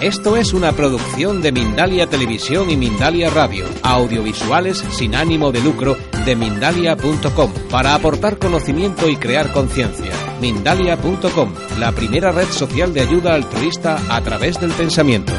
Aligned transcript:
Esto 0.00 0.36
es 0.36 0.54
una 0.54 0.70
producción 0.70 1.42
de 1.42 1.50
Mindalia 1.50 2.06
Televisión 2.06 2.70
y 2.70 2.76
Mindalia 2.76 3.30
Radio, 3.30 3.64
audiovisuales 3.82 4.78
sin 4.92 5.16
ánimo 5.16 5.50
de 5.50 5.60
lucro 5.60 5.96
de 6.24 6.36
mindalia.com, 6.36 7.52
para 7.68 7.96
aportar 7.96 8.38
conocimiento 8.38 9.08
y 9.08 9.16
crear 9.16 9.52
conciencia. 9.52 10.12
Mindalia.com, 10.40 11.52
la 11.80 11.90
primera 11.90 12.30
red 12.30 12.46
social 12.46 12.94
de 12.94 13.00
ayuda 13.00 13.34
altruista 13.34 13.98
a 14.08 14.20
través 14.20 14.60
del 14.60 14.70
pensamiento. 14.70 15.32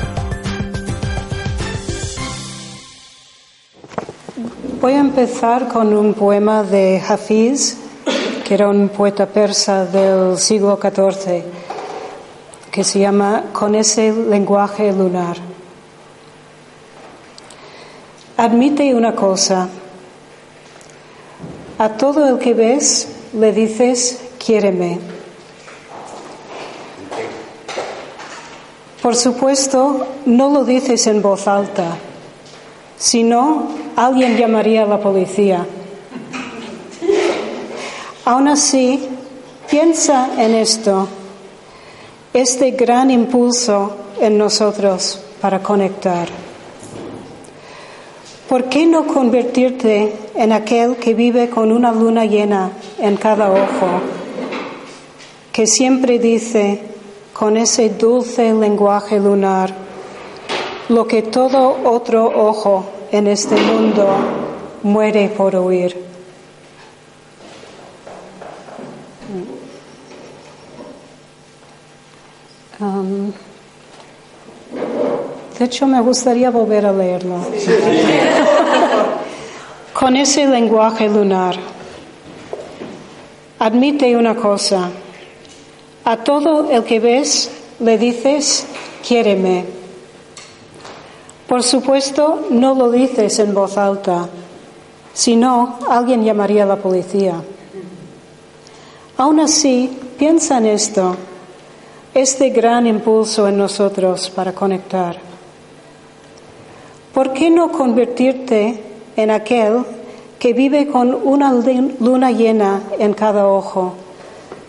Voy 4.81 4.91
a 4.91 4.99
empezar 4.99 5.69
con 5.69 5.93
un 5.93 6.13
poema 6.13 6.63
de 6.63 6.99
Hafiz, 6.99 7.77
que 8.45 8.55
era 8.55 8.67
un 8.67 8.89
poeta 8.89 9.25
persa 9.25 9.85
del 9.85 10.37
siglo 10.37 10.77
XIV 10.81 11.58
que 12.71 12.83
se 12.83 12.99
llama 12.99 13.45
Con 13.53 13.75
ese 13.75 14.11
lenguaje 14.11 14.91
lunar. 14.91 15.37
Admite 18.37 18.93
una 18.93 19.15
cosa. 19.15 19.67
A 21.77 21.89
todo 21.89 22.27
el 22.27 22.39
que 22.39 22.53
ves 22.53 23.07
le 23.33 23.51
dices, 23.51 24.19
quiéreme. 24.37 24.99
Por 29.01 29.15
supuesto, 29.15 30.05
no 30.25 30.49
lo 30.49 30.65
dices 30.65 31.07
en 31.07 31.21
voz 31.21 31.47
alta, 31.47 31.97
sino 32.97 33.69
alguien 33.95 34.37
llamaría 34.37 34.83
a 34.83 34.85
la 34.85 34.99
policía. 34.99 35.65
Aún 38.25 38.49
así, 38.49 39.07
piensa 39.69 40.29
en 40.37 40.55
esto 40.55 41.07
este 42.33 42.71
gran 42.71 43.09
impulso 43.09 43.95
en 44.19 44.37
nosotros 44.37 45.19
para 45.41 45.59
conectar. 45.63 46.27
¿Por 48.47 48.65
qué 48.65 48.85
no 48.85 49.05
convertirte 49.07 50.13
en 50.35 50.51
aquel 50.51 50.97
que 50.97 51.13
vive 51.13 51.49
con 51.49 51.71
una 51.71 51.91
luna 51.91 52.25
llena 52.25 52.71
en 52.99 53.15
cada 53.17 53.51
ojo, 53.51 54.01
que 55.51 55.67
siempre 55.67 56.19
dice 56.19 56.81
con 57.33 57.57
ese 57.57 57.89
dulce 57.89 58.53
lenguaje 58.53 59.19
lunar 59.19 59.73
lo 60.89 61.07
que 61.07 61.21
todo 61.21 61.77
otro 61.85 62.25
ojo 62.25 62.85
en 63.11 63.27
este 63.27 63.55
mundo 63.55 64.07
muere 64.83 65.29
por 65.29 65.55
oír? 65.55 66.08
Um, 72.81 73.33
de 75.57 75.65
hecho, 75.65 75.85
me 75.85 75.99
gustaría 75.99 76.49
volver 76.49 76.85
a 76.85 76.93
leerlo. 76.93 77.45
Con 79.93 80.15
ese 80.15 80.47
lenguaje 80.47 81.09
lunar, 81.09 81.57
admite 83.59 84.15
una 84.15 84.33
cosa. 84.33 84.89
A 86.05 86.17
todo 86.23 86.71
el 86.71 86.85
que 86.85 87.01
ves 87.01 87.51
le 87.81 87.97
dices, 87.97 88.65
quiéreme. 89.05 89.65
Por 91.49 91.63
supuesto, 91.63 92.47
no 92.49 92.75
lo 92.75 92.89
dices 92.89 93.39
en 93.39 93.53
voz 93.53 93.77
alta, 93.77 94.29
si 95.13 95.35
no, 95.35 95.79
alguien 95.89 96.23
llamaría 96.23 96.63
a 96.63 96.67
la 96.67 96.77
policía. 96.77 97.41
Aún 99.17 99.41
así, 99.41 99.91
piensa 100.17 100.59
en 100.59 100.67
esto 100.67 101.17
este 102.13 102.49
gran 102.49 102.87
impulso 102.87 103.47
en 103.47 103.57
nosotros 103.57 104.29
para 104.29 104.53
conectar. 104.53 105.17
¿Por 107.13 107.33
qué 107.33 107.49
no 107.49 107.71
convertirte 107.71 108.83
en 109.15 109.31
aquel 109.31 109.83
que 110.37 110.53
vive 110.53 110.87
con 110.87 111.13
una 111.13 111.53
luna 111.99 112.31
llena 112.31 112.81
en 112.97 113.13
cada 113.13 113.47
ojo, 113.47 113.93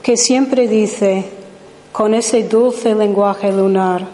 que 0.02 0.16
siempre 0.16 0.66
dice, 0.66 1.24
con 1.92 2.14
ese 2.14 2.44
dulce 2.44 2.94
lenguaje 2.94 3.52
lunar, 3.52 4.06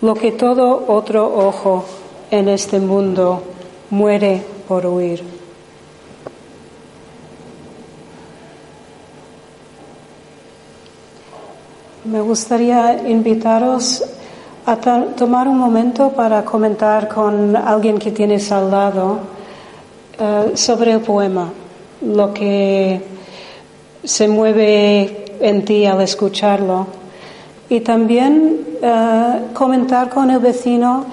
lo 0.00 0.14
que 0.14 0.32
todo 0.32 0.84
otro 0.88 1.26
ojo 1.26 1.84
en 2.30 2.48
este 2.48 2.80
mundo 2.80 3.42
muere 3.90 4.42
por 4.66 4.86
oír? 4.86 5.33
Me 12.04 12.20
gustaría 12.20 13.08
invitaros 13.08 14.04
a 14.66 14.76
tomar 14.76 15.48
un 15.48 15.56
momento 15.56 16.10
para 16.10 16.44
comentar 16.44 17.08
con 17.08 17.56
alguien 17.56 17.98
que 17.98 18.10
tienes 18.10 18.52
al 18.52 18.70
lado 18.70 19.20
eh, 20.18 20.52
sobre 20.54 20.92
el 20.92 21.00
poema, 21.00 21.50
lo 22.02 22.34
que 22.34 23.00
se 24.04 24.28
mueve 24.28 25.38
en 25.40 25.64
ti 25.64 25.86
al 25.86 26.02
escucharlo. 26.02 26.88
Y 27.70 27.80
también 27.80 28.66
eh, 28.82 29.40
comentar 29.54 30.10
con 30.10 30.30
el 30.30 30.40
vecino 30.40 31.06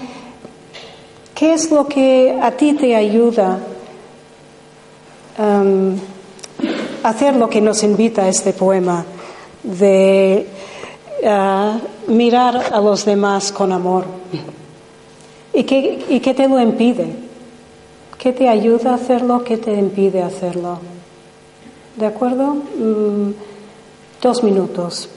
qué 1.33 1.53
es 1.53 1.71
lo 1.71 1.87
que 1.87 2.37
a 2.37 2.51
ti 2.51 2.73
te 2.73 2.97
ayuda 2.97 3.59
em, 5.39 5.95
a 7.01 7.09
hacer 7.09 7.37
lo 7.37 7.49
que 7.49 7.61
nos 7.61 7.81
invita 7.81 8.27
este 8.27 8.51
poema 8.51 9.05
de 9.63 10.60
mirar 12.07 12.73
a 12.73 12.81
los 12.81 13.05
demás 13.05 13.51
con 13.51 13.71
amor. 13.71 14.05
¿Y 15.53 15.63
qué, 15.63 16.05
¿Y 16.09 16.19
qué 16.19 16.33
te 16.33 16.47
lo 16.47 16.59
impide? 16.59 17.13
¿Qué 18.17 18.33
te 18.33 18.47
ayuda 18.47 18.91
a 18.91 18.95
hacerlo? 18.95 19.43
¿Qué 19.43 19.57
te 19.57 19.73
impide 19.73 20.21
hacerlo? 20.21 20.79
¿De 21.95 22.05
acuerdo? 22.05 22.53
Mm, 22.53 23.31
dos 24.21 24.43
minutos 24.43 25.09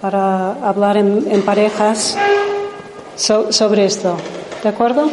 para 0.00 0.52
hablar 0.66 0.96
en, 0.96 1.42
parejas 1.42 2.16
sobre 3.16 3.84
esto. 3.84 4.16
¿De 4.62 4.68
acuerdo? 4.68 5.08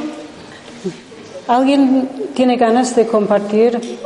¿Alguien 1.47 2.09
tiene 2.34 2.56
ganas 2.56 2.96
de 2.96 3.06
compartir 3.06 4.00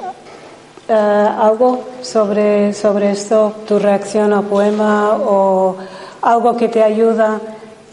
eh, 0.87 0.93
algo 0.93 1.83
sobre, 2.01 2.73
sobre 2.73 3.11
esto? 3.11 3.53
¿Tu 3.67 3.79
reacción 3.79 4.33
al 4.33 4.43
poema 4.43 5.17
o 5.17 5.77
algo 6.23 6.55
que 6.55 6.69
te 6.69 6.81
ayuda 6.81 7.39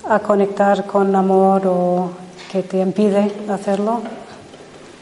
a 0.08 0.18
conectar 0.20 0.86
con 0.86 1.14
amor 1.14 1.66
o 1.66 2.10
que 2.50 2.62
te 2.62 2.78
impide 2.78 3.30
hacerlo? 3.48 4.00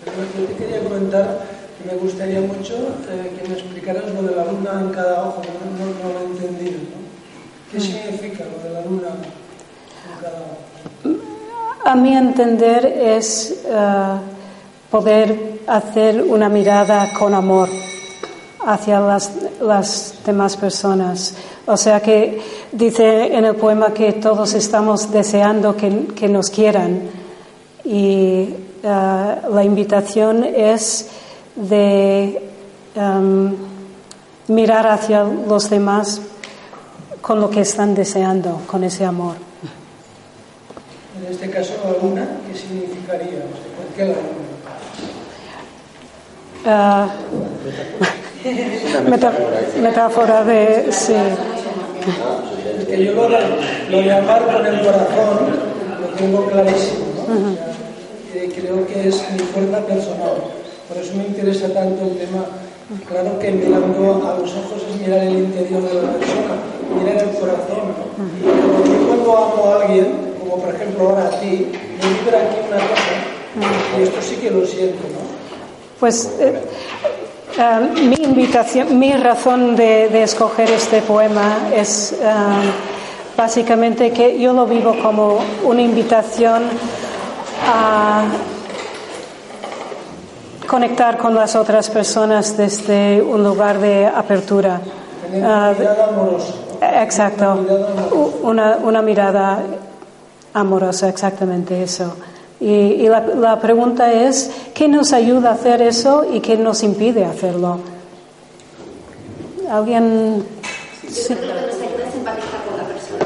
Yo 0.06 0.46
te 0.46 0.54
quería 0.54 0.82
comentar 0.82 1.40
que 1.78 1.92
me 1.92 1.98
gustaría 2.00 2.40
mucho 2.40 2.74
eh, 3.08 3.38
que 3.38 3.48
me 3.48 3.54
explicaras 3.54 4.04
lo 4.14 4.22
de 4.22 4.34
la 4.34 4.44
luna 4.44 4.80
en 4.80 4.90
cada 4.90 5.28
ojo, 5.28 5.42
que 5.42 5.48
no, 5.48 6.10
lo 6.10 6.20
he 6.20 6.24
entendido. 6.24 6.78
¿Qué 7.70 7.78
mm. 7.78 7.80
significa 7.80 8.44
lo 8.44 8.66
de 8.66 8.74
la 8.74 8.80
luna 8.82 9.08
en 9.08 10.22
cada 10.22 10.38
ojo? 10.38 10.68
A 11.84 11.94
mi 11.94 12.16
entender 12.16 12.86
es 12.86 13.62
eh, 13.66 14.18
poder 14.90 15.60
hacer 15.66 16.22
una 16.22 16.48
mirada 16.48 17.10
con 17.18 17.34
amor 17.34 17.68
hacia 18.66 19.00
las, 19.00 19.32
las 19.60 20.14
demás 20.24 20.56
personas. 20.56 21.34
O 21.66 21.76
sea 21.76 22.00
que 22.00 22.40
dice 22.72 23.36
en 23.36 23.44
el 23.44 23.54
poema 23.56 23.92
que 23.94 24.12
todos 24.12 24.54
estamos 24.54 25.10
deseando 25.10 25.76
que, 25.76 26.28
nos 26.28 26.50
quieran 26.50 27.02
y 27.84 28.54
uh, 28.82 29.54
la 29.54 29.64
invitación 29.64 30.44
es 30.44 31.08
de 31.56 32.42
um, 32.94 33.54
mirar 34.48 34.86
hacia 34.86 35.24
los 35.24 35.70
demás 35.70 36.20
con 37.20 37.40
lo 37.40 37.50
que 37.50 37.62
están 37.62 37.94
deseando, 37.94 38.60
con 38.66 38.84
ese 38.84 39.04
amor. 39.04 39.34
En 41.18 41.32
este 41.32 41.50
caso, 41.50 41.74
la 41.84 42.06
luna, 42.06 42.28
¿qué 42.46 42.58
significaría? 42.58 43.42
¿Por 43.76 43.86
qué 43.96 44.04
la 44.04 44.14
luna? 44.14 44.48
Uh, 46.64 47.08
metáfora 49.80 50.44
de 50.44 50.92
sí 50.92 51.14
Es 52.78 52.84
que 52.86 53.04
yo 53.04 53.12
lo 53.12 53.28
de, 53.28 53.38
lo 53.90 53.98
de 54.02 54.12
amar 54.12 54.44
con 54.46 54.66
el 54.66 54.80
corazón 54.80 55.38
lo 56.00 56.06
tengo 56.16 56.46
clarísimo, 56.46 57.06
¿no? 57.16 57.68
Eh, 58.34 58.52
creo 58.54 58.86
que 58.86 59.08
es 59.08 59.22
mi 59.32 59.38
fuerza 59.38 59.78
personal. 59.86 60.36
Por 60.88 60.96
eso 60.96 61.14
me 61.16 61.24
interesa 61.24 61.72
tanto 61.72 62.02
el 62.04 62.18
tema. 62.18 62.44
Claro 63.08 63.38
que 63.38 63.50
mirando 63.50 64.26
a 64.26 64.38
los 64.38 64.50
ojos 64.52 64.82
es 64.88 65.00
mirar 65.00 65.24
el 65.24 65.38
interior 65.38 65.82
de 65.82 65.94
la 65.94 66.12
persona, 66.12 66.54
mirar 66.98 67.22
el 67.22 67.38
corazón. 67.38 67.92
Pero 68.42 68.84
yo 68.84 69.08
cuando 69.08 69.36
amo 69.36 69.64
a 69.66 69.82
alguien, 69.82 70.34
como 70.40 70.62
por 70.62 70.74
ejemplo 70.74 71.08
ahora 71.10 71.26
a 71.26 71.40
ti, 71.40 71.68
me 71.68 72.08
vibra 72.22 72.38
aquí 72.38 72.56
una 72.66 72.76
cosa, 72.76 73.98
y 73.98 74.02
esto 74.02 74.22
sí 74.22 74.36
que 74.36 74.50
lo 74.50 74.66
siento, 74.66 75.02
¿no? 75.02 75.20
Pues 76.00 76.30
eh, 76.40 76.54
eh, 77.58 78.04
mi 78.04 78.16
invitación, 78.24 78.98
mi 78.98 79.12
razón 79.12 79.74
de, 79.76 80.22
escoger 80.22 80.70
este 80.70 81.02
poema 81.02 81.68
es 81.74 82.12
eh, 82.12 82.16
básicamente 83.36 84.12
que 84.12 84.38
yo 84.38 84.52
lo 84.52 84.66
vivo 84.66 84.94
como 85.02 85.38
una 85.64 85.82
invitación 85.82 86.64
a 87.66 88.22
conectar 90.66 91.18
con 91.18 91.34
las 91.34 91.56
otras 91.56 91.90
personas 91.90 92.56
desde 92.56 93.20
un 93.22 93.42
lugar 93.42 93.78
de 93.78 94.06
apertura. 94.06 94.80
Ah. 95.42 95.72
Exacto, 96.80 97.66
una, 98.42 98.76
una 98.76 99.02
mirada 99.02 99.60
amorosa, 100.54 101.08
exactamente 101.08 101.82
eso. 101.82 102.14
Y, 102.60 102.66
y 102.66 103.08
la, 103.08 103.20
la 103.20 103.60
pregunta 103.60 104.12
es, 104.12 104.50
¿qué 104.74 104.88
nos 104.88 105.12
ayuda 105.12 105.50
a 105.50 105.54
hacer 105.54 105.80
eso 105.82 106.24
y 106.32 106.40
qué 106.40 106.56
nos 106.56 106.82
impide 106.82 107.24
hacerlo? 107.24 107.78
¿Alguien? 109.70 110.44
Sí. 111.08 111.34
Yo 111.34 111.36
creo 111.36 111.40
que 111.40 111.46
lo 111.46 111.54
que 111.54 111.66
nos 111.66 111.80
ayuda 111.82 112.08
es 112.08 112.14
empatizar 112.16 112.60
con 112.66 112.76
la 112.78 112.84
persona. 112.84 113.24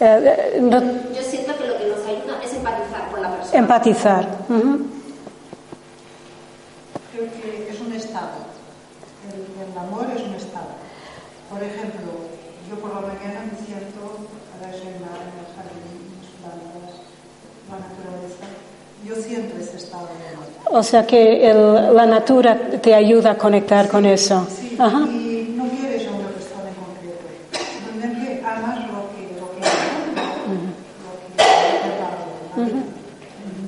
Eh, 0.00 0.54
eh, 0.56 0.60
no- 0.62 0.80
Yo 0.80 1.22
siento 1.22 1.56
que 1.58 1.66
lo 1.66 1.76
que 1.76 1.86
nos 1.88 1.98
ayuda 2.06 2.42
es 2.42 2.52
empatizar 2.54 3.10
con 3.10 3.22
la 3.22 3.30
persona. 3.36 3.58
empatizar. 3.58 4.28
Ujú. 4.48 4.78
Creo 7.12 7.26
que 7.32 7.68
es 7.70 7.80
un 7.80 7.92
estado. 7.92 8.48
El, 9.28 9.68
el 9.68 9.76
amor 9.78 10.06
es 10.16 10.22
un 10.22 10.34
estado. 10.34 10.72
Por 11.50 11.62
ejemplo, 11.62 12.08
yo 12.70 12.76
por 12.80 12.94
la 12.94 13.00
mañana 13.02 13.44
me 13.50 13.58
siento, 13.66 14.00
ahora 14.54 14.70
es 14.72 14.80
en, 14.80 15.02
la, 15.02 15.12
en 15.18 15.34
el 15.36 15.48
jardín, 15.52 15.98
las 16.22 16.30
plantas, 16.38 16.94
la 17.68 17.76
naturaleza, 17.82 18.46
siento 19.22 19.56
ese 19.60 19.76
estado 19.76 20.06
de 20.06 20.34
amor. 20.34 20.46
O 20.72 20.82
sea 20.82 21.06
que 21.06 21.50
el- 21.50 21.94
la 21.94 22.06
natura 22.06 22.56
te 22.82 22.94
ayuda 22.94 23.32
a 23.32 23.38
conectar 23.38 23.88
con 23.88 24.04
eso. 24.06 24.46
Sí, 24.60 24.76
Ajá. 24.78 25.00
y 25.00 25.54
no 25.56 25.64
quieres 25.68 26.06
a 26.06 26.10
una 26.12 26.28
persona 26.28 26.68
en 26.70 26.76
concreto. 26.76 27.26
Realmente 27.98 28.42
amas 28.46 28.78
lo 28.86 29.10
que, 29.10 29.22
lo 29.40 29.46
que 29.52 29.60
amas, 29.66 30.16
lo 31.04 31.12
que 31.20 31.28
te 31.36 31.88
da 31.98 32.08
la 32.56 32.64
vida. 32.66 32.82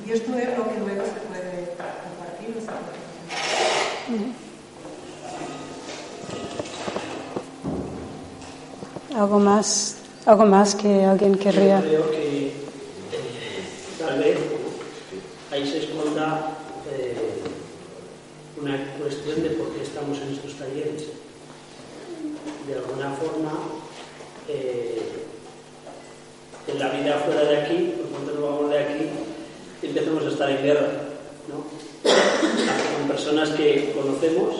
Y 0.07 0.11
esto 0.11 0.31
es 0.37 0.57
lo 0.57 0.63
que 0.69 0.79
luego 0.79 1.03
se 1.05 1.19
puede 1.27 1.75
compartir. 1.75 2.55
se 2.55 2.65
puede- 2.67 4.33
¿Algo 9.15 9.39
más? 9.39 9.95
¿Algo 10.25 10.45
más 10.45 10.75
que 10.75 11.03
alguien 11.05 11.35
querría? 11.37 11.79
Yo 11.81 11.87
creo 11.87 12.11
que 12.11 12.47
eh, 12.47 12.53
tal 13.99 14.19
vez 14.19 14.37
ahí 15.53 15.67
se 15.67 15.77
esconda 15.77 16.57
eh, 16.91 17.13
una 18.59 18.95
cuestión 18.97 19.43
de 19.43 19.51
por 19.51 19.69
qué 19.69 19.83
estamos 19.83 20.17
en 20.17 20.33
estos 20.33 20.53
talleres. 20.55 21.09
De 22.67 22.73
alguna 22.73 23.11
forma, 23.13 23.51
eh, 24.49 24.99
en 26.67 26.79
la 26.79 26.89
vida 26.89 27.21
fuera 27.23 27.43
de 27.43 27.57
aquí, 27.57 27.93
por 27.97 28.07
cuanto 28.07 28.31
nos 28.33 28.41
vamos 28.41 28.71
de 28.71 28.79
aquí, 28.79 29.09
empezamos 29.83 30.25
a 30.25 30.29
estar 30.29 30.49
en 30.49 30.63
guerra, 30.63 30.87
¿no? 31.47 31.65
Con 32.97 33.07
personas 33.07 33.49
que 33.49 33.93
conocemos 33.93 34.55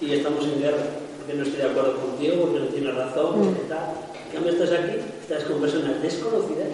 y 0.00 0.12
estamos 0.12 0.44
en 0.44 0.62
guerra, 0.62 0.84
porque 1.18 1.34
no 1.34 1.42
estoy 1.42 1.60
de 1.60 1.70
acuerdo 1.70 1.96
contigo, 1.96 2.42
porque 2.42 2.58
no 2.60 2.66
tienes 2.66 2.94
razón, 2.94 3.34
porque 3.34 3.68
tal. 3.68 3.94
En 4.28 4.32
cambio 4.32 4.52
estás 4.52 4.78
aquí, 4.78 4.96
estás 5.22 5.42
con 5.44 5.60
personas 5.60 6.00
desconocidas 6.00 6.68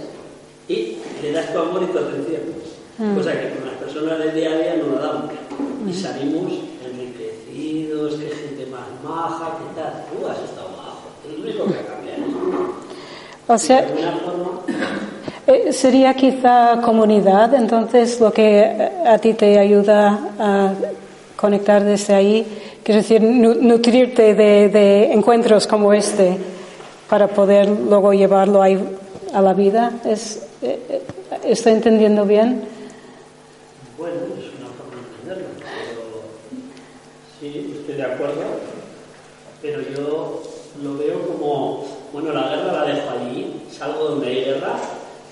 y 0.68 0.98
le 1.22 1.32
das 1.32 1.54
tu 1.54 1.58
amor 1.58 1.84
y 1.84 1.86
tu 1.86 1.98
atención. 1.98 2.75
Cosa 2.98 3.32
que 3.32 3.50
con 3.50 3.66
las 3.66 3.74
personas 3.76 4.18
del 4.18 4.34
día 4.34 4.50
a 4.52 4.56
día 4.56 4.76
no 4.76 4.94
la 4.96 5.00
damos. 5.06 5.30
Y 5.88 5.92
salimos 5.92 6.52
enriquecidos, 6.84 8.14
que 8.14 8.28
gente 8.28 8.66
más 8.66 8.86
maja, 9.04 9.58
que 9.58 9.80
tal. 9.80 10.04
Tú 10.10 10.26
has 10.26 10.38
estado 10.38 10.68
majo, 10.70 11.08
es 11.28 11.38
lo 11.38 11.44
único 11.44 11.64
que 11.66 11.78
ha 11.80 11.86
cambiado. 11.86 12.24
O 13.48 13.58
sea, 13.58 13.82
De 13.82 13.86
alguna 14.02 14.12
forma, 14.18 14.60
Eh, 15.46 15.72
Sería 15.72 16.12
quizá 16.14 16.80
comunidad, 16.82 17.54
entonces 17.54 18.18
lo 18.18 18.32
que 18.32 18.60
eh, 18.62 18.90
a 19.06 19.16
ti 19.18 19.34
te 19.34 19.56
ayuda 19.60 20.30
a 20.40 20.72
conectar 21.36 21.84
desde 21.84 22.14
ahí, 22.14 22.44
quiero 22.82 23.00
decir, 23.02 23.22
nu- 23.22 23.54
nutrirte 23.54 24.34
de, 24.34 24.68
de 24.68 25.12
encuentros 25.12 25.68
como 25.68 25.92
este 25.92 26.36
para 27.08 27.28
poder 27.28 27.68
luego 27.68 28.12
llevarlo 28.12 28.60
ahí 28.60 28.76
a 29.32 29.40
la 29.40 29.54
vida. 29.54 29.92
¿Es, 30.04 30.42
eh, 30.62 31.02
¿Estoy 31.44 31.74
entendiendo 31.74 32.24
bien? 32.24 32.62
Bueno, 33.96 34.16
es 34.16 34.50
una 34.58 34.66
forma 34.74 34.98
de 34.98 35.06
entenderlo, 35.14 35.46
pero 35.62 36.26
sí, 37.40 37.74
estoy 37.78 37.94
de 37.96 38.02
acuerdo, 38.04 38.42
pero 39.62 39.80
yo 39.82 40.42
lo 40.82 40.98
veo 40.98 41.20
como, 41.26 41.84
bueno, 42.12 42.32
la 42.32 42.48
guerra 42.48 42.72
la 42.72 42.84
dejo 42.84 43.10
allí, 43.10 43.62
salgo 43.70 44.04
donde 44.04 44.26
hay 44.28 44.44
guerra 44.44 44.74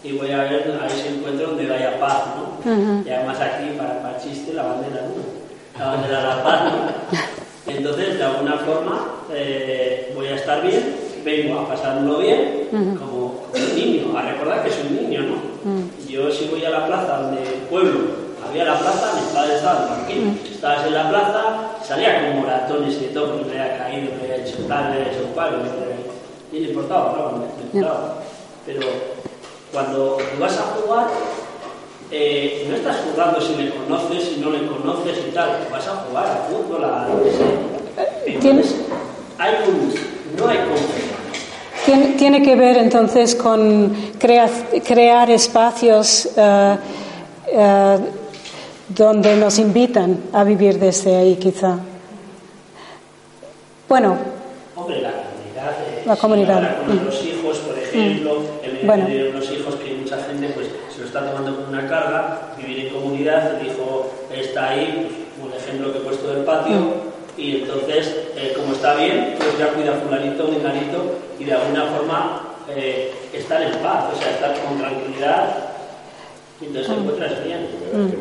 y 0.02 0.12
voy 0.12 0.30
a 0.30 0.44
ver 0.44 0.78
a 0.82 0.86
ese 0.86 1.08
encuentro 1.08 1.48
donde 1.48 1.72
haya 1.72 1.98
paz, 1.98 2.24
¿no? 2.36 3.02
Y 3.04 3.10
además 3.10 3.40
aquí, 3.40 3.70
para, 3.76 4.02
para 4.02 4.18
chiste, 4.20 4.52
la 4.52 4.64
bandera, 4.64 5.02
¿no? 5.02 5.78
La 5.78 5.90
bandera 5.92 6.18
de 6.18 6.24
la 6.24 6.44
paz, 6.44 6.62
¿no? 6.64 7.22
Entonces, 7.72 8.18
de 8.18 8.24
alguna 8.24 8.58
forma, 8.58 9.06
eh, 9.32 10.12
voy 10.14 10.26
a 10.26 10.36
estar 10.36 10.62
bien, 10.62 10.96
vengo 11.24 11.60
a 11.60 11.68
pasármelo 11.68 12.18
bien, 12.18 12.68
como, 12.70 13.46
como 13.50 13.64
un 13.64 13.74
niño, 13.74 14.18
a 14.18 14.22
recordar 14.22 14.62
que 14.62 14.70
soy 14.70 14.88
un 14.90 15.02
niño, 15.02 15.20
¿no? 15.22 15.54
Yo 16.06 16.30
si 16.30 16.46
voy 16.48 16.64
a 16.64 16.70
la 16.70 16.86
plaza 16.86 17.22
donde 17.22 17.42
el 17.42 17.60
pueblo 17.70 18.00
había 18.46 18.64
la 18.66 18.78
plaza, 18.78 19.14
mis 19.14 19.32
padres 19.32 19.56
estaban 19.56 19.86
tranquilos. 19.86 20.36
Estabas 20.48 20.86
en 20.86 20.94
la 20.94 21.08
plaza, 21.08 21.70
salía 21.86 22.20
con 22.30 22.40
moratones 22.40 22.94
y 23.00 23.12
todo, 23.14 23.36
me 23.44 23.60
había 23.60 23.78
caído, 23.78 24.12
me 24.16 24.22
había 24.32 24.44
hecho 24.46 24.56
tal, 24.68 24.90
me 24.90 24.94
había 24.96 25.12
hecho 25.12 25.24
y 26.52 26.60
le 26.60 26.68
importaba, 26.68 27.12
claro, 27.14 27.32
me, 27.38 27.64
importaba. 27.64 28.14
Pero 28.64 28.80
cuando 29.72 30.18
vas 30.38 30.56
a 30.56 30.62
jugar, 30.62 31.08
eh, 32.12 32.66
no 32.70 32.76
estás 32.76 32.96
jugando 33.10 33.40
si 33.40 33.56
le 33.56 33.70
conoces, 33.70 34.22
si 34.28 34.40
no 34.40 34.50
le 34.50 34.66
conoces 34.66 35.18
y 35.28 35.32
tal, 35.32 35.66
vas 35.70 35.86
a 35.88 35.96
jugar 35.96 36.26
a 36.26 36.48
fútbol, 36.48 36.84
a 36.84 37.08
lo 37.08 37.24
que 37.24 37.30
sea. 37.30 38.40
¿Tienes- 38.40 38.76
Hay 39.38 39.54
un, 39.66 39.92
no 40.38 40.48
hay. 40.48 40.58
Tiene, 41.84 42.06
tiene 42.14 42.42
que 42.42 42.54
ver 42.54 42.76
entonces 42.78 43.34
con 43.34 43.92
crea- 44.18 44.48
crear 44.86 45.28
espacios 45.30 46.28
eh, 46.36 46.76
eh, 47.48 47.98
donde 48.88 49.36
nos 49.36 49.58
invitan 49.58 50.18
a 50.32 50.44
vivir 50.44 50.78
desde 50.78 51.16
ahí, 51.16 51.36
quizá. 51.36 51.78
Bueno, 53.88 54.16
Hombre, 54.76 55.00
la 55.02 55.10
comunidad. 55.12 55.72
eh, 55.86 56.02
La 56.06 56.16
comunidad, 56.16 56.76
con 56.86 56.96
mm. 56.96 57.04
los 57.06 57.24
hijos, 57.24 57.58
por 57.58 57.78
ejemplo, 57.78 58.38
el 58.62 58.86
Bueno. 58.86 59.06
de 59.06 59.30
los 59.32 59.50
hijos 59.50 59.74
que 59.76 59.94
mucha 59.94 60.18
gente 60.24 60.48
pues 60.48 60.68
se 60.94 61.00
lo 61.00 61.06
está 61.06 61.24
tomando 61.30 61.54
como 61.56 61.68
una 61.68 61.88
carga, 61.88 62.52
vivir 62.58 62.86
en 62.86 62.92
comunidad, 62.94 63.58
el 63.60 63.66
hijo 63.68 64.10
está 64.32 64.70
ahí, 64.70 65.26
pues, 65.40 65.52
un 65.52 65.56
ejemplo 65.58 65.92
que 65.92 65.98
he 65.98 66.02
puesto 66.02 66.28
del 66.28 66.44
patio, 66.44 66.76
Mm. 66.76 67.40
y 67.40 67.56
entonces, 67.62 68.14
eh, 68.36 68.52
como 68.56 68.74
está 68.74 68.94
bien, 68.94 69.34
pues 69.38 69.58
ya 69.58 69.68
cuida 69.68 69.92
fulanito, 69.94 70.48
menganito, 70.48 71.18
y 71.38 71.44
de 71.44 71.52
alguna 71.52 71.84
forma 71.86 72.40
eh, 72.68 73.12
estar 73.32 73.60
en 73.60 73.72
paz, 73.82 74.04
o 74.14 74.18
sea, 74.18 74.30
estar 74.30 74.54
con 74.64 74.78
tranquilidad, 74.78 75.73
Mm. 76.60 76.72
te 76.72 76.80
encuentras 76.80 77.44
bien. 77.44 77.66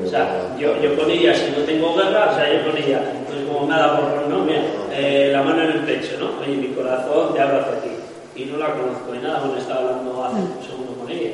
O 0.06 0.10
sea, 0.10 0.56
yo, 0.60 0.82
yo 0.82 0.96
con 0.98 1.10
ella, 1.10 1.36
si 1.36 1.52
no 1.52 1.66
tengo 1.66 1.96
guerra, 1.96 2.32
o 2.32 2.36
sea, 2.36 2.52
yo 2.52 2.70
con 2.70 2.78
ella, 2.78 3.02
pues 3.28 3.40
como 3.46 3.68
nada 3.68 4.00
por 4.00 4.28
no, 4.28 4.40
mira, 4.44 4.62
eh, 4.92 5.30
la 5.32 5.44
mano 5.44 5.63
en 5.63 5.72
el 5.72 5.80
pecho, 5.80 6.18
¿no? 6.20 6.32
Oye, 6.42 6.56
mi 6.56 6.68
corazón 6.70 7.34
te 7.34 7.42
habla 7.42 7.62
hacia 7.62 7.82
ti. 7.82 7.90
Y 8.36 8.46
no 8.46 8.58
la 8.58 8.74
conozco 8.74 9.12
de 9.12 9.20
nada, 9.20 9.40
bueno, 9.40 9.58
estaba 9.58 9.82
hablando 9.82 10.24
hace 10.24 10.36
un 10.36 10.66
segundo 10.66 10.94
con 11.00 11.12
ella. 11.12 11.32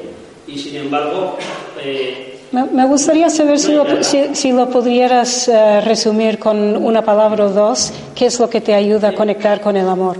Y 0.47 0.57
sin 0.57 0.75
embargo, 0.75 1.37
eh, 1.81 2.39
me, 2.51 2.85
gustaría 2.85 3.29
saber 3.29 3.59
si 3.59 3.73
lo, 3.73 4.03
si, 4.03 4.35
si 4.35 4.51
lo 4.51 4.69
pudieras 4.69 5.47
eh, 5.47 5.81
resumir 5.81 6.39
con 6.39 6.75
una 6.75 7.03
palabra 7.03 7.45
o 7.45 7.49
dos, 7.49 7.93
qué 8.15 8.25
es 8.25 8.39
lo 8.39 8.49
que 8.49 8.59
te 8.59 8.73
ayuda 8.73 9.09
a 9.09 9.13
conectar 9.13 9.61
con 9.61 9.77
el 9.77 9.87
amor. 9.87 10.17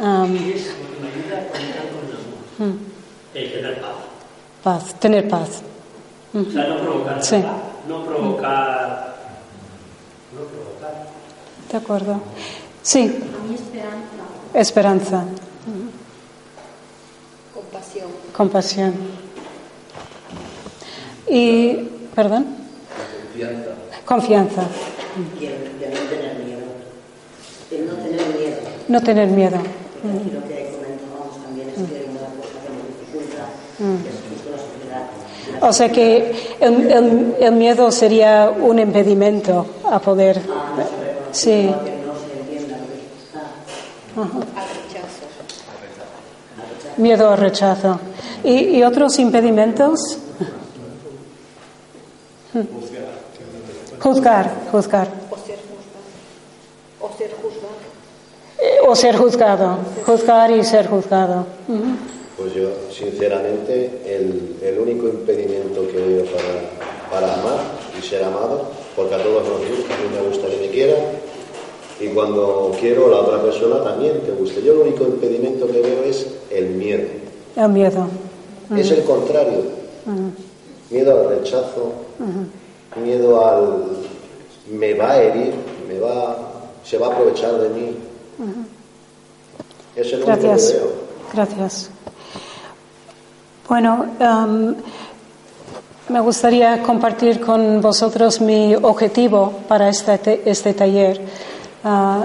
Am, 0.00 0.32
¿qué 0.36 0.54
es 0.54 0.66
lo 0.66 0.74
que 0.74 1.00
me 1.00 1.08
ayuda 1.08 1.38
a 1.38 1.52
conectar 1.52 1.84
con 1.88 2.04
el 2.06 2.68
amor? 2.68 2.78
El 3.34 3.52
tener 3.52 3.80
paz. 3.80 3.90
paz, 4.62 5.00
tener 5.00 5.28
paz. 5.28 5.62
O 6.34 6.50
sea, 6.50 6.66
no 6.68 6.78
provocar 6.80 7.22
Sí. 7.22 7.36
nada, 7.36 7.56
no 7.88 8.04
provocar. 8.04 9.16
No 10.34 10.40
provocar. 10.46 11.06
De 11.70 11.76
acuerdo. 11.78 12.20
Sí, 12.82 13.00
A 13.00 13.48
mí 13.48 13.54
esperanza. 13.54 14.54
Esperanza. 14.54 15.24
Compasión. 17.54 18.08
Compasión. 18.36 18.94
Y, 21.28 21.74
perdón. 22.14 22.46
Confianza. 23.34 23.70
Confianza. 24.04 24.62
Y 25.40 25.44
el, 25.46 25.52
el 25.52 25.90
no 25.94 26.00
tener 26.10 26.38
miedo. 26.44 26.62
El 27.70 27.86
no 27.88 27.94
tener 27.94 28.26
miedo. 28.36 28.56
No 28.88 29.02
tener 29.02 29.28
miedo. 29.28 29.58
Porque 30.02 30.18
aquí 30.18 30.30
lo 30.30 30.42
que 30.48 30.70
comentábamos 30.72 31.42
también 31.44 31.68
es 31.68 31.74
que 31.76 32.10
una 32.10 32.20
cosa 32.36 32.56
que 32.62 32.68
nos 32.72 32.88
dificulta 32.88 33.44
Mm. 33.78 34.06
es. 34.06 34.21
O 35.62 35.72
sea 35.72 35.90
que 35.92 36.56
el, 36.60 36.90
el- 36.90 37.36
el 37.40 37.52
miedo 37.52 37.90
sería 37.92 38.50
un 38.50 38.78
impedimento 38.78 39.66
a 39.90 39.98
poder. 40.00 40.40
Sí. 41.30 41.72
Ajá. 44.16 44.28
Miedo 46.96 47.30
al 47.30 47.38
rechazo. 47.38 47.98
¿Y, 48.44 48.76
y 48.78 48.82
otros 48.82 49.18
impedimentos? 49.18 50.18
Juzgar, 54.00 54.50
juzgar. 54.70 55.08
O 55.30 55.36
ser 55.38 55.58
juzgado. 55.70 57.00
O 57.00 57.16
ser 57.16 57.30
juzgado. 57.40 57.74
Eh, 58.58 58.78
O 58.86 58.94
ser 58.96 59.16
juzgado. 59.16 59.78
Juzgar 60.04 60.50
y 60.50 60.64
ser 60.64 60.88
juzgado. 60.88 61.46
Ujú. 61.68 62.11
Pues 62.42 62.54
yo, 62.54 62.70
sinceramente, 62.90 64.00
el, 64.04 64.56
el 64.60 64.78
único 64.80 65.06
impedimento 65.06 65.86
que 65.86 65.96
veo 65.96 66.24
para, 66.24 67.08
para 67.08 67.34
amar 67.40 67.60
y 67.96 68.02
ser 68.02 68.24
amado, 68.24 68.62
porque 68.96 69.14
a 69.14 69.22
todos 69.22 69.44
nos 69.46 69.58
gusta, 69.60 69.94
a 69.94 69.98
mí 69.98 70.04
me 70.12 70.28
gusta 70.28 70.48
que 70.48 70.56
me 70.56 70.68
quieran, 70.70 71.04
y 72.00 72.08
cuando 72.08 72.72
quiero 72.80 73.08
la 73.10 73.18
otra 73.18 73.40
persona 73.40 73.84
también 73.84 74.22
te 74.22 74.32
guste. 74.32 74.60
Yo 74.60 74.72
el 74.72 74.88
único 74.88 75.04
impedimento 75.04 75.68
que 75.68 75.82
veo 75.82 76.02
es 76.02 76.26
el 76.50 76.70
miedo. 76.70 77.06
El 77.54 77.68
miedo. 77.68 78.08
Es 78.76 78.90
el 78.90 79.04
contrario. 79.04 79.62
Miedo 80.90 81.20
al 81.20 81.38
rechazo, 81.38 81.92
miedo 83.04 83.46
al 83.46 83.84
me 84.68 84.94
va 84.94 85.12
a 85.12 85.22
herir, 85.22 85.54
me 85.88 86.00
va, 86.00 86.38
se 86.84 86.98
va 86.98 87.06
a 87.06 87.12
aprovechar 87.12 87.52
de 87.60 87.68
mí. 87.68 87.96
Es 89.94 90.08
el 90.08 90.24
único 90.24 90.26
Gracias. 90.26 90.72
que 90.72 90.78
veo. 90.78 90.92
Gracias. 91.32 91.90
Bueno, 93.72 94.04
em, 94.20 94.74
me 96.10 96.20
gustaría 96.20 96.82
compartir 96.82 97.40
con 97.40 97.80
vosotros 97.80 98.38
mi 98.38 98.74
objetivo 98.74 99.50
para 99.66 99.88
este, 99.88 100.18
te- 100.18 100.42
este 100.44 100.74
taller, 100.74 101.18
ah, 101.82 102.24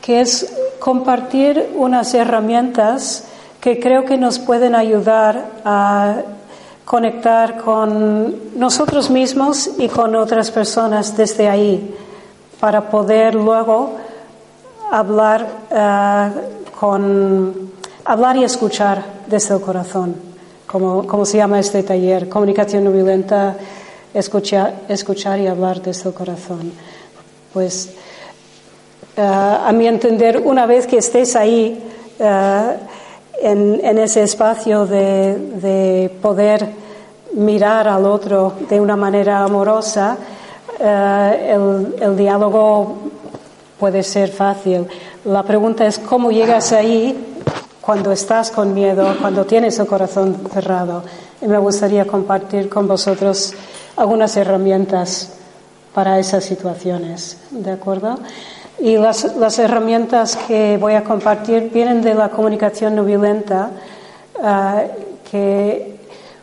que 0.00 0.22
es 0.22 0.50
compartir 0.78 1.74
unas 1.76 2.14
herramientas 2.14 3.24
que 3.60 3.78
creo 3.78 4.06
que 4.06 4.16
nos 4.16 4.38
pueden 4.38 4.74
ayudar 4.74 5.44
a 5.62 6.22
conectar 6.86 7.58
con 7.58 8.58
nosotros 8.58 9.10
mismos 9.10 9.68
y 9.76 9.88
con 9.88 10.16
otras 10.16 10.50
personas 10.50 11.14
desde 11.14 11.50
ahí, 11.50 11.94
para 12.60 12.88
poder 12.88 13.34
luego 13.34 13.90
hablar 14.90 15.46
ah, 15.70 16.30
con 16.80 17.72
hablar 18.06 18.38
y 18.38 18.44
escuchar 18.44 19.04
desde 19.26 19.52
el 19.54 19.60
corazón, 19.60 20.27
como, 20.68 21.06
como 21.06 21.24
se 21.24 21.38
llama 21.38 21.58
este 21.58 21.82
taller, 21.82 22.28
comunicación 22.28 22.84
no 22.84 22.92
violenta, 22.92 23.56
escuchar, 24.12 24.82
escuchar 24.88 25.40
y 25.40 25.46
hablar 25.46 25.80
desde 25.82 26.10
el 26.10 26.14
corazón. 26.14 26.72
Pues 27.52 27.90
ah, 29.16 29.64
a 29.66 29.72
mi 29.72 29.88
entender, 29.88 30.42
una 30.44 30.66
vez 30.66 30.86
que 30.86 30.98
estés 30.98 31.34
ahí 31.36 31.82
ah, 32.20 32.74
en, 33.40 33.98
ese 33.98 34.22
espacio 34.22 34.84
de, 34.84 35.38
de 35.38 36.10
poder 36.20 36.68
mirar 37.32 37.88
al 37.88 38.04
otro 38.04 38.52
de 38.68 38.78
una 38.78 38.96
manera 38.96 39.42
amorosa, 39.42 40.18
eh, 40.78 41.58
el 42.00 42.16
diálogo 42.16 42.96
puede 43.78 44.02
ser 44.02 44.28
fácil. 44.28 44.86
La 45.24 45.42
pregunta 45.44 45.86
es 45.86 45.98
cómo 45.98 46.30
llegas 46.30 46.72
ahí 46.72 47.37
cuando 47.88 48.12
estás 48.12 48.50
con 48.50 48.74
miedo, 48.74 49.16
cuando 49.18 49.46
tienes 49.46 49.78
el 49.78 49.86
corazón 49.86 50.36
cerrado. 50.52 51.02
Y 51.40 51.46
me 51.46 51.56
gustaría 51.56 52.06
compartir 52.06 52.68
con 52.68 52.86
vosotros 52.86 53.54
algunas 53.96 54.36
herramientas 54.36 55.30
para 55.94 56.18
esas 56.18 56.44
situaciones, 56.44 57.38
¿de 57.50 57.70
acuerdo? 57.70 58.18
Y 58.78 58.98
las, 58.98 59.34
las 59.36 59.58
herramientas 59.58 60.36
que 60.36 60.76
voy 60.76 60.96
a 60.96 61.02
compartir 61.02 61.70
vienen 61.72 62.02
de 62.02 62.12
la 62.12 62.28
comunicación 62.28 62.94
no 62.94 63.04
violenta, 63.06 63.70
ah, 64.42 64.82
que 65.30 65.96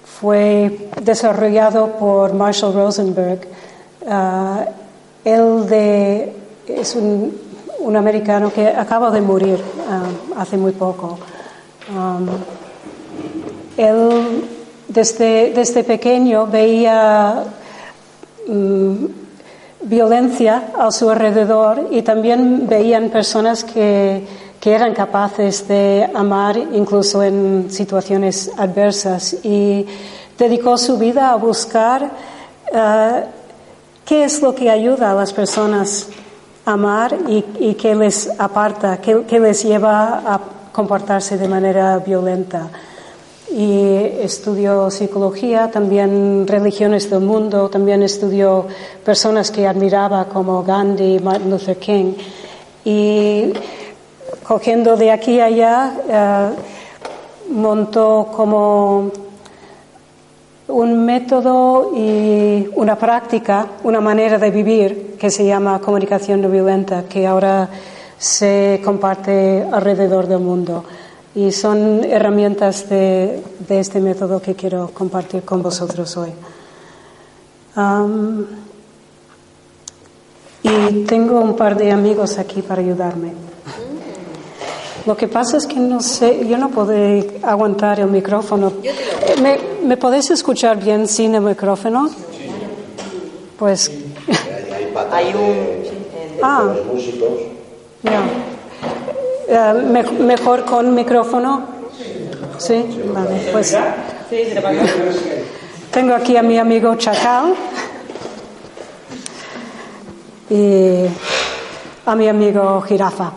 fue 0.04 0.90
desarrollado 1.00 1.90
por 2.00 2.34
Marshall 2.34 2.74
Rosenberg. 2.74 3.42
Ah, 4.10 4.66
él 5.24 5.68
de, 5.68 6.34
es 6.68 6.96
un, 6.96 7.38
un 7.82 7.96
americano 7.96 8.52
que 8.52 8.68
acaba 8.68 9.12
de 9.12 9.22
morir 9.22 9.64
ah, 9.88 10.42
hace 10.42 10.58
muy 10.58 10.72
poco. 10.72 11.20
Um, 11.88 12.28
él 13.78 14.44
desde, 14.88 15.52
desde 15.54 15.84
pequeño 15.84 16.48
veía 16.48 17.44
mm, 18.48 19.06
violencia 19.84 20.72
a 20.80 20.92
su 20.92 21.10
alrededor 21.10 21.90
y 21.92 22.02
también 22.02 22.68
veían 22.68 23.10
personas 23.10 23.64
que, 23.64 24.26
que 24.60 24.74
eran 24.74 24.96
capaces 24.96 25.68
de 25.68 26.10
amar 26.16 26.58
incluso 26.58 27.22
en 27.22 27.68
situaciones 27.70 28.50
adversas 28.58 29.36
y 29.44 29.86
dedicó 30.40 30.80
su 30.80 30.98
vida 30.98 31.30
a 31.30 31.36
buscar 31.36 32.10
eh, 32.74 33.24
qué 34.06 34.24
es 34.24 34.42
lo 34.42 34.56
que 34.56 34.72
ayuda 34.72 35.12
a 35.12 35.14
las 35.14 35.34
personas 35.34 36.08
a 36.66 36.72
amar 36.74 37.16
y, 37.28 37.46
y 37.60 37.76
qué 37.76 37.94
les 37.94 38.28
aparta, 38.40 38.98
qué 38.98 39.40
les 39.40 39.64
lleva 39.64 40.24
a 40.26 40.55
comportarse 40.76 41.38
de 41.38 41.48
manera 41.48 41.98
violenta 42.00 42.70
y 43.50 44.12
estudió 44.20 44.92
psicología, 44.92 45.72
también 45.72 46.46
religiones 46.46 47.10
del 47.10 47.22
mundo, 47.22 47.70
también 47.70 48.04
estudió 48.04 48.68
personas 49.06 49.52
que 49.52 49.66
admiraba 49.66 50.26
como 50.26 50.62
Gandhi, 50.64 51.20
Martin 51.20 51.50
Luther 51.50 51.78
King. 51.78 52.14
Y 52.84 53.54
cogiendo 54.46 54.98
de 54.98 55.12
aquí 55.12 55.40
a 55.40 55.46
allá, 55.46 55.94
eh, 56.10 56.50
montó 57.52 58.28
como 58.36 59.12
un 60.68 61.06
método 61.06 61.92
y 61.96 62.68
una 62.76 62.98
práctica, 62.98 63.68
una 63.84 64.02
manera 64.02 64.38
de 64.38 64.52
vivir 64.52 65.16
que 65.18 65.30
se 65.30 65.46
llama 65.46 65.80
comunicación 65.80 66.42
no 66.42 66.50
violenta, 66.50 67.06
que 67.08 67.26
ahora 67.26 67.70
se 68.18 68.82
comparte 68.84 69.66
alrededor 69.72 70.28
del 70.28 70.40
mundo. 70.40 70.84
Y 71.36 71.52
son 71.52 72.04
herramientas 72.06 72.88
de, 72.90 73.42
de 73.68 73.80
este 73.80 74.00
método 74.00 74.42
que 74.42 74.56
quiero 74.56 74.90
compartir 74.94 75.44
con 75.44 75.62
vosotros 75.62 76.16
hoy. 76.16 76.32
Y 80.64 81.04
tengo 81.06 81.42
un 81.42 81.56
par 81.56 81.78
de 81.78 81.92
amigos 81.92 82.38
aquí 82.38 82.62
para 82.62 82.82
ayudarme. 82.82 83.34
Lo 85.06 85.16
que 85.16 85.28
pasa 85.28 85.58
es 85.58 85.68
que 85.68 85.76
no 85.76 86.02
sé, 86.02 86.48
yo 86.48 86.58
no 86.58 86.70
puedo 86.70 86.92
aguantar 87.44 88.00
el 88.00 88.08
micrófono. 88.08 88.72
¿Me, 89.42 89.60
¿Me 89.86 89.98
podéis 89.98 90.32
escuchar 90.32 90.84
bien 90.84 91.08
sin 91.08 91.36
el 91.36 91.42
micrófono? 91.42 92.10
Pues. 93.60 93.92
Hay 95.12 95.28
un- 95.28 95.34
de, 95.34 96.36
de 96.36 96.40
Ah. 96.42 96.64
los 96.66 96.86
músicos. 96.88 97.30
Me- 99.92 100.04
mejor 100.04 100.66
con 100.66 100.94
micrófono. 100.94 101.64
Sí, 102.58 102.86
vale. 103.14 103.50
Pues 103.52 103.78
tengo 105.92 106.14
aquí 106.14 106.36
a 106.38 106.42
mi 106.44 106.58
amigo 106.58 106.96
Chacal 106.96 107.54
y 110.50 111.06
a 112.06 112.16
mi 112.16 112.28
amigo 112.28 112.82
Jirafa. 112.82 113.32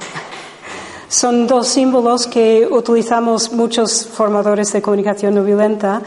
Son 1.08 1.46
dos 1.46 1.68
símbolos 1.68 2.26
que 2.26 2.66
utilizamos 2.70 3.52
muchos 3.52 4.06
formadores 4.06 4.72
de 4.72 4.82
comunicación 4.82 5.34
no 5.34 5.42
violenta. 5.42 6.02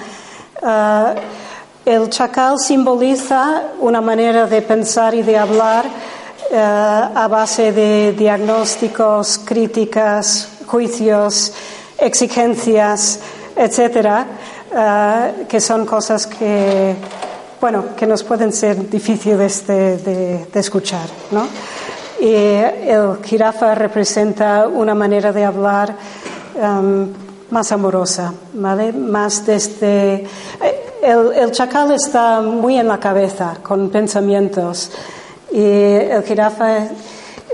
Ah, 0.62 1.16
el 1.86 2.10
chacal 2.10 2.60
simboliza 2.60 3.64
una 3.80 4.00
manera 4.00 4.46
de 4.46 4.62
pensar 4.62 5.16
y 5.16 5.24
de 5.24 5.38
hablar 5.38 5.86
eh, 6.52 6.58
a 6.58 7.28
base 7.30 7.72
de 7.72 8.14
diagnósticos, 8.14 9.40
críticas, 9.46 10.50
juicios, 10.68 11.54
exigencias, 11.98 13.20
etcétera, 13.56 14.26
eh, 14.76 15.46
que 15.48 15.62
son 15.62 15.86
cosas 15.86 16.28
que, 16.28 16.96
bueno, 17.60 17.96
que 17.96 18.06
nos 18.06 18.24
pueden 18.24 18.52
ser 18.52 18.90
difíciles 18.90 19.66
de, 19.66 19.98
de 20.52 20.60
escuchar, 20.60 21.08
¿no? 21.32 21.48
Y 22.20 22.36
el 22.36 23.18
jirafa 23.24 23.74
representa 23.74 24.68
una 24.68 24.94
manera 24.94 25.32
de 25.32 25.44
hablar 25.44 25.96
um, 26.54 27.08
más 27.50 27.72
amorosa. 27.72 28.32
Más 28.54 29.44
desde... 29.44 30.28
El, 31.02 31.34
el 31.34 31.52
chacal 31.52 31.92
está 31.94 32.42
muy 32.42 32.78
en 32.78 32.88
la 32.88 33.00
cabeza, 33.00 33.58
con 33.64 33.90
pensamientos, 33.90 34.92
y 35.52 35.64
el 35.64 36.24
jirafa 36.24 36.78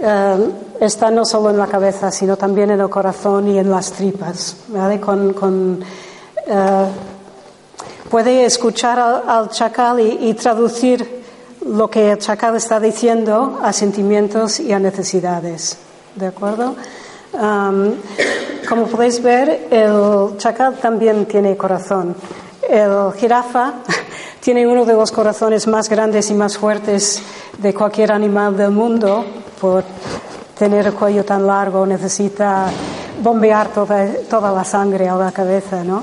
eh, 0.01 0.49
está 0.79 1.09
no 1.11 1.25
solo 1.25 1.49
en 1.49 1.57
la 1.57 1.67
cabeza, 1.67 2.11
sino 2.11 2.37
también 2.37 2.71
en 2.71 2.81
el 2.81 2.89
corazón 2.89 3.47
y 3.47 3.57
en 3.57 3.69
las 3.69 3.91
tripas, 3.91 4.57
eh, 6.49 6.85
puede 8.09 8.45
escuchar 8.45 8.99
al, 8.99 9.23
al 9.27 9.49
chacal 9.49 9.99
y, 9.99 10.29
y 10.29 10.33
traducir 10.33 11.23
lo 11.65 11.89
que 11.89 12.11
el 12.11 12.17
chacal 12.19 12.55
está 12.55 12.79
diciendo 12.79 13.59
a 13.61 13.73
sentimientos 13.73 14.59
y 14.59 14.71
a 14.71 14.79
necesidades. 14.79 15.77
¿De 16.15 16.27
acuerdo? 16.27 16.75
Um, 17.33 17.93
como 18.67 18.87
podéis 18.87 19.21
ver, 19.21 19.67
el 19.69 20.37
chacal 20.37 20.75
también 20.75 21.25
tiene 21.25 21.57
corazón. 21.57 22.15
El 22.67 23.11
jirafa 23.13 23.73
tiene 24.47 24.65
uno 24.65 24.85
de 24.85 24.93
los 24.93 25.11
corazones 25.11 25.67
más 25.67 25.89
grandes 25.89 26.31
y 26.31 26.33
más 26.33 26.57
fuertes 26.57 27.21
de 27.57 27.73
cualquier 27.73 28.13
animal 28.13 28.55
del 28.55 28.71
mundo. 28.71 29.25
Por 29.59 29.83
tener 30.57 30.87
el 30.87 30.93
cuello 30.93 31.25
tan 31.25 31.45
largo 31.45 31.85
necesita 31.85 32.67
bombear 33.21 33.67
toda, 33.73 34.07
toda 34.29 34.53
la 34.53 34.63
sangre 34.63 35.09
a 35.09 35.17
la 35.17 35.33
cabeza, 35.33 35.83
¿no? 35.83 36.01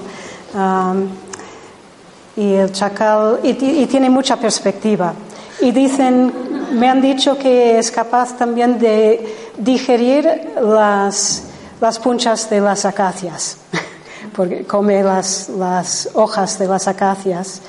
Y 2.36 2.52
el 2.52 2.70
chacal, 2.70 3.40
y, 3.42 3.52
y 3.52 3.86
tiene 3.86 4.10
mucha 4.10 4.36
perspectiva. 4.36 5.14
Y 5.62 5.70
dicen, 5.70 6.30
me 6.72 6.90
han 6.90 7.00
dicho 7.00 7.38
que 7.38 7.78
es 7.78 7.90
capaz 7.90 8.36
también 8.36 8.78
de 8.78 9.52
digerir 9.56 10.52
las, 10.60 11.44
las 11.80 11.98
punchas 11.98 12.50
de 12.50 12.60
las 12.60 12.84
acacias, 12.84 13.56
porque 14.36 14.64
come 14.64 15.02
las, 15.02 15.48
las 15.48 16.10
hojas 16.12 16.58
de 16.58 16.66
las 16.66 16.86
acacias 16.88 17.62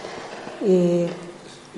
y 0.65 1.05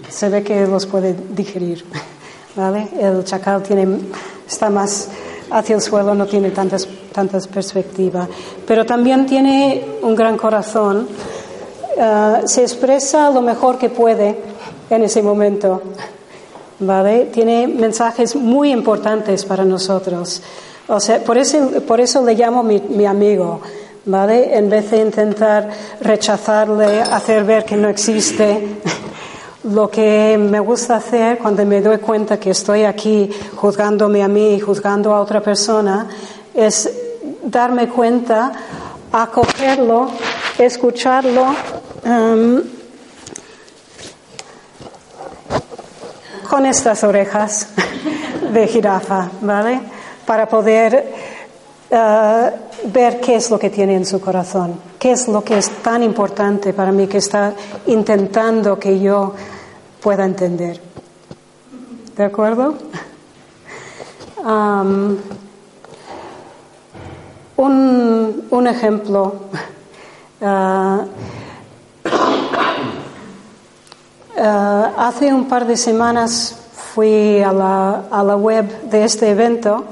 se 0.10 0.30
ve 0.30 0.44
que 0.44 0.66
los 0.66 0.86
puede 0.86 1.16
digerir. 1.32 1.86
¿vale? 2.58 2.88
El 3.00 3.24
chacal 3.24 3.62
tiene, 3.62 4.00
está 4.48 4.70
más 4.70 5.08
hacia 5.52 5.76
el 5.76 5.82
suelo, 5.82 6.14
no 6.16 6.26
tiene 6.26 6.50
tantas, 6.50 6.88
tantas 7.14 7.48
perspectivas, 7.48 8.28
pero 8.66 8.86
también 8.86 9.26
tiene 9.26 9.86
un 10.02 10.16
gran 10.16 10.36
corazón. 10.36 11.08
Uh, 11.96 12.48
se 12.48 12.62
expresa 12.62 13.32
lo 13.32 13.42
mejor 13.42 13.78
que 13.78 13.90
puede 13.90 14.38
en 14.90 15.04
ese 15.04 15.22
momento. 15.22 15.82
¿Vale? 16.80 17.30
Tiene 17.34 17.68
mensajes 17.68 18.36
muy 18.36 18.72
importantes 18.72 19.46
para 19.46 19.66
nosotros. 19.66 20.44
O 20.88 21.00
sea, 21.00 21.24
por 21.24 21.36
eso, 21.38 21.82
por 21.88 22.00
eso 22.00 22.24
le 22.24 22.36
llamo 22.36 22.62
mi, 22.62 22.80
mi 22.80 23.06
amigo. 23.06 23.62
¿Vale? 24.08 24.58
En 24.58 24.70
vez 24.70 24.90
de 24.90 25.02
intentar 25.02 25.70
rechazarle, 26.00 27.02
hacer 27.02 27.44
ver 27.44 27.66
que 27.66 27.76
no 27.76 27.90
existe, 27.90 28.80
lo 29.66 29.90
que 29.90 30.38
me 30.40 30.62
gusta 30.62 30.96
hacer 30.96 31.38
cuando 31.38 31.66
me 31.66 31.82
doy 31.82 31.98
cuenta 31.98 32.40
que 32.40 32.52
estoy 32.52 32.86
aquí 32.86 33.30
juzgándome 33.58 34.24
a 34.24 34.30
mí 34.30 34.56
y 34.56 34.60
juzgando 34.62 35.14
a 35.14 35.20
otra 35.20 35.42
persona 35.42 36.08
es 36.54 36.90
darme 37.44 37.90
cuenta, 37.90 38.54
acogerlo, 39.12 40.10
escucharlo. 40.58 41.46
Um, 42.06 42.62
con 46.50 46.66
estas 46.66 47.04
orejas 47.04 47.68
de 48.54 48.68
jirafa, 48.68 49.30
¿vale? 49.42 49.82
Para 50.26 50.48
poder 50.48 51.27
uh, 51.92 52.50
ver 52.92 53.20
qué 53.20 53.36
es 53.36 53.50
lo 53.50 53.60
que 53.60 53.70
tiene 53.70 53.96
en 53.96 54.06
su 54.06 54.20
corazón, 54.20 54.80
qué 55.00 55.12
es 55.12 55.28
lo 55.28 55.44
que 55.44 55.58
es 55.58 55.70
tan 55.82 56.04
importante 56.04 56.74
para 56.74 56.92
mí 56.92 57.08
que 57.08 57.18
está 57.18 57.54
intentando 57.88 58.80
que 58.80 59.00
yo 59.00 59.34
pueda 60.02 60.26
entender. 60.26 60.80
¿De 62.16 62.24
acuerdo? 62.24 62.76
Un, 67.58 68.68
ejemplo. 68.68 69.36
Uh, 70.40 71.06
Uh, 74.38 74.94
hace 74.98 75.34
un 75.34 75.48
par 75.48 75.66
de 75.66 75.76
semanas 75.76 76.56
fui 76.94 77.42
a 77.42 77.52
la, 77.52 78.04
a 78.12 78.24
la, 78.24 78.36
web 78.36 78.84
de 78.84 79.04
este 79.04 79.32
evento 79.32 79.86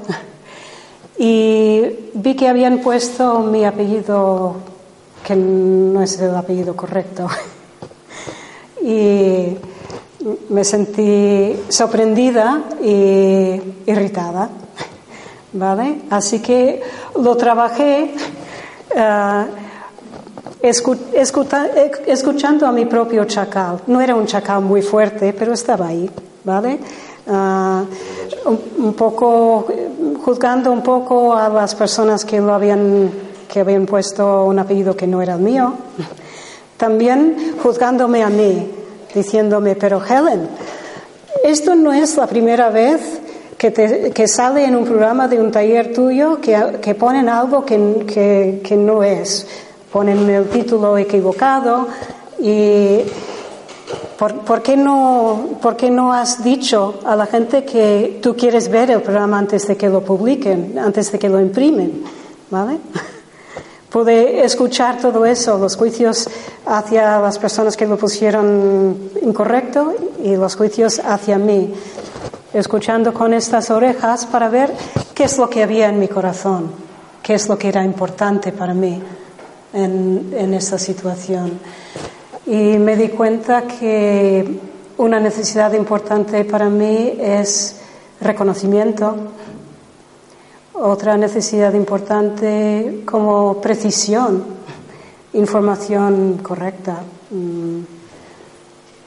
y 1.18 2.10
vi 2.14 2.36
que 2.36 2.48
habían 2.48 2.78
puesto 2.78 3.40
mi 3.40 3.64
apellido, 3.64 4.56
que 5.24 5.34
no 5.34 6.02
es 6.02 6.20
el 6.20 6.34
apellido 6.34 6.76
correcto. 6.76 7.26
y 8.82 9.56
me 10.50 10.64
sentí 10.64 11.56
sorprendida 11.68 12.62
y 12.82 13.60
irritada. 13.86 14.48
¿Vale? 15.52 16.02
Así 16.10 16.40
que 16.40 16.82
lo 17.22 17.36
trabajé. 17.36 18.14
Escuta, 20.62 21.68
escuchando 22.06 22.66
a 22.66 22.72
mi 22.72 22.86
propio 22.86 23.24
chacal. 23.24 23.80
No 23.86 24.00
era 24.00 24.14
un 24.14 24.26
chacal 24.26 24.62
muy 24.62 24.82
fuerte, 24.82 25.32
pero 25.32 25.52
estaba 25.52 25.86
ahí, 25.86 26.10
¿vale? 26.44 26.78
Uh, 27.26 27.84
un, 28.48 28.60
un, 28.78 28.94
poco, 28.94 29.66
juzgando 30.24 30.70
un 30.70 30.82
poco 30.82 31.34
a 31.34 31.48
las 31.48 31.74
personas 31.74 32.24
que 32.24 32.40
lo 32.40 32.54
habían, 32.54 33.10
que 33.52 33.60
habían 33.60 33.84
puesto 33.84 34.44
un 34.44 34.58
apellido 34.58 34.96
que 34.96 35.06
no 35.06 35.20
era 35.20 35.34
el 35.34 35.40
mío. 35.40 35.72
También 36.76 37.56
juzgándome 37.62 38.22
a 38.22 38.28
mí, 38.28 38.70
diciéndome, 39.14 39.74
pero 39.74 40.00
Helen, 40.04 40.48
esto 41.42 41.74
no 41.74 41.92
es 41.92 42.16
la 42.16 42.26
primera 42.26 42.70
vez 42.70 43.20
que, 43.58 43.70
te, 43.70 44.12
que 44.12 44.28
sale 44.28 44.64
en 44.64 44.76
un 44.76 44.84
programa 44.84 45.26
de 45.26 45.40
un 45.40 45.50
taller 45.50 45.92
tuyo 45.92 46.40
que, 46.40 46.78
que 46.80 46.94
ponen 46.94 47.28
algo 47.28 47.64
que, 47.64 48.04
que, 48.06 48.60
que 48.62 48.76
no 48.76 49.02
es 49.02 49.46
ponen 49.96 50.28
el 50.28 50.50
título 50.50 50.98
equivocado 50.98 51.88
y 52.38 53.00
¿por, 54.18 54.34
¿por, 54.40 54.62
qué 54.62 54.76
no, 54.76 55.58
¿por 55.60 55.76
qué 55.76 55.90
no 55.90 56.12
has 56.12 56.42
dicho 56.42 57.00
a 57.04 57.16
la 57.16 57.26
gente 57.26 57.64
que 57.64 58.18
tú 58.22 58.36
quieres 58.36 58.68
ver 58.68 58.90
el 58.90 59.02
programa 59.02 59.38
antes 59.38 59.66
de 59.66 59.76
que 59.76 59.88
lo 59.88 60.02
publiquen, 60.02 60.78
antes 60.78 61.12
de 61.12 61.18
que 61.18 61.28
lo 61.28 61.40
imprimen? 61.40 62.04
¿Vale? 62.50 62.78
Pude 63.90 64.44
escuchar 64.44 64.98
todo 64.98 65.24
eso, 65.24 65.58
los 65.58 65.76
juicios 65.76 66.28
hacia 66.66 67.18
las 67.20 67.38
personas 67.38 67.76
que 67.76 67.86
lo 67.86 67.96
pusieron 67.96 69.10
incorrecto 69.22 69.94
y 70.22 70.36
los 70.36 70.56
juicios 70.56 71.00
hacia 71.00 71.38
mí, 71.38 71.72
escuchando 72.52 73.14
con 73.14 73.32
estas 73.32 73.70
orejas 73.70 74.26
para 74.26 74.48
ver 74.48 74.72
qué 75.14 75.24
es 75.24 75.38
lo 75.38 75.48
que 75.48 75.62
había 75.62 75.88
en 75.88 75.98
mi 75.98 76.08
corazón, 76.08 76.72
qué 77.22 77.34
es 77.34 77.48
lo 77.48 77.56
que 77.56 77.68
era 77.68 77.84
importante 77.84 78.52
para 78.52 78.74
mí 78.74 79.00
en, 79.72 80.34
en 80.36 80.52
esta 80.52 80.78
situación. 80.78 81.58
Y 82.46 82.78
me 82.78 82.96
di 82.96 83.08
cuenta 83.08 83.66
que 83.66 84.60
una 84.98 85.18
necesidad 85.18 85.72
importante 85.72 86.44
para 86.44 86.68
mí 86.68 87.14
es 87.18 87.76
reconocimiento. 88.20 89.16
Otra 90.74 91.16
necesidad 91.16 91.72
importante 91.74 93.02
como 93.04 93.60
precisión, 93.60 94.44
información 95.32 96.38
correcta. 96.42 97.02
Mm. 97.30 97.80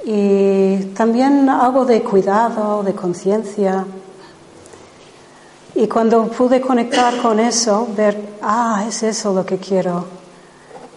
Y 0.06 0.76
también 0.96 1.50
algo 1.50 1.86
de 1.86 2.02
cuidado, 2.02 2.84
de 2.84 2.94
conciencia. 2.94 3.86
Y 5.76 5.88
cuando 5.88 6.26
pude 6.28 6.60
conectar 6.60 7.22
con 7.22 7.40
eso, 7.40 7.88
ver, 7.96 8.36
ah, 8.42 8.86
es 8.88 9.04
eso 9.04 9.34
lo 9.34 9.46
que 9.46 9.58
quiero 9.58 10.20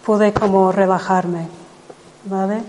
pude 0.04 0.32
como 0.32 0.72
relajarme, 0.72 1.46
¿vale? 2.24 2.62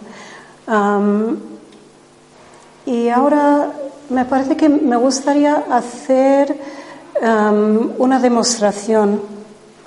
Y 2.85 3.09
ahora 3.09 3.71
me 4.09 4.25
parece 4.25 4.57
que 4.57 4.69
me 4.69 4.97
gustaría 4.97 5.65
hacer 5.69 6.55
una 7.97 8.19
demostración 8.19 9.21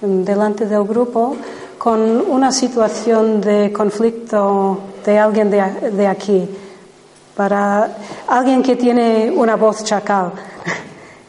delante 0.00 0.66
del 0.66 0.84
grupo 0.84 1.36
con 1.78 2.00
una 2.00 2.50
situación 2.52 3.40
de 3.40 3.72
conflicto 3.72 4.78
de 5.04 5.18
alguien 5.18 5.50
de, 5.50 5.90
de 5.92 6.06
aquí, 6.06 6.48
para 7.36 7.96
alguien 8.26 8.62
que 8.62 8.76
tiene 8.76 9.30
una 9.30 9.56
voz 9.56 9.84
chacal 9.84 10.32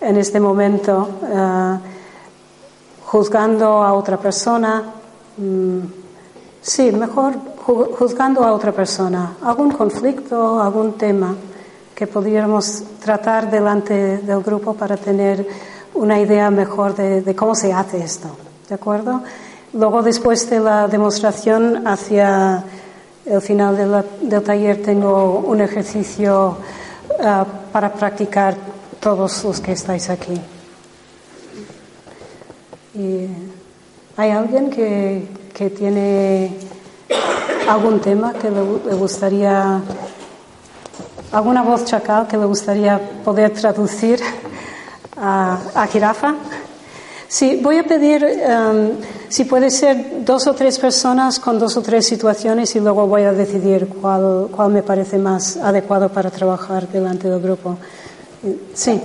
en 0.02 0.18
este 0.18 0.40
momento, 0.40 1.08
uh, 1.22 1.78
juzgando 3.06 3.84
a 3.84 3.94
otra 3.94 4.18
persona. 4.18 4.84
Um, 5.38 5.82
Sí, 6.68 6.92
mejor 6.92 7.36
juzgando 7.68 8.46
a 8.46 8.54
otra 8.54 8.72
persona, 8.72 9.36
algún 9.44 9.72
conflicto, 9.72 10.62
algún 10.62 10.94
tema 10.94 11.36
que 11.94 12.08
pudiéramos 12.08 12.84
tratar 13.04 13.52
delante 13.52 14.20
del 14.20 14.42
grupo 14.42 14.74
para 14.74 14.96
tener 14.96 15.46
una 15.96 16.20
idea 16.20 16.50
mejor 16.50 16.96
de, 16.96 17.36
cómo 17.36 17.56
se 17.56 17.74
hace 17.74 17.98
esto. 17.98 18.30
¿De 18.70 18.76
acuerdo? 18.76 19.22
Luego, 19.74 20.02
después 20.02 20.50
de 20.50 20.60
la 20.62 20.88
demostración, 20.88 21.86
hacia 21.86 22.64
el 23.26 23.42
final 23.42 24.06
del 24.22 24.44
taller, 24.44 24.82
tengo 24.82 25.40
un 25.40 25.60
ejercicio 25.60 26.58
ah, 27.22 27.46
para 27.74 27.92
practicar 27.92 28.56
todos 29.02 29.44
los 29.44 29.60
que 29.60 29.74
estáis 29.74 30.10
aquí. 30.10 30.40
¿Hay 34.16 34.32
alguien 34.32 34.70
que, 34.70 35.28
que 35.54 35.70
tiene 35.70 36.77
algún 37.68 38.00
tema 38.00 38.34
que 38.34 38.50
le, 38.50 38.62
gustaría, 38.96 39.82
alguna 41.32 41.62
voz 41.64 41.86
chacal 41.86 42.28
que 42.28 42.38
le 42.38 42.46
gustaría 42.46 43.00
poder 43.24 43.52
traducir 43.54 44.20
a, 45.18 45.58
a 45.76 45.88
jirafa? 45.88 46.36
Sí, 47.30 47.60
voy 47.62 47.78
a 47.78 47.84
pedir 47.84 48.24
em, 48.24 48.92
si 49.28 49.44
puede 49.44 49.70
ser 49.70 50.24
dos 50.24 50.48
o 50.48 50.54
tres 50.54 50.80
personas 50.80 51.40
con 51.40 51.60
dos 51.60 51.76
o 51.76 51.82
tres 51.82 52.06
situaciones 52.08 52.74
y 52.76 52.80
luego 52.80 53.06
voy 53.06 53.24
a 53.24 53.34
decidir 53.34 53.88
cuál, 54.02 54.48
me 54.72 54.82
parece 54.82 55.18
más 55.18 55.58
adecuado 55.58 56.08
para 56.10 56.32
trabajar 56.32 56.88
delante 56.88 57.28
del 57.30 57.42
grupo. 57.42 57.78
Sí 58.74 59.02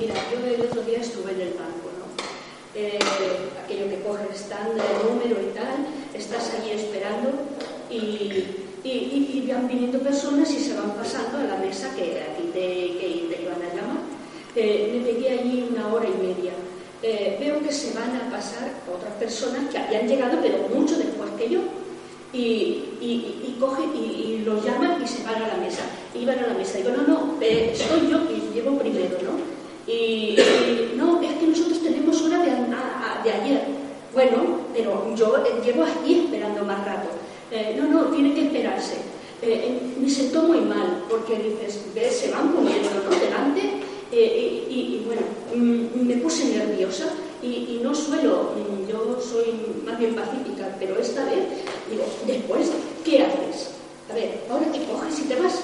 yo 0.00 0.46
el 0.54 0.60
otro 0.62 0.82
día 0.82 0.98
estuve 0.98 1.32
en 1.32 1.40
el 1.40 1.48
banco, 1.54 1.88
¿no? 1.98 2.04
Eh, 2.74 2.98
aquello 3.64 3.88
que 3.88 4.02
coge 4.02 4.24
el 4.28 4.34
stand, 4.34 4.72
el 4.72 5.08
número 5.08 5.40
y 5.40 5.54
tal, 5.54 5.86
estás 6.14 6.50
allí 6.58 6.70
esperando 6.72 7.30
y, 7.90 7.96
y, 8.82 8.88
y- 8.88 9.44
y 9.44 9.52
van 9.52 9.68
viniendo 9.68 9.98
personas 10.14 10.48
y 10.52 10.58
se 10.60 10.74
van 10.74 10.92
pasando 10.92 11.38
a 11.38 11.42
la 11.44 11.56
mesa 11.56 11.90
que 11.96 12.22
a 12.22 12.36
ti 12.36 12.44
te, 12.52 12.60
que 12.98 13.26
te 13.34 13.42
iban 13.42 13.56
a 13.60 13.74
llamar. 13.74 14.00
Eh, 14.54 14.92
me 14.94 15.00
pegué 15.04 15.28
allí 15.40 15.66
una 15.72 15.92
hora 15.92 16.06
y 16.06 16.16
media. 16.24 16.52
Eh, 17.02 17.36
veo 17.40 17.60
que 17.60 17.72
se 17.72 17.92
van 17.98 18.14
a 18.16 18.30
pasar 18.30 18.70
otras 18.94 19.12
personas 19.14 19.68
que 19.70 19.76
habían 19.78 20.06
llegado, 20.06 20.38
pero 20.40 20.68
mucho 20.72 20.96
después 20.96 21.30
que 21.36 21.50
yo. 21.50 21.60
Y, 22.32 22.94
y, 23.00 23.12
y 23.48 23.56
coge 23.58 23.82
y, 23.94 23.98
y 24.38 24.42
los 24.44 24.64
llaman 24.64 25.02
y 25.02 25.06
se 25.08 25.24
van 25.24 25.42
a 25.42 25.48
la 25.48 25.56
mesa. 25.56 25.82
Y 26.14 26.24
van 26.24 26.38
a 26.38 26.46
la 26.46 26.54
mesa. 26.54 26.78
Digo, 26.78 26.90
no, 26.96 27.02
no, 27.06 27.34
eh, 27.40 27.74
soy 27.74 28.08
yo 28.10 28.26
que 28.28 28.34
llevo 28.54 28.78
primero, 28.78 29.18
¿no? 29.22 29.92
Y, 29.92 30.36
no, 30.96 31.20
es 31.22 31.32
que 31.38 31.46
nosotros 31.48 31.82
tenemos 31.82 32.22
hora 32.22 32.38
de, 32.42 32.50
a- 32.52 33.18
a- 33.18 33.22
de 33.24 33.32
ayer. 33.32 33.62
Bueno, 34.14 34.60
pero 34.72 35.12
yo 35.16 35.42
llevo 35.64 35.82
aquí 35.82 36.20
esperando 36.24 36.64
más 36.64 36.84
rato. 36.86 37.08
Eh, 37.50 37.76
no, 37.78 37.86
no, 37.88 38.04
tiene 38.14 38.32
que 38.34 38.46
esperarse. 38.46 38.96
Eh, 39.46 39.66
eh, 39.66 39.80
me 40.00 40.08
sentó 40.08 40.42
muy 40.44 40.60
mal 40.60 41.04
porque 41.06 41.36
dices, 41.36 41.82
ves, 41.94 42.16
se 42.16 42.30
van 42.30 42.54
poniendo 42.54 42.88
delante 43.10 43.60
eh, 44.10 44.64
y, 44.70 45.02
bueno, 45.04 45.20
mm, 45.54 46.06
me 46.06 46.16
puse 46.16 46.46
nerviosa 46.46 47.12
y, 47.42 47.80
no 47.82 47.94
suelo, 47.94 48.52
mm, 48.56 48.90
yo 48.90 49.20
soy 49.20 49.54
más 49.84 49.98
bien 49.98 50.14
pacífica, 50.14 50.74
pero 50.78 50.98
esta 50.98 51.26
vez 51.26 51.44
digo, 51.90 52.04
después, 52.26 52.70
¿qué 53.04 53.22
haces? 53.22 53.72
A 54.10 54.14
ver, 54.14 54.40
ahora 54.48 54.72
te 54.72 54.82
coges 54.84 55.18
y 55.20 55.22
te 55.24 55.36
vas 55.36 55.60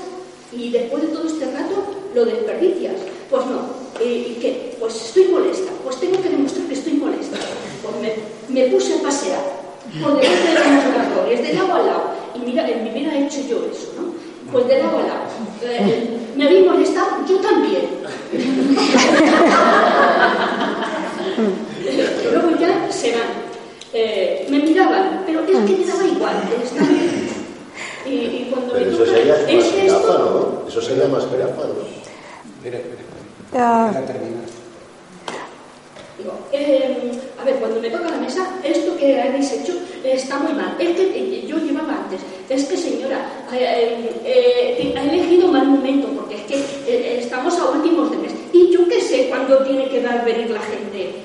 y 0.53 0.71
después 0.71 1.03
de 1.03 1.09
todo 1.09 1.27
este 1.27 1.47
rato 1.47 1.83
lo 2.15 2.25
desperdicias. 2.27 2.97
Pues 3.31 3.47
no, 3.47 3.61
eh, 4.01 4.35
¿y 4.37 4.41
qué? 4.41 4.77
Pues 4.79 4.95
estoy 4.95 5.29
molesta, 5.29 5.71
pues 5.85 5.99
tengo 6.01 6.21
que 6.21 6.29
demostrar 6.29 6.67
que 6.67 6.75
estoy 6.75 6.95
molesta. 6.95 7.39
Pues 7.83 7.95
me, 8.51 8.65
puse 8.67 8.97
a 8.97 9.03
pasear 9.03 9.41
por 10.03 10.21
delante 10.21 10.49
de 10.49 10.55
los 10.55 10.67
laboratorios, 10.67 11.43
de 11.43 11.55
lado 11.55 11.75
a 11.75 11.79
lado. 11.79 12.10
Y 12.35 12.39
mira, 12.41 12.69
en 12.69 12.85
mi 12.85 12.91
vida 12.91 13.15
he 13.15 13.25
hecho 13.27 13.41
yo 13.49 13.57
eso, 13.71 13.93
¿no? 13.97 14.11
Pues 14.53 14.67
de 14.69 14.79
lado 14.83 14.99
a 14.99 15.03
lado. 15.03 15.25
Eh, 15.63 16.09
me 16.37 16.45
habéis 16.47 16.67
molestado, 16.67 17.25
yo 17.29 17.37
también. 17.39 17.89
Luego 22.33 22.51
ya 22.61 22.91
se 22.91 23.13
van. 23.13 23.23
Eh, 23.93 24.47
me 24.51 24.59
miraban, 24.61 25.23
pero 25.27 25.41
es 25.41 25.47
que 25.47 25.53
me 25.77 25.85
daba 25.85 26.05
igual. 26.07 26.37
estaba- 26.63 26.87
Y, 28.07 28.11
y 28.11 28.49
cuando 28.53 28.73
Pero 28.73 28.87
me 28.87 28.93
eso 28.93 29.05
sería 29.07 29.35
más 29.35 29.43
¿es 29.49 29.75
esto? 29.75 30.63
¿no? 30.65 30.69
Eso 30.69 30.81
sería 30.81 31.09
más 31.09 31.27
jirafa, 31.29 31.63
¿no? 31.63 31.75
Ah, 33.53 33.93
Digo, 36.21 36.35
eh, 36.53 37.13
a 37.41 37.45
ver, 37.45 37.55
cuando 37.57 37.81
me 37.81 37.89
toca 37.89 38.11
la 38.11 38.19
mesa, 38.19 38.47
esto 38.63 38.95
que 38.99 39.19
habéis 39.19 39.51
hecho 39.53 39.73
eh, 40.05 40.13
está 40.15 40.39
muy 40.39 40.53
mal. 40.53 40.77
Es 40.79 40.91
que 40.95 41.03
eh, 41.03 41.45
yo 41.47 41.57
llevaba 41.57 41.95
antes. 42.05 42.21
Es 42.47 42.65
que, 42.65 42.77
señora, 42.77 43.47
eh, 43.55 44.21
eh, 44.23 44.95
ha 44.95 45.03
elegido 45.03 45.49
mal 45.49 45.67
momento 45.67 46.09
porque 46.09 46.35
es 46.35 46.43
que 46.43 46.57
eh, 46.87 47.19
estamos 47.21 47.59
a 47.59 47.71
últimos 47.71 48.11
de 48.11 48.19
mes. 48.19 48.33
Y 48.53 48.71
yo 48.71 48.87
qué 48.87 49.01
sé 49.01 49.29
cuándo 49.31 49.65
tiene 49.65 49.89
que 49.89 50.03
dar 50.03 50.23
venir 50.23 50.51
la 50.51 50.61
gente. 50.61 51.25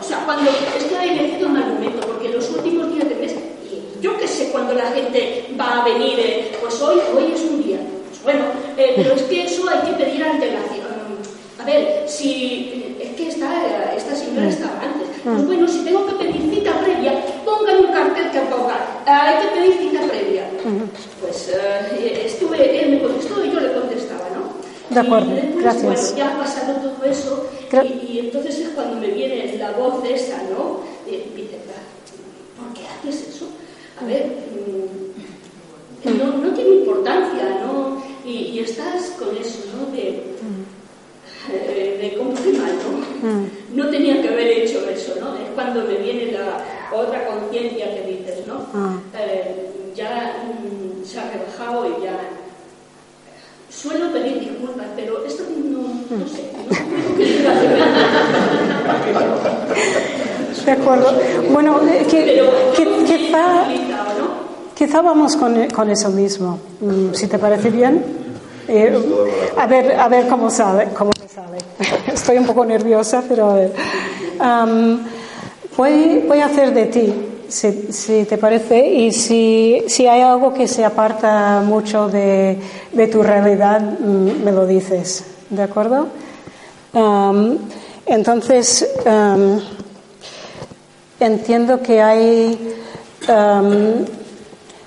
O 0.00 0.02
sea, 0.02 0.24
cuando 0.24 0.50
es 0.50 0.84
que 0.84 0.96
ha 0.96 1.04
elegido 1.04 1.48
mal 1.48 1.68
momento 1.74 2.04
porque 2.04 2.28
los 2.30 2.50
últimos 2.50 2.92
días 2.92 3.08
de 3.08 3.14
mes, 3.14 3.34
yo 4.00 4.18
qué 4.18 4.26
sé 4.26 4.48
cuándo 4.50 4.74
la 4.74 4.90
gente 4.90 5.44
va 5.60 5.82
a 5.82 5.84
venir. 5.84 6.18
eh, 6.18 6.50
pues 6.60 6.80
hoy, 6.82 6.98
hoy 7.16 7.32
es 7.32 7.42
un 7.42 7.62
día. 7.62 7.78
Pues 8.10 8.22
bueno, 8.24 8.46
eh, 8.76 8.94
pero 8.96 9.14
es 9.14 9.22
que 9.22 9.44
eso 9.44 9.68
hay 9.68 9.88
que 9.88 10.04
pedir 10.04 10.24
antelación. 10.24 10.82
A 11.60 11.64
ver, 11.64 12.08
si 12.08 12.91
que 13.22 13.28
esta, 13.30 13.94
esta 13.94 14.14
señora 14.16 14.48
estaba 14.48 14.80
antes. 14.82 15.08
Pues 15.24 15.46
bueno, 15.46 15.68
si 15.68 15.84
tengo 15.84 16.06
que 16.06 16.14
pedir 16.14 16.42
cita 16.54 16.72
previa, 16.80 17.12
pongan 17.44 17.78
un 17.86 17.92
cartel 17.92 18.30
que 18.30 18.40
ponga, 18.40 18.76
"Ah, 19.06 19.28
hay 19.28 19.46
que 19.46 19.54
pedir 19.54 19.78
cita 19.90 20.00
previa. 20.08 20.44
Pues 21.20 21.48
eh, 21.54 22.22
estuve, 22.26 22.84
él 22.84 22.90
me 22.92 23.02
contestó 23.02 23.44
y 23.44 23.50
yo 23.52 23.60
le 23.60 23.72
contestaba, 23.72 24.26
¿no? 24.34 24.42
De 24.94 25.00
acuerdo, 25.00 25.30
y 25.32 25.34
después, 25.36 25.62
gracias. 25.62 25.84
Bueno, 26.12 26.16
ya 26.16 26.34
ha 26.34 26.38
pasado 26.38 26.72
todo 26.74 27.04
eso 27.10 27.46
y, 27.86 28.12
y 28.12 28.18
entonces 28.18 28.58
es 28.58 28.68
cuando 28.70 28.96
me 29.00 29.08
viene 29.08 29.56
la 29.58 29.70
voz 29.72 30.04
esa, 30.04 30.38
¿no? 30.50 30.80
Dice, 31.06 31.56
¿por 32.58 32.72
qué 32.74 32.82
haces 32.88 33.28
eso? 33.28 33.46
A 34.00 34.04
ver, 34.04 34.26
mm, 36.04 36.18
no, 36.18 36.36
no 36.38 36.52
tiene 36.54 36.70
importancia, 36.76 37.60
¿no? 37.64 38.02
Y, 38.24 38.32
y 38.54 38.58
estás 38.60 39.12
con 39.18 39.28
eso, 39.36 39.60
¿no? 39.74 39.96
De, 39.96 40.22
eh, 41.50 41.98
de 42.00 42.18
cómo 42.18 42.32
mal, 42.32 42.72
¿no? 43.72 43.84
No 43.84 43.90
tenía 43.90 44.20
que 44.20 44.28
haber 44.28 44.46
hecho 44.48 44.86
eso, 44.88 45.14
¿no? 45.20 45.34
Es 45.36 45.48
cuando 45.54 45.82
me 45.84 45.94
viene 45.96 46.32
la 46.32 46.58
otra 46.96 47.26
conciencia 47.26 47.94
que 47.94 48.02
dices, 48.06 48.46
¿no? 48.46 48.66
Ah. 48.74 48.96
Eh, 49.18 49.68
ya 49.94 50.36
mm, 50.44 51.04
se 51.04 51.18
ha 51.20 51.30
rebajado 51.30 51.86
y 51.98 52.02
ya... 52.04 52.18
Suelo 53.70 54.12
pedir 54.12 54.38
disculpas, 54.40 54.86
pero 54.94 55.24
esto 55.24 55.44
no, 55.48 55.78
no 56.18 56.26
sé, 56.28 56.50
no 56.52 56.58
creo 56.68 57.16
que 57.16 57.24
deba 57.24 57.52
hacer. 57.52 57.78
de 60.66 60.72
acuerdo. 60.72 61.12
Bueno, 61.50 61.80
eh, 61.88 62.06
que, 62.08 62.42
que- 62.76 63.04
quizá, 63.04 63.64
quizá 64.74 65.00
vamos 65.00 65.36
con, 65.36 65.68
con 65.70 65.88
eso 65.90 66.10
mismo, 66.10 66.58
mm, 66.80 67.14
si 67.14 67.26
te 67.28 67.38
parece 67.38 67.70
bien. 67.70 68.04
Eh, 68.68 68.94
a 69.56 69.66
ver, 69.66 69.92
a 69.98 70.08
ver 70.08 70.28
cómo 70.28 70.50
sale, 70.50 70.88
cómo 70.96 71.10
Estoy 72.12 72.38
un 72.38 72.46
poco 72.46 72.64
nerviosa, 72.64 73.22
pero 73.26 73.50
a 73.50 73.54
ver. 73.54 73.72
Voy, 75.76 76.40
a 76.40 76.46
hacer 76.46 76.74
de 76.74 76.86
ti, 76.86 77.12
si, 77.48 78.24
te 78.24 78.36
parece, 78.36 78.86
y 78.86 79.12
si, 79.12 79.82
si 79.88 80.06
hay 80.06 80.20
algo 80.20 80.52
que 80.52 80.68
se 80.68 80.84
aparta 80.84 81.62
mucho 81.64 82.08
de, 82.08 82.58
de 82.92 83.06
tu 83.06 83.22
realidad, 83.22 83.80
mm, 83.80 84.44
me 84.44 84.52
lo 84.52 84.66
dices, 84.66 85.24
¿de 85.48 85.62
acuerdo? 85.62 86.08
Entonces, 88.04 88.86
entiendo 91.18 91.82
que 91.82 92.02
hay 92.02 92.76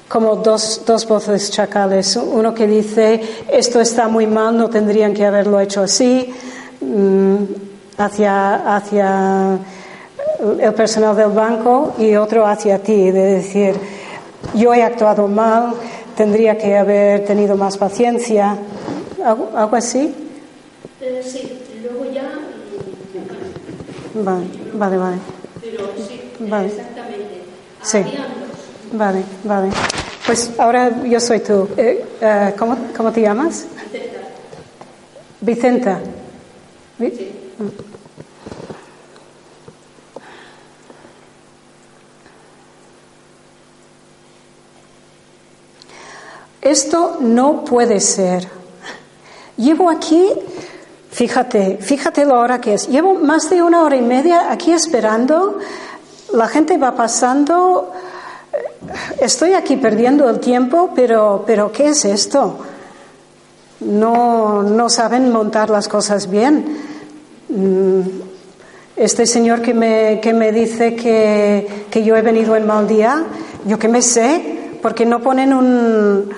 como 0.07 0.35
dos, 0.37 0.81
dos 0.85 1.07
voces 1.07 1.49
chacales. 1.51 2.15
Uno 2.15 2.53
que 2.53 2.67
dice, 2.67 3.21
esto 3.51 3.79
está 3.81 4.07
muy 4.07 4.27
mal, 4.27 4.57
no 4.57 4.69
tendrían 4.69 5.13
que 5.13 5.25
haberlo 5.25 5.59
hecho 5.59 5.81
así, 5.81 6.33
mm, 6.81 7.35
hacia, 7.97 8.75
hacia 8.75 9.57
el 10.59 10.73
personal 10.73 11.15
del 11.15 11.29
banco, 11.31 11.95
y 11.97 12.15
otro 12.15 12.45
hacia 12.45 12.79
ti, 12.79 13.11
de 13.11 13.21
decir, 13.41 13.75
yo 14.53 14.73
he 14.73 14.83
actuado 14.83 15.27
mal, 15.27 15.73
tendría 16.15 16.57
que 16.57 16.77
haber 16.77 17.25
tenido 17.25 17.55
más 17.57 17.77
paciencia, 17.77 18.57
algo, 19.23 19.49
algo 19.55 19.75
así. 19.75 20.13
Eh, 21.01 21.21
sí, 21.25 21.59
luego 21.81 22.05
ya... 22.11 22.23
mm, 24.13 24.23
Vale, 24.23 24.45
vale, 24.73 24.97
vale. 24.97 25.17
Pero 25.61 25.89
sí, 25.97 26.21
Vale. 26.39 26.67
exactamente. 26.67 27.41
Sí. 27.81 27.99
Vale, 28.97 29.23
vale. 29.43 29.69
Pues 30.25 30.51
ahora 30.57 31.03
yo 31.03 31.19
soy 31.19 31.39
tú. 31.39 31.67
Eh, 31.77 32.05
eh, 32.21 32.53
¿cómo, 32.57 32.77
cómo 32.95 33.11
te 33.11 33.21
llamas? 33.21 33.65
Vicenta. 35.41 35.99
Vi- 36.97 37.31
Esto 46.61 47.17
no 47.21 47.63
puede 47.63 47.99
ser. 47.99 48.47
Llevo 49.57 49.89
aquí, 49.89 50.29
fíjate, 51.11 51.77
fíjate 51.77 52.25
la 52.25 52.39
hora 52.39 52.59
que 52.59 52.73
es. 52.73 52.87
Llevo 52.87 53.13
más 53.15 53.49
de 53.49 53.61
una 53.61 53.83
hora 53.83 53.95
y 53.95 54.01
media 54.01 54.51
aquí 54.51 54.71
esperando. 54.71 55.59
La 56.33 56.47
gente 56.47 56.77
va 56.77 56.95
pasando. 56.95 57.91
Estoy 59.19 59.53
aquí 59.53 59.77
perdiendo 59.77 60.29
el 60.29 60.39
tiempo, 60.39 60.91
pero, 60.95 61.43
pero 61.45 61.71
¿qué 61.71 61.89
es 61.89 62.05
esto? 62.05 62.57
No, 63.81 64.63
no 64.63 64.89
saben 64.89 65.31
montar 65.31 65.69
las 65.69 65.87
cosas 65.87 66.29
bien. 66.29 66.77
Mm, 67.49 68.01
Este 68.95 69.25
señor 69.25 69.61
que 69.61 69.73
me, 69.73 70.19
que 70.21 70.33
me 70.33 70.51
dice 70.53 70.95
que, 70.95 71.85
que 71.91 72.03
yo 72.03 72.15
he 72.15 72.21
venido 72.21 72.55
en 72.55 72.65
mal 72.65 72.87
día, 72.87 73.25
yo 73.65 73.77
que 73.77 73.89
me 73.89 74.01
sé, 74.01 74.77
porque 74.81 75.05
no 75.05 75.19
ponen 75.19 75.53
un, 75.53 76.29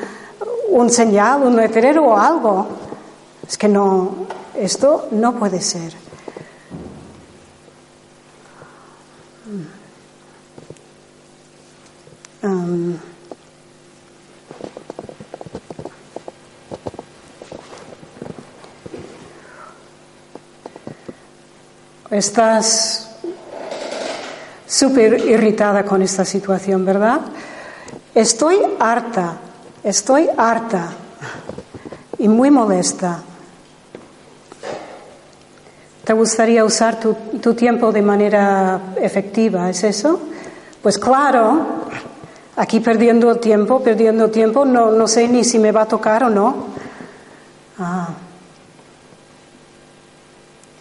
un 0.70 0.90
señal, 0.90 1.44
un 1.44 1.56
letrero 1.56 2.04
o 2.06 2.18
algo. 2.18 2.66
Es 3.48 3.58
que 3.60 3.68
no, 3.68 4.26
esto 4.60 5.08
no 5.12 5.34
puede 5.36 5.62
ser. 5.62 5.94
Estás 22.12 23.10
súper 24.67 25.26
irritada 25.28 25.84
con 25.84 26.02
esta 26.02 26.23
situación, 26.26 26.86
¿verdad? 26.86 27.21
Estoy 28.13 28.58
harta, 28.80 29.38
estoy 29.84 30.30
harta 30.38 30.89
y 32.17 32.28
muy 32.28 32.50
molesta. 32.52 33.21
¿Te 36.04 36.13
gustaría 36.13 36.63
usar 36.63 37.00
tu, 37.00 37.54
tiempo 37.54 37.91
de 37.91 38.02
manera 38.02 38.80
efectiva? 39.02 39.69
¿Es 39.69 39.84
eso? 39.84 40.19
Pues 40.82 40.97
claro, 40.97 41.86
aquí 42.58 42.80
perdiendo 42.80 43.36
tiempo, 43.36 43.82
perdiendo 43.82 44.30
tiempo, 44.30 44.65
no, 44.65 44.91
no 44.91 45.08
sé 45.08 45.28
ni 45.28 45.43
si 45.43 45.60
me 45.60 45.72
va 45.72 45.84
a 45.84 45.86
tocar 45.88 46.24
o 46.24 46.30
no. 46.30 46.67
Ah. 47.80 48.10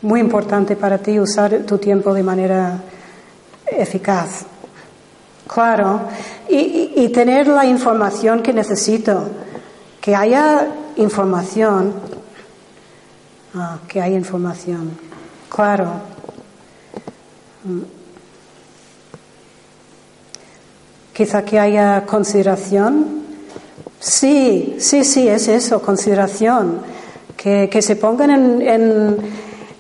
Muy 0.03 0.21
importante 0.21 0.77
para 0.77 0.99
ti 0.99 1.19
usar 1.21 1.63
tu 1.67 1.79
tiempo 1.79 2.13
de 2.15 2.23
manera 2.23 2.81
eficaz. 3.67 4.47
Claro, 5.47 6.01
y, 6.49 6.93
y, 6.97 7.09
tener 7.11 7.47
la 7.47 7.65
información 7.65 8.43
que 8.43 8.53
necesito, 8.53 9.29
que 10.01 10.17
haya 10.17 10.67
información, 10.97 11.95
ah, 13.55 13.79
que 13.87 14.03
haya 14.03 14.17
información. 14.17 14.99
Claro. 15.49 15.87
Quizá 21.17 21.47
que 21.47 21.59
haya 21.59 22.05
consideración. 22.05 23.23
Sí, 23.99 24.77
sí, 24.79 25.03
sí, 25.03 25.27
es 25.27 25.49
eso, 25.49 25.81
consideración. 25.81 26.83
Que, 27.35 27.71
que 27.71 27.81
se 27.81 27.97
pongan 27.97 28.61
en, 28.61 29.17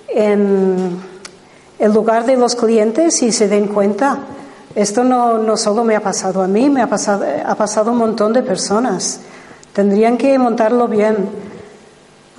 en, 0.08 0.96
el 1.78 1.92
lugar 1.92 2.24
de 2.24 2.38
los 2.38 2.54
clientes 2.54 3.22
y 3.22 3.32
se 3.32 3.48
den 3.48 3.68
cuenta. 3.68 4.20
Esto 4.74 5.04
no, 5.04 5.36
no 5.36 5.58
solo 5.58 5.84
me 5.84 5.94
ha 5.94 6.00
pasado 6.00 6.40
a 6.40 6.48
mí, 6.48 6.70
me 6.70 6.80
ha 6.80 6.86
pasado, 6.86 7.26
ha 7.44 7.54
pasado 7.54 7.90
a 7.90 7.92
un 7.92 7.98
montón 7.98 8.32
de 8.32 8.42
personas. 8.42 9.20
Tendrían 9.74 10.16
que 10.16 10.38
montarlo 10.38 10.88
bien. 10.88 11.16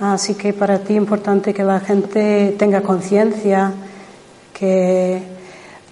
Así 0.00 0.34
que 0.34 0.52
para 0.52 0.80
ti 0.80 0.94
es 0.94 0.98
importante 0.98 1.54
que 1.54 1.62
la 1.62 1.78
gente 1.78 2.56
tenga 2.58 2.80
conciencia, 2.80 3.72
que 4.52 5.22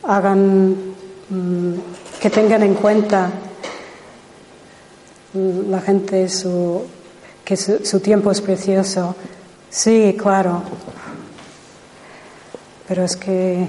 hagan, 0.03 0.75
que 2.20 2.31
tengan 2.31 2.62
en 2.62 2.74
cuenta 2.74 3.31
la 5.35 5.81
gente 5.81 6.29
su, 6.29 6.83
que 7.44 7.57
su, 7.57 7.85
su 7.85 8.00
tiempo 8.00 8.31
es 8.31 8.40
precioso. 8.40 9.14
Sí, 9.70 10.16
claro. 10.18 10.62
Pero 12.88 13.05
es 13.05 13.16
que 13.16 13.68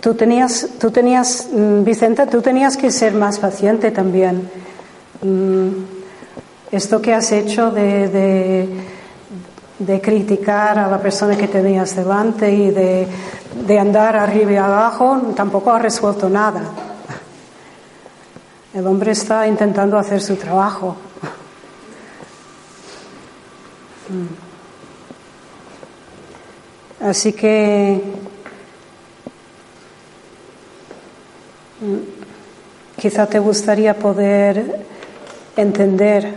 tú 0.00 0.14
tenías, 0.14 0.68
tú 0.80 0.90
tenías, 0.90 1.48
Vicenta, 1.52 2.26
tú 2.26 2.40
tenías 2.40 2.76
que 2.76 2.90
ser 2.90 3.12
más 3.12 3.38
paciente 3.38 3.90
también. 3.90 4.48
Esto 6.70 7.00
que 7.00 7.14
has 7.14 7.32
hecho 7.32 7.70
de, 7.70 8.08
de, 8.08 8.68
de 9.78 10.00
criticar 10.00 10.78
a 10.78 10.88
la 10.88 10.98
persona 10.98 11.36
que 11.36 11.48
tenías 11.48 11.94
delante 11.94 12.50
y 12.50 12.70
de, 12.70 13.06
de 13.66 13.78
andar 13.78 14.16
arriba 14.16 14.52
y 14.52 14.56
abajo 14.56 15.20
tampoco 15.34 15.70
ha 15.70 15.78
resuelto 15.78 16.28
nada. 16.28 16.62
El 18.72 18.86
hombre 18.86 19.12
está 19.12 19.46
intentando 19.46 19.98
hacer 19.98 20.20
su 20.20 20.36
trabajo. 20.36 20.96
Así 27.00 27.32
que 27.32 28.00
quizá 32.96 33.26
te 33.26 33.38
gustaría 33.38 33.98
poder 33.98 34.84
entender 35.56 36.34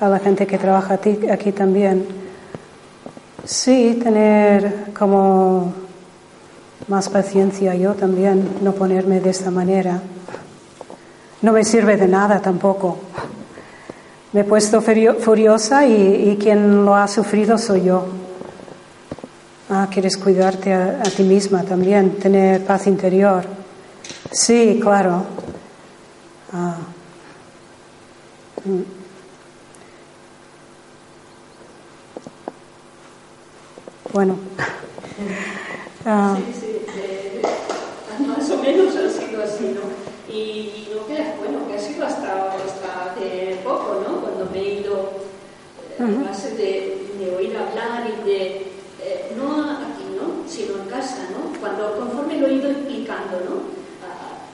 a 0.00 0.08
la 0.08 0.18
gente 0.18 0.46
que 0.46 0.58
trabaja 0.58 0.94
aquí 1.30 1.52
también. 1.52 2.23
Sí, 3.46 4.00
tener 4.02 4.92
como 4.98 5.74
más 6.88 7.10
paciencia 7.10 7.74
yo 7.74 7.92
también, 7.92 8.58
no 8.62 8.72
ponerme 8.72 9.20
de 9.20 9.30
esta 9.30 9.50
manera. 9.50 10.00
No 11.42 11.52
me 11.52 11.62
sirve 11.62 11.98
de 11.98 12.08
nada 12.08 12.40
tampoco. 12.40 12.98
Me 14.32 14.40
he 14.40 14.44
puesto 14.44 14.80
furiosa 14.80 15.86
y, 15.86 16.30
y 16.30 16.36
quien 16.36 16.86
lo 16.86 16.94
ha 16.96 17.06
sufrido 17.06 17.58
soy 17.58 17.84
yo. 17.84 18.06
Ah, 19.68 19.88
quieres 19.90 20.16
cuidarte 20.16 20.72
a, 20.72 21.02
ti 21.02 21.22
misma 21.22 21.64
también, 21.64 22.16
tener 22.16 22.64
paz 22.64 22.86
interior. 22.86 23.44
Sí, 24.30 24.78
claro. 24.82 25.24
Ah. 26.52 26.76
Bueno. 34.14 34.38
Ah. 36.06 36.36
Sí, 36.36 36.60
sí, 36.60 36.76
eh, 36.98 37.40
más 38.28 38.50
o 38.50 38.58
menos 38.58 38.94
ha 38.94 39.08
sido 39.08 39.42
así, 39.42 39.72
¿no? 39.74 39.80
Y, 40.30 40.88
no 40.92 41.06
que, 41.06 41.14
bueno, 41.38 41.66
que 41.66 41.76
ha 41.76 41.78
sido 41.78 42.04
hasta, 42.04 42.52
hasta 42.52 43.04
hace 43.06 43.58
poco, 43.64 44.02
¿no? 44.06 44.20
Cuando 44.20 44.50
me 44.52 44.58
he 44.58 44.80
ido 44.80 44.94
a 45.98 46.02
uh 46.02 46.06
-huh. 46.06 46.28
base 46.28 46.50
de, 46.56 47.08
de 47.18 47.34
oír 47.34 47.56
hablar 47.56 48.04
y 48.06 48.28
de 48.28 48.66
no 49.38 49.62
aquí, 49.62 50.04
¿no? 50.14 50.46
sino 50.46 50.74
en 50.82 50.90
casa, 50.90 51.24
¿no? 51.32 51.58
Cuando 51.58 51.96
conforme 51.96 52.36
lo 52.38 52.48
he 52.48 52.54
ido 52.54 52.70
explicando, 52.70 53.40
¿no? 53.48 53.54
Ah, 54.04 54.44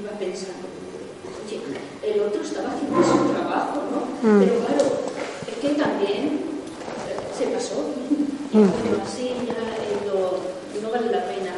iba 0.00 0.12
pensando, 0.18 0.64
oye, 1.44 1.60
el 2.02 2.20
otro 2.22 2.40
estaba 2.40 2.70
haciendo 2.72 3.02
su 3.02 3.28
trabajo, 3.34 3.82
¿no? 3.92 4.00
Mm. 4.22 4.40
Pero 4.40 4.54
claro, 4.64 4.84
es 5.46 5.56
que 5.60 5.68
también 5.74 6.16
eh. 6.24 6.27
Mm. 8.58 8.60
Bueno, 8.60 9.04
así 9.06 9.30
ya 9.46 9.54
eh, 9.54 10.02
lo, 10.04 10.34
no 10.82 10.90
vale 10.90 11.12
la 11.12 11.24
pena 11.26 11.54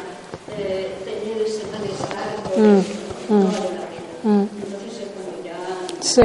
eh, 0.55 0.93
tener 1.03 1.41
ese 1.41 1.63
malestar, 1.71 2.37
mm. 2.55 2.81
no 3.27 3.45
vale 3.45 3.69
la 3.73 3.87
pena. 3.89 4.47
Entonces 4.53 4.93
es 5.01 5.09
cuando 5.15 5.43
ya... 5.43 5.57
Sí. 5.99 6.21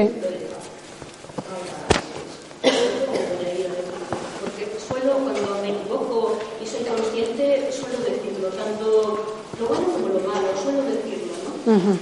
Uh 11.66 11.72
-huh. 11.72 11.98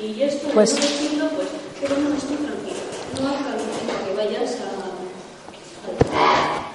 Y 0.00 0.22
esto 0.22 0.48
pues, 0.54 0.74
de 0.74 0.80
no 0.80 0.86
decirlo, 0.86 1.28
pues, 1.36 1.48
pero 1.78 1.98
no 1.98 2.16
estoy 2.16 2.36
tranquila. 2.36 2.82
No 3.20 3.28
haga 3.28 3.52
que 4.06 4.14
vayas 4.16 4.52
a, 4.62 4.88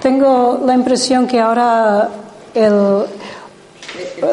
Tengo 0.00 0.58
la 0.74 0.80
impresión 0.80 1.28
que 1.28 1.40
ahora 1.40 2.08
el, 2.52 3.04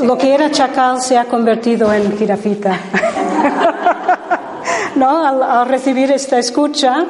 lo 0.01 0.17
que 0.17 0.33
era 0.33 0.49
chacal 0.49 0.99
se 0.99 1.15
ha 1.15 1.25
convertido 1.25 1.93
en 1.93 2.17
jirafita. 2.17 2.71
¿No? 4.95 5.23
Al, 5.23 5.43
al, 5.43 5.67
recibir 5.67 6.11
esta 6.11 6.39
escucha 6.39 7.05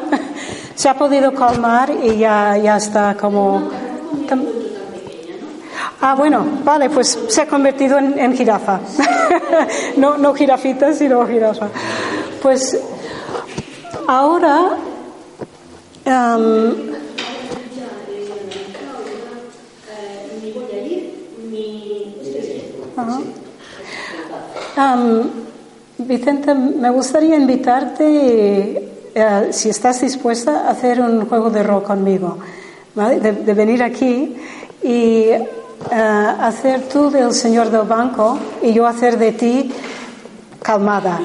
se 0.76 0.89
ha 0.89 0.96
podido 0.96 1.34
calmar 1.34 1.91
y 2.04 2.17
ya, 2.17 2.58
ya 2.58 2.76
está 2.76 3.15
como... 3.15 3.70
Ah, 6.02 6.15
bueno, 6.15 6.46
vale, 6.65 6.89
pues 6.89 7.17
se 7.30 7.41
ha 7.41 7.48
convertido 7.48 8.00
en, 8.00 8.20
en 8.20 8.36
jirafa. 8.36 8.82
no, 9.96 10.17
no 10.17 10.34
jirafita, 10.34 10.94
sino 10.94 11.26
jirafa. 11.26 11.70
Pues 12.41 12.78
ahora 14.08 14.72
am, 16.06 16.91
ni 20.41 20.52
voy 20.52 20.65
a 20.74 20.82
ir, 20.82 21.13
ni... 21.52 22.15
Ajá. 22.98 23.20
Am, 24.84 25.30
Vicente, 26.00 26.56
me 26.56 26.89
gustaría 26.89 27.36
invitarte, 27.36 29.12
eh, 29.13 29.48
si 29.52 29.70
estás 29.70 30.02
dispuesta, 30.02 30.62
a 30.62 30.72
hacer 30.72 31.00
un 31.00 31.28
juego 31.28 31.52
de 31.52 31.62
rol 31.62 31.84
conmigo, 31.84 32.39
de 32.96 33.54
venir 33.54 33.84
aquí 33.84 34.36
y 34.82 35.26
eh, 35.30 35.48
hacer 35.91 36.89
tú 36.89 37.12
del 37.12 37.32
señor 37.36 37.70
del 37.70 37.84
banco 37.84 38.39
y 38.63 38.74
yo 38.74 38.88
hacer 38.88 39.20
de 39.20 39.34
ti 39.34 39.72
calmada, 40.63 41.20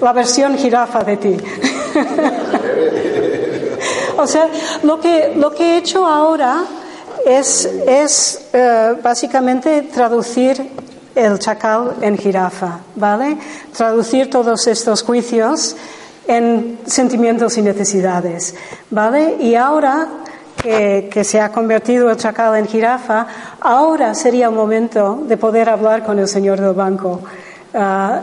la 0.00 0.12
versión 0.14 0.56
jirafa 0.56 1.04
de 1.04 1.16
ti. 1.18 1.36
o 4.16 4.26
sea, 4.26 4.48
lo 4.84 4.98
que, 4.98 5.34
lo 5.36 5.50
que 5.50 5.74
he 5.74 5.76
hecho 5.76 6.06
ahora 6.06 6.64
es, 7.26 7.66
es 7.66 8.48
eh, 8.54 8.94
básicamente 9.02 9.82
traducir 9.82 10.87
el 11.18 11.38
chacal 11.38 11.96
en 12.00 12.16
jirafa, 12.16 12.78
¿vale? 12.94 13.36
Traducir 13.76 14.30
todos 14.30 14.66
estos 14.66 15.02
juicios 15.02 15.76
en 16.26 16.78
sentimientos 16.86 17.58
y 17.58 17.62
necesidades, 17.62 18.54
¿vale? 18.90 19.36
Y 19.40 19.54
ahora 19.56 20.08
que, 20.62 21.24
se 21.24 21.40
ha 21.40 21.50
convertido 21.50 22.10
el 22.10 22.16
chacal 22.16 22.56
en 22.56 22.66
jirafa, 22.66 23.26
ahora 23.60 24.14
sería 24.14 24.46
el 24.46 24.54
momento 24.54 25.24
de 25.26 25.36
poder 25.36 25.68
hablar 25.68 26.04
con 26.04 26.18
el 26.18 26.28
señor 26.28 26.60
del 26.60 26.74
banco 26.74 27.20
ah, 27.74 28.20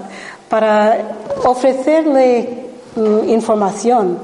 para 0.47 0.97
ofrecerle 1.43 2.67
mm, 2.95 3.29
información 3.29 4.17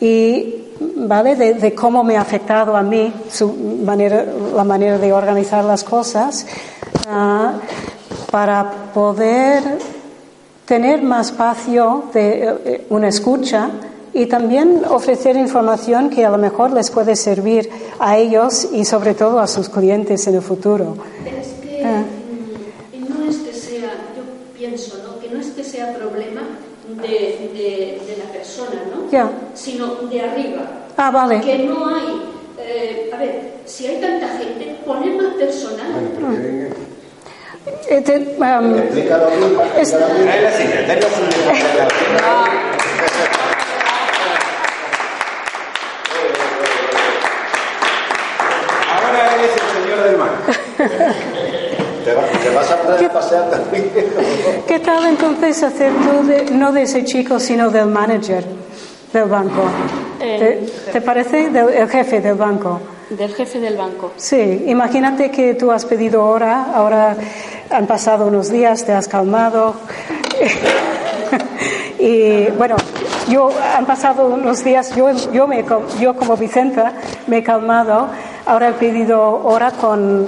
y 0.00 0.64
¿vale? 0.96 1.36
De, 1.36 1.54
de 1.54 1.74
cómo 1.74 2.02
me 2.02 2.16
ha 2.16 2.20
afectado 2.20 2.76
a 2.76 2.82
mí 2.82 3.12
su 3.30 3.52
manera, 3.84 4.24
la 4.54 4.64
manera 4.64 4.98
de 4.98 5.12
organizar 5.12 5.64
las 5.64 5.84
cosas 5.84 6.46
para 8.30 8.70
poder 8.94 9.62
tener 10.66 11.02
más 11.02 11.30
espacio 11.30 12.04
de 12.12 12.42
eh, 12.64 12.86
una 12.90 13.08
escucha 13.08 13.70
y 14.12 14.26
también 14.26 14.82
ofrecer 14.88 15.36
información 15.36 16.08
que 16.08 16.24
a 16.24 16.30
lo 16.30 16.38
mejor 16.38 16.72
les 16.72 16.90
puede 16.90 17.16
servir 17.16 17.68
a 17.98 18.16
ellos 18.16 18.68
y 18.72 18.84
sobre 18.84 19.14
todo 19.14 19.40
a 19.40 19.46
sus 19.46 19.68
clientes 19.68 20.26
en 20.26 20.36
el 20.36 20.42
futuro. 20.42 20.96
Es 21.26 21.48
que 21.62 21.84
Ah. 21.84 22.02
mm, 22.02 23.08
no 23.24 23.28
es 23.30 23.36
que 23.38 23.52
sea, 23.52 23.90
yo 24.16 24.22
pienso, 24.56 24.98
¿no? 25.04 25.18
Que 25.20 25.28
no 25.28 25.40
es 25.40 25.48
que 25.48 25.64
sea 25.64 25.92
problema 25.94 26.42
de, 27.02 27.08
de, 27.08 28.02
de 28.06 28.16
la 28.24 28.32
persona, 28.32 28.80
¿no? 28.90 29.10
Sino 29.54 29.86
de 30.08 30.20
arriba. 30.20 30.62
Ah, 30.96 31.10
vale. 31.10 31.40
Que 31.40 31.58
no 31.64 31.86
hay, 31.88 32.22
eh, 32.58 33.10
a 33.12 33.16
ver, 33.18 33.40
si 33.64 33.86
hay 33.86 34.00
tanta 34.00 34.28
gente, 34.38 34.76
poner 34.86 35.14
más 35.20 35.34
personal. 35.34 35.86
Eh, 37.88 38.00
te- 38.02 38.36
um, 38.38 38.76
es-. 39.78 39.94
Ahora 48.92 49.34
eres 49.34 49.50
el 49.52 49.82
señor 49.82 50.02
del 50.04 50.16
mar. 50.18 50.30
Te, 52.04 52.14
va- 52.14 52.26
te 52.42 52.50
vas 52.50 52.70
a 52.70 52.76
poder 52.82 53.10
pasear 53.10 53.50
también. 53.50 53.90
¿Qué 54.66 54.78
tal 54.80 55.06
entonces 55.06 55.62
hacer 55.62 55.92
tú 55.92 56.26
de- 56.26 56.44
no 56.52 56.72
de 56.72 56.82
ese 56.82 57.04
chico, 57.04 57.40
sino 57.40 57.70
del 57.70 57.86
manager 57.86 58.44
del 59.14 59.28
banco? 59.28 59.62
¿Te, 60.18 60.66
te 60.92 61.00
parece? 61.00 61.50
Del, 61.50 61.68
el 61.70 61.88
jefe 61.88 62.20
del 62.20 62.34
banco. 62.34 62.80
Del 63.10 63.34
jefe 63.34 63.60
del 63.60 63.76
banco. 63.76 64.12
Sí, 64.16 64.64
imagínate 64.66 65.30
que 65.30 65.54
tú 65.54 65.70
has 65.70 65.84
pedido 65.84 66.24
hora, 66.24 66.66
ahora 66.74 67.16
han 67.70 67.86
pasado 67.86 68.26
unos 68.26 68.50
días, 68.50 68.84
te 68.84 68.92
has 68.92 69.08
calmado. 69.08 69.74
y 71.98 72.46
bueno, 72.58 72.76
yo 73.28 73.50
han 73.76 73.86
pasado 73.86 74.28
unos 74.28 74.64
días, 74.64 74.94
yo, 74.96 75.10
yo, 75.32 75.46
me, 75.46 75.64
yo 76.00 76.16
como 76.16 76.36
Vicenta 76.36 76.92
me 77.26 77.38
he 77.38 77.42
calmado, 77.42 78.08
ahora 78.46 78.68
he 78.68 78.72
pedido 78.72 79.42
hora 79.44 79.70
con, 79.70 80.26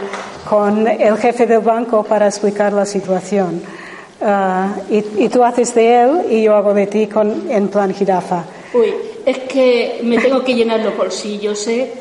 con 0.49 0.87
el 0.87 1.17
jefe 1.19 1.47
del 1.47 1.61
banco 1.61 2.05
para 2.05 2.27
explicar 2.27 2.73
la 2.73 2.87
situación. 2.87 3.63
Ah, 4.23 4.69
y, 4.89 5.25
y 5.25 5.29
tú 5.29 5.45
haces 5.45 5.75
de 5.75 6.03
él 6.03 6.21
y 6.31 6.43
yo 6.43 6.55
hago 6.57 6.73
de 6.73 6.87
ti 6.87 7.07
con, 7.07 7.51
en 7.51 7.69
plan 7.69 7.93
jirafa. 7.93 8.45
Uy, 8.79 8.95
es 9.25 9.39
que 9.41 10.01
me 10.03 10.19
tengo 10.19 10.43
que 10.45 10.55
llenar 10.55 10.81
los 10.81 10.97
bolsillos, 10.97 11.67
¿eh? 11.69 11.93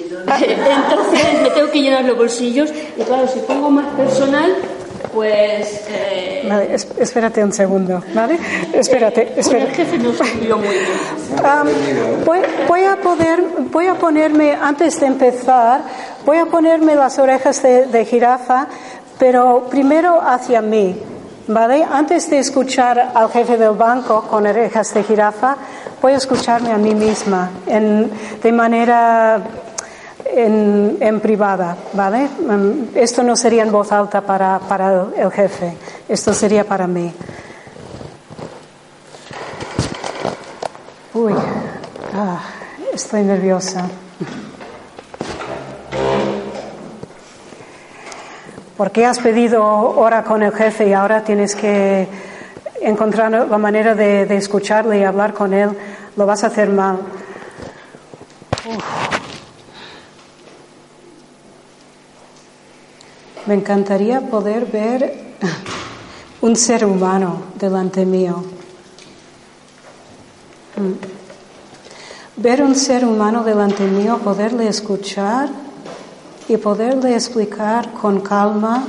Entonces 0.00 1.42
me 1.42 1.50
tengo 1.50 1.70
que 1.70 1.80
llenar 1.80 2.04
los 2.04 2.16
bolsillos 2.16 2.70
y 2.96 3.02
claro, 3.02 3.26
si 3.28 3.40
pongo 3.40 3.70
más 3.70 3.86
personal, 3.94 4.54
pues... 5.12 5.82
eh, 5.88 6.46
Vale, 6.48 6.74
es- 6.74 6.88
espérate 6.98 7.42
un 7.44 7.52
segundo, 7.52 8.02
¿vale? 8.14 8.38
Espérate, 8.72 9.26
con 9.28 9.38
espérate. 9.38 9.70
el 9.70 9.74
jefe 9.76 9.98
no 9.98 10.12
se 10.12 10.24
muy 10.24 10.40
bien. 10.68 11.44
Am, 11.44 11.68
voy, 12.24 12.38
voy 12.66 12.84
a 12.84 12.96
poder, 12.96 13.42
voy 13.70 13.86
a 13.86 13.94
ponerme, 13.94 14.52
antes 14.54 14.98
de 15.00 15.06
empezar, 15.06 15.82
voy 16.24 16.38
a 16.38 16.46
ponerme 16.46 16.94
las 16.94 17.18
orejas 17.18 17.62
de, 17.62 17.86
de 17.86 18.04
jirafa, 18.04 18.66
pero 19.18 19.66
primero 19.70 20.20
hacia 20.20 20.60
mí, 20.62 20.96
¿vale? 21.46 21.84
Antes 21.88 22.28
de 22.30 22.38
escuchar 22.38 23.12
al 23.14 23.30
jefe 23.30 23.56
del 23.56 23.72
banco 23.72 24.22
con 24.28 24.46
orejas 24.46 24.92
de 24.94 25.04
jirafa, 25.04 25.56
voy 26.02 26.14
a 26.14 26.16
escucharme 26.16 26.72
a 26.72 26.78
mí 26.78 26.96
misma 26.96 27.48
de 27.64 28.52
manera 28.52 29.40
en, 30.24 31.20
privada, 31.20 31.76
¿vale? 31.92 32.28
Mm, 32.28 32.96
Esto 32.96 33.22
no 33.22 33.36
sería 33.36 33.62
en 33.62 33.70
voz 33.70 33.92
alta 33.92 34.20
para, 34.20 34.58
para 34.58 34.92
el, 34.92 35.14
el 35.16 35.30
jefe, 35.30 35.76
esto 36.08 36.34
sería 36.34 36.64
para 36.64 36.88
mí. 36.88 37.12
Uy, 41.14 41.34
ah, 42.14 42.40
estoy 42.92 43.22
nerviosa. 43.22 43.88
Porque 48.76 49.06
has 49.06 49.20
pedido 49.20 49.62
hora 49.64 50.24
con 50.24 50.42
el 50.42 50.52
jefe 50.52 50.88
y 50.88 50.92
ahora 50.94 51.22
tienes 51.22 51.54
que 51.54 52.08
encontrar 52.82 53.30
la 53.30 53.58
manera 53.58 53.94
de, 53.94 54.22
escucharle 54.36 54.98
y 54.98 55.04
hablar 55.04 55.32
con 55.34 55.54
él. 55.54 55.70
Lo 56.16 56.26
vas 56.26 56.44
a 56.44 56.48
hacer 56.48 56.68
mal. 56.68 56.98
Me 63.46 63.54
encantaría 63.54 64.20
poder 64.20 64.66
ver 64.66 65.34
un 66.42 66.54
ser 66.56 66.84
humano 66.84 67.42
delante 67.54 68.04
mío. 68.04 68.44
Mm. 70.76 72.40
Ver 72.40 72.62
un 72.62 72.74
ser 72.74 73.04
humano 73.04 73.44
delante 73.44 73.84
mío, 73.84 74.18
poderle 74.18 74.68
escuchar 74.68 75.48
y 76.48 76.56
poderle 76.56 77.14
explicar 77.14 77.92
con 77.92 78.20
calma 78.20 78.86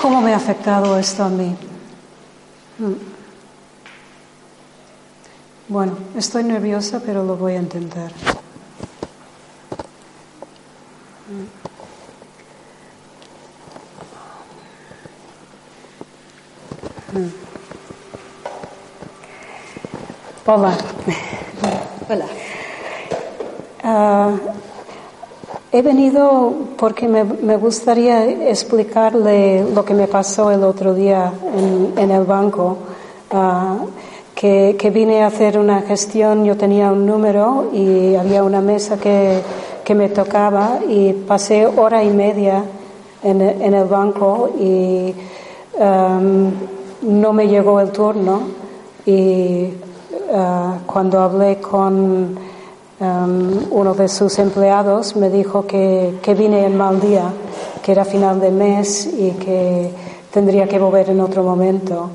cómo 0.00 0.20
me 0.20 0.32
ha 0.32 0.36
afectado 0.36 0.98
esto 0.98 1.24
a 1.24 1.28
mí. 1.28 1.54
Mm. 2.78 2.94
Bueno, 5.68 5.96
estoy 6.16 6.42
nerviosa, 6.44 7.00
pero 7.04 7.22
lo 7.22 7.36
voy 7.36 7.52
a 7.52 7.58
intentar. 7.58 8.10
Mm. 17.14 17.18
Mm. 17.18 17.32
Hola. 20.46 20.76
Hola. 22.08 22.26
Ah, 23.82 24.32
he 25.72 25.82
venido 25.82 26.52
porque 26.76 27.06
me, 27.08 27.24
me 27.24 27.56
gustaría 27.56 28.24
explicarle 28.50 29.64
lo 29.72 29.84
que 29.84 29.94
me 29.94 30.08
pasó 30.08 30.50
el 30.50 30.64
otro 30.64 30.94
día 30.94 31.32
en, 31.96 32.10
el 32.10 32.24
banco. 32.24 32.76
Ah, 33.30 33.76
que, 34.34 34.74
que 34.78 34.90
vine 34.90 35.22
a 35.22 35.26
hacer 35.26 35.58
una 35.58 35.82
gestión, 35.82 36.44
yo 36.44 36.56
tenía 36.56 36.90
un 36.90 37.04
número 37.04 37.68
y 37.74 38.14
había 38.14 38.42
una 38.42 38.60
mesa 38.62 38.98
que, 38.98 39.38
que 39.84 39.94
me 39.94 40.08
tocaba 40.08 40.78
y 40.88 41.12
pasé 41.12 41.66
hora 41.66 42.02
y 42.02 42.08
media 42.10 42.64
en, 43.22 43.40
el- 43.42 43.60
en 43.60 43.74
el 43.74 43.84
banco 43.84 44.50
y 44.58 45.14
um, 45.78 46.50
no 47.02 47.32
me 47.34 47.48
llegó 47.48 47.80
el 47.80 47.90
turno 47.90 48.40
y 49.04 49.64
uh, 50.32 50.86
cuando 50.86 51.20
hablé 51.20 51.60
con 51.60 52.34
um, 53.00 53.66
uno 53.72 53.94
de 53.94 54.08
sus 54.08 54.38
empleados 54.38 55.16
me 55.16 55.30
dijo 55.30 55.66
que, 55.66 56.18
que 56.22 56.34
vine 56.34 56.64
en 56.66 56.76
mal 56.76 57.00
día, 57.00 57.32
que 57.82 57.92
era 57.92 58.04
final 58.04 58.40
de 58.40 58.50
mes 58.50 59.06
y 59.06 59.32
que 59.32 59.90
tendría 60.32 60.68
que 60.68 60.78
volver 60.78 61.10
en 61.10 61.20
otro 61.20 61.42
momento. 61.42 62.10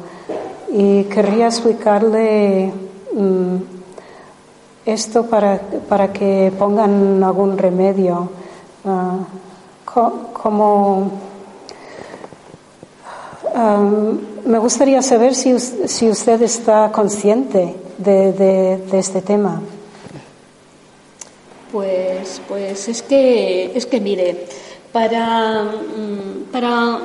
y 0.72 1.04
querría 1.06 1.46
explicarle 1.48 2.72
mm, 3.14 3.56
esto 4.86 5.26
para, 5.26 5.60
para 5.88 6.12
que 6.12 6.52
pongan 6.60 7.24
algún 7.24 7.58
remedio. 7.58 8.30
Ah, 8.86 9.18
co- 9.86 10.30
como 10.34 11.12
Am, 13.56 14.20
me 14.46 14.60
gustaría 14.60 15.02
saber 15.02 15.34
si, 15.34 15.58
si 15.60 16.10
usted 16.10 16.42
está 16.42 16.92
consciente 16.92 17.74
de- 17.98 18.34
de 18.34 19.00
este 19.00 19.22
tema. 19.22 19.62
Pues, 21.76 22.42
pues 22.48 22.88
es 22.88 23.02
que 23.02 23.76
es 23.76 23.86
que 23.86 24.00
mire, 24.00 24.48
para, 24.94 25.64
mm, 25.64 26.50
para 26.50 27.02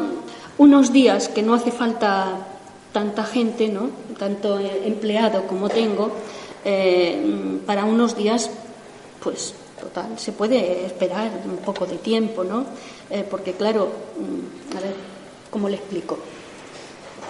unos 0.59 0.93
días 0.93 1.27
que 1.27 1.43
no 1.43 1.55
hace 1.55 1.73
falta 1.73 2.47
tanta 2.93 3.25
gente, 3.25 3.67
¿no? 3.67 3.91
tanto 4.17 4.61
empleado 4.61 5.49
como 5.49 5.69
tengo, 5.69 6.13
eh, 6.65 7.59
para 7.67 7.85
unos 7.85 8.15
días, 8.15 8.49
pues 9.21 9.55
total, 9.81 10.17
se 10.17 10.31
puede 10.31 10.87
esperar 10.87 11.33
un 11.45 11.57
poco 11.57 11.85
de 11.85 11.99
tiempo, 11.99 12.45
¿no? 12.45 12.65
Eh, 13.11 13.27
porque 13.29 13.55
claro, 13.55 13.91
mm, 13.91 14.77
a 14.77 14.81
ver, 14.83 14.95
¿cómo 15.51 15.69
le 15.69 15.79
explico? 15.79 16.17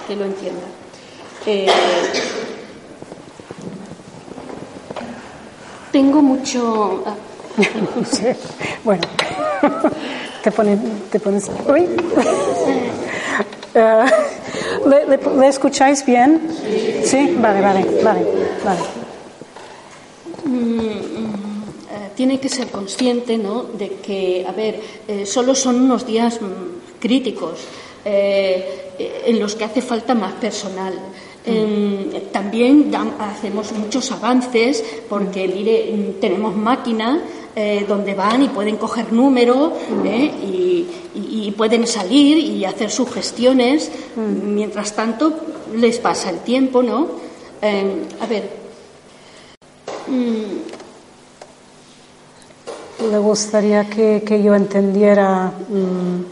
Que 0.06 0.14
lo 0.14 0.26
entienda. 0.26 0.66
Eh, 1.46 1.68
tengo 5.90 6.20
mucho. 6.20 7.02
Sí, 8.10 8.26
Bueno, 8.84 9.02
te, 10.44 10.50
pone- 10.52 10.78
te 11.10 11.20
pones... 11.20 11.50
Uy. 11.68 11.86
¿le, 14.86 15.06
le- 15.06 15.36
le 15.38 15.48
escucháis 15.48 16.04
bien? 16.04 16.40
Sí, 17.04 17.36
vale, 17.38 17.60
vale, 17.60 17.84
vale, 18.02 18.24
vale. 18.64 18.80
Mm, 20.44 20.50
mm, 20.50 21.62
eh, 21.90 22.10
tiene 22.16 22.40
que 22.40 22.48
ser 22.48 22.68
consciente 22.68 23.36
¿no? 23.38 23.62
de 23.64 23.96
que, 23.96 24.44
a 24.48 24.52
ver, 24.52 24.80
eh, 25.06 25.26
solo 25.26 25.54
son 25.54 25.76
unos 25.82 26.06
días 26.06 26.40
mm, 26.40 26.98
críticos 27.00 27.60
eh, 28.04 28.92
en 29.26 29.38
los 29.38 29.54
que 29.54 29.64
hace 29.64 29.82
falta 29.82 30.14
más 30.14 30.32
personal. 30.34 30.94
Em, 31.44 32.10
también 32.32 32.92
hacemos 33.18 33.72
muchos 33.72 34.12
avances 34.12 34.84
porque 35.08 35.48
mire, 35.48 35.90
mm, 35.94 36.20
tenemos 36.20 36.54
máquinas 36.54 37.18
eh, 37.56 37.84
donde 37.88 38.14
van 38.14 38.42
y 38.42 38.48
pueden 38.48 38.76
coger 38.76 39.12
números 39.12 39.72
¿eh? 40.04 40.30
y, 40.42 40.86
y- 41.14 41.46
y 41.48 41.50
pueden 41.52 41.86
salir 41.86 42.38
y 42.38 42.64
hacer 42.64 42.90
sus 42.90 43.10
gestiones. 43.10 43.90
Mientras 44.16 44.92
tanto, 44.94 45.32
les 45.74 45.98
pasa 45.98 46.30
el 46.30 46.38
tiempo, 46.40 46.82
¿no? 46.82 47.08
Em, 47.62 48.02
a 48.20 48.26
ver, 48.26 48.50
mm, 50.08 50.70
Le 53.10 53.18
gustaría 53.18 53.88
que, 53.88 54.22
que 54.26 54.42
yo 54.42 54.54
entendiera... 54.54 55.52
mm, 55.68 56.24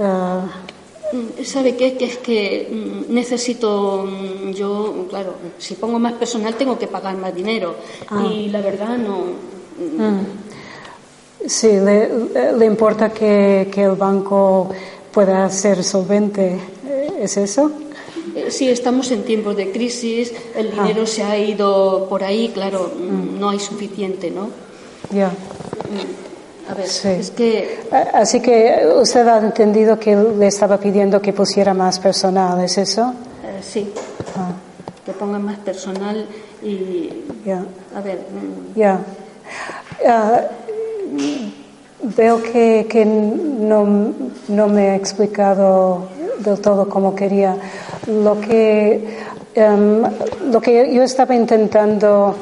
ah, 0.00 0.46
Mm, 1.12 1.42
¿Sabe 1.44 1.74
qué? 1.74 1.96
Que 1.96 2.04
es 2.04 2.18
que 2.18 2.68
mm, 2.70 3.12
necesito 3.12 4.06
mm, 4.06 4.52
yo, 4.52 5.06
claro, 5.10 5.34
si 5.58 5.74
pongo 5.74 5.98
más 5.98 6.12
personal 6.12 6.54
tengo 6.54 6.78
que 6.78 6.86
pagar 6.86 7.16
más 7.16 7.34
dinero 7.34 7.74
Ah. 8.08 8.24
y 8.30 8.48
la 8.48 8.60
verdad 8.60 8.96
no. 8.96 9.24
Mm. 9.80 10.20
Sí, 11.48 11.68
le, 11.68 12.08
le 12.56 12.66
importa 12.66 13.08
que, 13.10 13.68
que 13.72 13.82
el 13.84 13.92
banco 13.96 14.68
pueda 15.12 15.48
ser 15.50 15.82
solvente. 15.82 16.58
Eh, 16.86 17.12
¿Es 17.22 17.36
eso? 17.38 17.70
Eh, 18.36 18.50
Sí, 18.50 18.68
estamos 18.68 19.10
en 19.10 19.24
tiempos 19.24 19.56
de 19.56 19.72
crisis, 19.72 20.32
el 20.54 20.68
Ah. 20.78 20.82
dinero 20.82 21.06
se 21.06 21.22
ha 21.22 21.36
ido 21.38 22.06
por 22.08 22.22
ahí, 22.22 22.50
claro, 22.52 22.92
mm, 22.96 23.40
no 23.40 23.48
hay 23.50 23.58
suficiente, 23.58 24.30
¿no? 24.30 24.50
Ya. 25.10 25.28
Mm, 25.28 26.70
A 26.70 26.74
ver, 26.74 26.86
Sí. 26.86 27.08
es 27.08 27.30
que 27.32 27.80
Así 28.14 28.38
que 28.40 28.86
usted 29.02 29.26
ha 29.26 29.38
entendido 29.38 29.98
que 29.98 30.14
le 30.14 30.46
estaba 30.46 30.78
pidiendo 30.78 31.20
que 31.20 31.32
pusiera 31.32 31.74
más 31.74 31.98
personal, 31.98 32.60
¿es 32.60 32.78
eso? 32.78 33.12
eh, 33.44 33.60
sí, 33.62 33.90
Ah, 34.36 34.52
que 35.04 35.12
pongan 35.12 35.42
más 35.44 35.58
personal 35.58 36.26
y. 36.62 37.10
ya. 37.44 37.64
A 37.96 38.00
ver, 38.02 38.18
mm, 38.18 38.78
Ya. 38.78 39.00
Ah, 40.06 40.42
veo 42.02 42.42
que, 42.42 42.86
que 42.88 43.04
no, 43.04 44.12
no 44.48 44.68
me 44.68 44.90
he 44.90 44.94
explicado 44.96 46.08
del 46.38 46.60
todo 46.60 46.88
como 46.88 47.14
quería. 47.14 47.56
Lo 48.06 48.40
que, 48.40 49.18
em, 49.54 50.02
lo 50.50 50.60
que 50.60 50.92
yo 50.92 51.02
estaba 51.02 51.34
intentando 51.34 52.34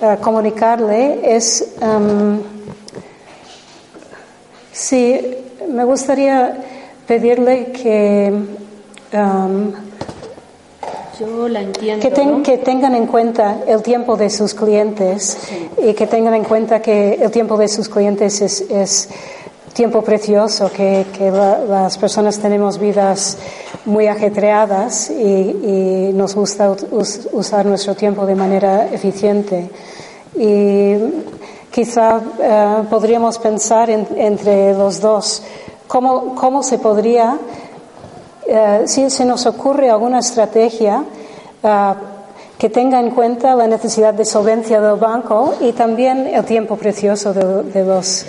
eh, 0.00 0.16
comunicarle 0.20 1.36
es 1.36 1.74
em, 1.80 2.40
sí, 4.72 5.20
me 5.68 5.84
gustaría 5.84 6.56
pedirle 7.06 7.72
que 7.72 8.26
em, 9.12 9.72
yo 11.18 11.48
la 11.48 11.60
entiendo. 11.62 12.02
que, 12.02 12.10
ten- 12.14 12.38
¿no? 12.38 12.42
que 12.42 12.58
tengan 12.58 12.94
en 12.94 13.06
cuenta 13.06 13.58
el 13.66 13.82
tiempo 13.82 14.16
de 14.16 14.30
sus 14.30 14.54
clientes 14.54 15.36
y 15.82 15.94
que 15.94 16.06
tengan 16.06 16.34
en 16.34 16.44
cuenta 16.44 16.80
que 16.80 17.14
el 17.14 17.30
tiempo 17.30 17.56
de 17.56 17.68
sus 17.68 17.88
clientes 17.88 18.40
es, 18.40 18.60
es 18.70 19.08
tiempo 19.72 20.02
precioso, 20.02 20.70
que, 20.70 21.06
que 21.16 21.30
la- 21.30 21.58
las 21.60 21.98
personas 21.98 22.38
tenemos 22.38 22.78
vidas 22.78 23.38
muy 23.84 24.06
ajetreadas 24.06 25.10
y, 25.10 25.22
y 25.22 26.10
nos 26.14 26.34
gusta 26.34 26.70
us- 26.90 27.28
usar 27.32 27.66
nuestro 27.66 27.94
tiempo 27.94 28.26
de 28.26 28.34
manera 28.34 28.86
eficiente. 28.92 29.70
Y 30.36 30.94
quizá 31.70 32.20
eh, 32.40 32.82
podríamos 32.90 33.38
pensar 33.38 33.90
en- 33.90 34.06
entre 34.16 34.72
los 34.74 35.00
dos 35.00 35.42
cómo, 35.88 36.34
cómo 36.34 36.62
se 36.62 36.78
podría 36.78 37.38
eh, 38.46 38.82
si 38.86 39.08
se 39.10 39.24
nos 39.24 39.46
ocurre 39.46 39.90
alguna 39.90 40.18
estrategia 40.18 41.04
ah, 41.62 41.96
que 42.58 42.68
tenga 42.70 43.00
en 43.00 43.10
cuenta 43.10 43.54
la 43.54 43.66
necesidad 43.66 44.14
de 44.14 44.24
solvencia 44.24 44.80
del 44.80 44.96
banco 44.96 45.54
y 45.60 45.72
también 45.72 46.26
el 46.26 46.44
tiempo 46.44 46.76
precioso 46.76 47.32
de, 47.32 47.64
de 47.64 47.84
los, 47.84 48.24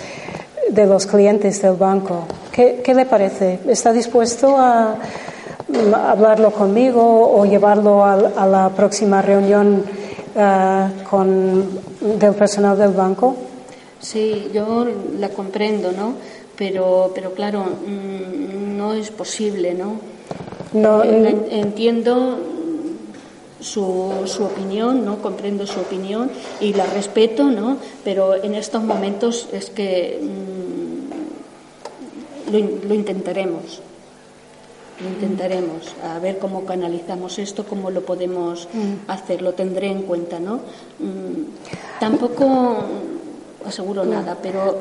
de 0.70 0.86
los 0.86 1.06
clientes 1.06 1.62
del 1.62 1.74
banco. 1.74 2.24
¿Qué, 2.50 2.80
qué 2.84 2.94
le 2.94 3.06
parece? 3.06 3.60
¿Está 3.68 3.92
dispuesto 3.92 4.56
a, 4.56 4.96
mm, 5.68 5.94
hablarlo 5.94 6.50
conmigo 6.50 7.30
o 7.32 7.44
llevarlo 7.44 8.04
a, 8.04 8.14
a 8.14 8.46
la 8.46 8.70
próxima 8.70 9.22
reunión 9.22 9.84
ah, 10.36 10.88
con, 11.08 11.68
del 12.18 12.34
personal 12.34 12.76
del 12.76 12.90
banco? 12.90 13.36
Sí, 14.00 14.50
yo 14.52 14.86
la 15.18 15.28
comprendo, 15.30 15.92
¿no? 15.92 16.14
Pero, 16.56 17.10
pero 17.14 17.32
claro, 17.32 17.64
mm, 17.64 18.63
no 18.84 18.92
es 18.94 19.10
posible, 19.10 19.74
¿no? 19.74 19.96
No, 20.72 21.02
Eh, 21.04 21.28
en- 21.30 21.46
entiendo 21.50 22.38
su, 23.60 24.12
su 24.26 24.44
opinión, 24.44 25.04
¿no? 25.04 25.20
Comprendo 25.22 25.66
su 25.66 25.80
opinión 25.80 26.30
y 26.60 26.72
la 26.74 26.86
respeto, 26.86 27.44
¿no? 27.44 27.76
Pero 28.04 28.34
en 28.42 28.54
estos 28.54 28.82
momentos 28.82 29.48
es 29.52 29.70
que 29.70 30.20
mm, 30.22 32.52
lo, 32.52 32.58
lo 32.88 32.94
intentaremos. 32.94 33.80
Lo 35.00 35.08
intentaremos, 35.08 35.92
a 36.04 36.20
ver 36.20 36.38
cómo 36.38 36.64
canalizamos 36.66 37.40
esto, 37.40 37.64
cómo 37.64 37.90
lo 37.90 38.02
podemos 38.02 38.68
Mm. 38.72 39.10
hacer, 39.10 39.42
lo 39.42 39.52
tendré 39.54 39.88
en 39.90 40.02
cuenta, 40.02 40.38
¿no? 40.38 40.60
Mm, 41.00 41.98
tampoco 41.98 42.76
aseguro 43.66 44.04
nada, 44.04 44.36
pero, 44.42 44.76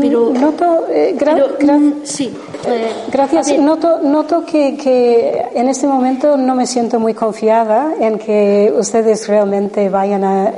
pero 0.00 0.30
Mm, 0.30 0.40
Noto, 0.40 0.86
eh, 0.88 1.14
gra- 1.18 1.34
pero, 1.34 1.58
gra- 1.58 1.78
mm, 1.78 2.00
sí. 2.04 2.36
eh, 2.66 2.92
Gracias. 3.10 3.58
Noto, 3.58 3.98
noto 4.02 4.44
que, 4.44 4.76
que 4.76 5.46
en 5.54 5.68
este 5.68 5.86
momento 5.86 6.36
no 6.36 6.54
me 6.54 6.66
siento 6.66 6.98
muy 7.00 7.14
confiada 7.14 7.92
en 8.00 8.18
que 8.18 8.72
ustedes 8.76 9.26
realmente 9.28 9.88
vayan 9.88 10.24
a 10.24 10.52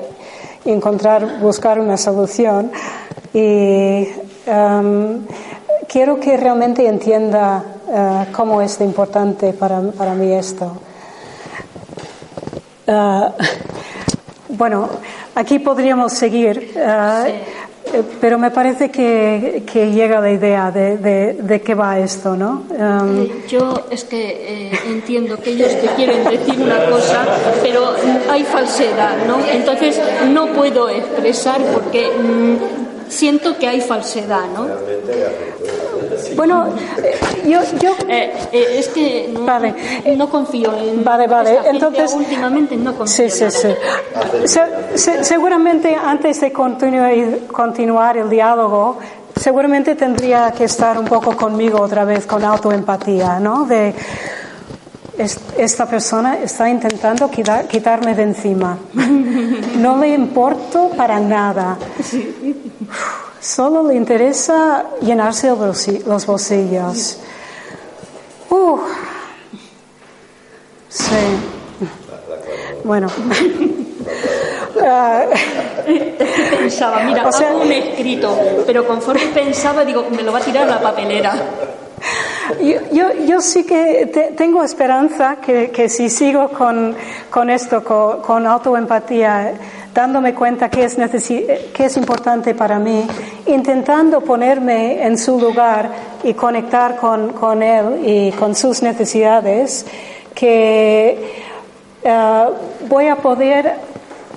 encontrar, 0.64 1.40
buscar 1.40 1.78
una 1.80 1.96
solución. 1.96 2.70
Y 3.34 4.08
em, 4.46 5.26
quiero 5.88 6.20
que 6.20 6.36
realmente 6.36 6.86
entienda 6.86 7.64
eh, 7.88 8.26
cómo 8.36 8.60
es 8.60 8.78
de 8.78 8.84
importante 8.84 9.52
para, 9.54 9.80
para 9.80 10.14
mí 10.14 10.32
esto. 10.32 10.72
Ah, 12.86 13.32
bueno, 14.48 14.88
aquí 15.34 15.58
podríamos 15.58 16.12
seguir, 16.12 16.72
eh, 16.76 17.44
pero 18.20 18.38
me 18.38 18.50
parece 18.50 18.90
que, 18.90 19.62
que 19.70 19.90
llega 19.90 20.20
la 20.20 20.30
idea 20.30 20.70
de, 20.70 20.96
de, 20.98 21.32
de 21.34 21.60
qué 21.60 21.74
va 21.74 21.98
esto, 21.98 22.36
¿no? 22.36 22.64
Em, 22.76 23.22
Eh, 23.24 23.44
Yo 23.48 23.86
es 23.90 24.04
que 24.04 24.70
eh, 24.70 24.78
entiendo 24.88 25.38
que 25.38 25.50
ellos 25.50 25.68
te 25.80 25.86
quieren 25.96 26.24
decir 26.24 26.58
una 26.60 26.84
cosa, 26.90 27.24
pero 27.62 27.94
hay 28.30 28.44
falsedad, 28.44 29.26
¿no? 29.26 29.38
Entonces 29.52 30.00
no 30.30 30.46
puedo 30.52 30.88
expresar 30.88 31.60
porque 31.72 32.10
mm, 32.10 33.10
siento 33.10 33.56
que 33.58 33.66
hay 33.68 33.80
falsedad, 33.80 34.46
¿no? 34.54 34.66
Bueno, 36.36 36.66
eh, 37.02 37.18
yo, 37.46 37.60
yo 37.80 37.92
Eh, 38.08 38.32
eh, 38.52 38.66
es 38.78 38.88
que 38.88 39.30
no, 39.32 39.40
Vale. 39.44 39.74
no 40.16 40.28
confío 40.28 40.72
en 40.76 41.04
Vale, 41.04 41.26
vale. 41.26 41.54
esta 41.56 41.70
Entonces- 41.70 42.12
últimamente 42.14 42.76
no 42.76 42.94
confío 42.94 43.28
Sí, 43.28 43.30
sí, 43.30 43.50
sí. 43.50 43.68
Se- 44.46 44.98
se- 44.98 45.24
seguramente 45.24 45.94
antes 45.94 46.40
de 46.40 46.52
continuar, 46.52 47.12
continuar 47.52 48.16
el 48.16 48.28
diálogo, 48.30 48.98
seguramente 49.36 49.94
tendría 49.94 50.50
que 50.52 50.64
estar 50.64 50.98
un 50.98 51.06
poco 51.06 51.36
conmigo 51.36 51.80
otra 51.80 52.04
vez 52.04 52.26
con 52.26 52.44
autoempatía, 52.44 53.38
¿no? 53.40 53.64
De 53.64 53.94
esta 55.18 55.86
persona 55.86 56.38
está 56.38 56.68
intentando 56.68 57.30
quita- 57.30 57.66
quitarme 57.68 58.14
de 58.14 58.22
encima. 58.22 58.78
No 59.76 59.96
le 59.98 60.08
importo 60.08 60.90
para 60.96 61.18
nada. 61.20 61.76
Solo 63.40 63.86
le 63.86 63.94
interesa 63.94 64.84
llenarse 65.02 65.48
los 66.06 66.26
bolsillos. 66.26 67.18
Uh, 68.50 68.78
sí. 70.88 71.04
Bueno. 72.84 73.08
Pensaba, 76.58 77.00
mira, 77.04 77.26
O 77.28 77.32
sea- 77.32 77.50
hago 77.50 77.62
un 77.62 77.72
escrito, 77.72 78.38
pero 78.66 78.86
conforme 78.86 79.26
pensaba, 79.26 79.84
digo, 79.84 80.06
me 80.10 80.22
lo 80.22 80.32
va 80.32 80.38
a 80.38 80.42
tirar 80.42 80.64
a 80.64 80.70
la 80.74 80.80
papelera. 80.80 81.32
Yo, 82.60 82.74
yo, 82.92 83.12
yo 83.26 83.40
sí 83.40 83.64
que 83.64 84.06
te- 84.12 84.32
tengo 84.32 84.62
esperanza 84.64 85.36
que, 85.36 85.70
que 85.70 85.88
si 85.88 86.08
sigo 86.10 86.48
con, 86.48 86.94
con 87.30 87.50
esto, 87.50 87.84
con, 87.84 88.20
con 88.20 88.46
autoempatía, 88.46 89.52
dándome 89.94 90.34
cuenta 90.34 90.68
que 90.68 90.84
es, 90.84 90.96
que 90.96 91.84
es 91.84 91.96
importante 91.96 92.54
para 92.54 92.78
mí, 92.78 93.06
intentando 93.46 94.20
ponerme 94.22 95.04
en 95.06 95.18
su 95.18 95.38
lugar 95.38 95.90
y 96.24 96.34
conectar 96.34 96.96
con, 96.96 97.32
con 97.32 97.62
él 97.62 98.00
y 98.04 98.32
con 98.32 98.54
sus 98.54 98.82
necesidades, 98.82 99.86
que 100.34 101.42
eh, 102.02 102.44
voy 102.88 103.06
a 103.08 103.16
poder 103.16 103.74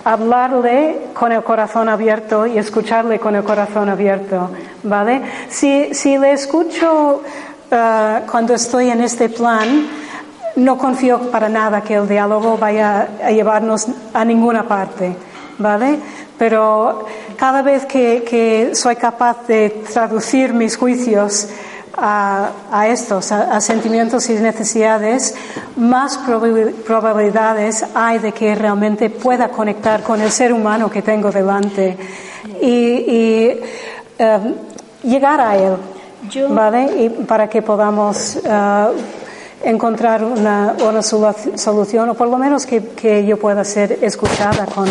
hablarle 0.04 0.98
con 1.14 1.32
el 1.32 1.44
corazón 1.44 1.90
abierto 1.90 2.46
y 2.46 2.58
escucharle 2.60 3.18
con 3.20 3.36
el 3.36 3.44
corazón 3.44 3.90
abierto, 3.90 4.52
¿vale? 4.84 5.22
Si, 5.50 5.94
si 5.96 6.18
le 6.18 6.34
escucho 6.34 7.24
eh, 7.72 8.22
cuando 8.30 8.54
estoy 8.54 8.90
en 8.90 9.02
este 9.02 9.30
plan, 9.30 9.88
no 10.56 10.78
confío 10.78 11.32
para 11.32 11.50
nada 11.50 11.82
que 11.82 11.96
el 11.96 12.08
diálogo 12.08 12.58
vaya 12.58 13.10
a 13.24 13.32
llevarnos 13.32 13.88
a 14.14 14.24
ninguna 14.24 14.64
parte, 14.68 15.16
¿vale? 15.58 16.00
Pero 16.38 17.06
cada 17.38 17.62
vez 17.62 17.86
que, 17.86 18.72
soy 18.74 18.96
capaz 18.96 19.48
de 19.48 19.84
traducir 19.92 20.54
mis 20.54 20.78
juicios 20.78 21.50
a, 21.98 22.88
estos, 22.88 23.32
a, 23.32 23.60
sentimientos 23.62 24.30
y 24.30 24.34
necesidades, 24.34 25.34
más 25.78 26.20
probabil- 26.20 26.74
probabilidades 26.74 27.86
hay 27.94 28.20
de 28.20 28.34
que 28.34 28.54
realmente 28.54 29.10
pueda 29.10 29.48
conectar 29.50 30.04
con 30.04 30.22
el 30.22 30.32
ser 30.32 30.52
humano 30.52 30.90
que 30.90 31.02
tengo 31.02 31.32
delante 31.32 31.98
y, 32.62 32.68
y, 32.68 33.60
eh, 34.20 34.40
llegar 35.04 35.40
a 35.40 35.56
él, 35.56 35.76
¿vale? 36.50 37.04
Y 37.04 37.10
para 37.10 37.48
que 37.50 37.62
podamos 37.62 38.38
eh, 38.44 38.86
encontrar 39.64 40.24
una, 40.24 40.76
una 40.88 41.00
solu- 41.02 41.58
solución 41.58 42.10
o 42.10 42.14
por 42.14 42.28
lo 42.30 42.38
menos 42.38 42.66
que, 42.66 42.84
que 42.90 43.26
yo 43.26 43.38
pueda 43.38 43.64
ser 43.64 44.00
escuchada 44.02 44.66
con 44.68 44.88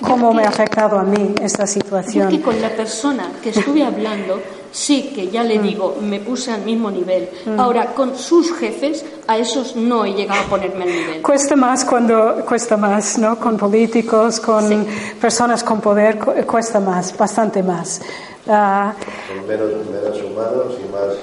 cómo 0.00 0.32
me 0.32 0.44
ha 0.44 0.48
afectado 0.48 0.98
a 0.98 1.02
mí 1.04 1.34
esta 1.42 1.64
Yo 1.64 1.72
situación. 1.72 2.28
que 2.28 2.40
con 2.40 2.60
la 2.60 2.70
persona 2.70 3.30
que 3.42 3.50
estuve 3.50 3.84
hablando, 3.84 4.40
sí 4.72 5.12
que 5.14 5.28
ya 5.28 5.44
le 5.44 5.58
Mm. 5.58 5.62
digo, 5.62 5.96
me 6.00 6.20
puse 6.20 6.50
al 6.52 6.62
mismo 6.62 6.90
nivel. 6.90 7.28
Ahora, 7.58 7.86
con 7.94 8.16
sus 8.16 8.52
jefes, 8.56 9.04
a 9.28 9.36
esos 9.36 9.76
no 9.76 10.04
he 10.04 10.12
llegado 10.14 10.40
a 10.40 10.44
ponerme 10.44 10.84
al 10.84 10.90
nivel. 10.90 11.22
Cuesta 11.22 11.54
más 11.54 11.84
cuando 11.84 12.44
cuesta 12.48 12.76
más, 12.76 13.18
¿no? 13.18 13.38
Con 13.38 13.56
políticos, 13.56 14.40
con 14.40 14.86
personas 15.20 15.62
con 15.62 15.80
poder, 15.80 16.18
cu- 16.18 16.32
cuesta 16.46 16.80
más, 16.80 17.16
bastante 17.16 17.62
más. 17.62 18.00
Ah, 18.48 18.94
Son 19.28 19.46
menos, 19.46 19.70
menos 19.86 20.22
humanos 20.22 20.74
y 20.78 20.92
más. 20.92 21.14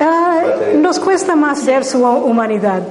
ah, 0.00 0.42
nos 0.76 0.98
cuesta 1.00 1.34
más 1.36 1.64
ver 1.66 1.84
su 1.84 2.04
humanidad. 2.04 2.82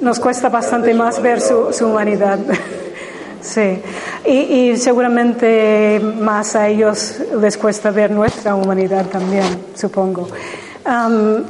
Nos 0.00 0.18
cuesta 0.18 0.48
bastante 0.48 0.92
más 0.94 1.20
ver 1.22 1.40
su, 1.40 1.72
su 1.72 1.86
humanidad. 1.86 2.38
Sí, 3.44 3.78
y, 4.24 4.30
y 4.70 4.76
seguramente 4.78 6.00
más 6.00 6.56
a 6.56 6.66
ellos 6.68 7.16
les 7.38 7.58
cuesta 7.58 7.90
ver 7.90 8.10
nuestra 8.10 8.54
humanidad 8.54 9.04
también, 9.04 9.44
supongo. 9.74 10.28
Am, 10.86 11.44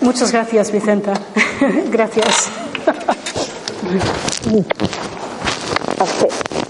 muchas 0.00 0.32
gracias, 0.32 0.72
Vicenta. 0.72 1.12
gracias. 1.90 2.48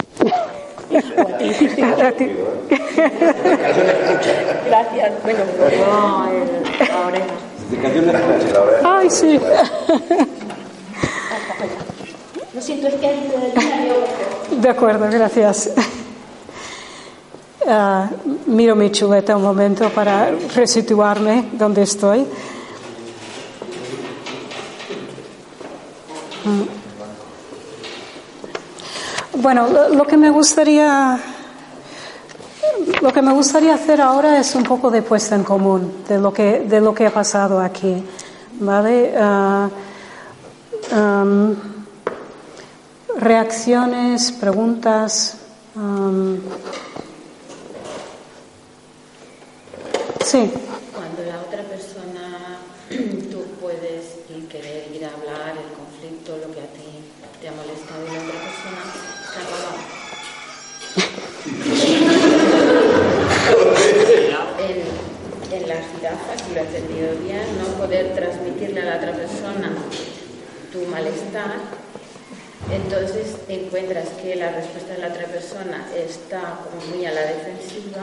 Gracias. 4.66 5.12
Bueno, 5.22 5.38
no, 5.88 6.28
el- 6.30 6.88
la. 8.82 8.98
Ay, 8.98 9.10
sí. 9.10 9.38
Lo 12.54 12.60
siento, 12.62 12.86
es 12.88 12.94
que 12.94 14.56
De 14.60 14.68
acuerdo, 14.68 15.08
gracias. 15.10 15.70
Ah, 17.68 18.08
miro 18.46 18.76
mi 18.76 18.90
chuleta 18.92 19.36
un 19.36 19.42
momento 19.42 19.88
para 19.90 20.30
resituarme 20.54 21.46
donde 21.52 21.82
estoy. 21.82 22.24
Mm. 26.44 26.75
Bueno, 29.38 29.68
lo, 29.90 30.04
que 30.06 30.16
me 30.16 30.30
gustaría 30.30 31.18
lo 33.02 33.12
que 33.12 33.20
me 33.22 33.32
gustaría 33.32 33.74
hacer 33.74 34.00
ahora 34.00 34.38
es 34.38 34.54
un 34.54 34.62
poco 34.62 34.90
de 34.90 35.02
puesta 35.02 35.34
en 35.34 35.44
común 35.44 36.04
de 36.08 36.18
lo 36.18 36.32
que 36.32 36.60
de 36.60 36.80
lo 36.80 36.94
que 36.94 37.06
ha 37.06 37.10
pasado 37.10 37.60
aquí, 37.60 38.02
¿vale? 38.60 39.14
Am, 40.92 41.54
reacciones, 43.18 44.32
preguntas. 44.32 45.36
sí, 50.24 50.50
Cuando 50.94 51.22
la 51.24 51.40
otra 51.40 51.62
persona, 51.64 52.58
tú 53.30 53.44
puedes 53.60 54.16
ir, 54.30 54.48
querer 54.48 54.90
ir 54.94 55.04
a 55.04 55.08
hablar 55.08 55.56
el 55.56 55.72
conflicto, 55.76 56.36
lo 56.38 56.52
que 56.54 56.60
a 56.60 56.66
ti 56.72 56.86
te 57.40 57.48
ha 57.48 57.52
molestado 57.52 58.06
y 58.06 58.10
la 58.12 58.20
otra 58.22 58.38
persona 58.46 58.82
está 59.26 59.40
apagada. 59.42 59.82
en, 64.58 64.78
en 65.52 65.62
las 65.68 65.82
jirafas, 65.92 66.38
si 66.42 66.45
lo 66.56 66.62
he 66.62 66.64
entendido 66.66 67.08
bien, 67.22 67.42
no 67.60 67.66
poder 67.78 68.14
transmitirle 68.14 68.80
a 68.80 68.84
la 68.86 68.96
otra 68.96 69.12
persona 69.12 69.70
tu 70.72 70.78
malestar, 70.90 71.52
entonces 72.72 73.36
encuentras 73.48 74.08
que 74.22 74.36
la 74.36 74.50
respuesta 74.52 74.94
de 74.94 74.98
la 75.00 75.08
otra 75.08 75.26
persona 75.26 75.86
está 75.94 76.58
como 76.64 76.96
muy 76.96 77.04
a 77.04 77.12
la 77.12 77.20
defensiva. 77.20 78.02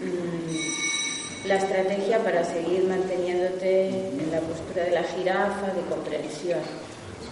Mm, 0.00 1.48
la 1.48 1.56
estrategia 1.56 2.18
para 2.22 2.44
seguir 2.44 2.84
manteniéndote 2.88 3.88
en 3.88 4.28
la 4.30 4.38
postura 4.40 4.84
de 4.84 4.92
la 4.92 5.02
jirafa, 5.02 5.66
de 5.74 5.82
comprensión. 5.90 6.60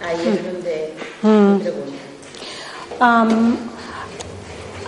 Ahí 0.05 0.17
es 0.27 0.53
donde 0.53 0.93
Mm. 1.23 1.53
me 1.53 1.59
pregunto. 1.59 1.91
Am, 2.99 3.57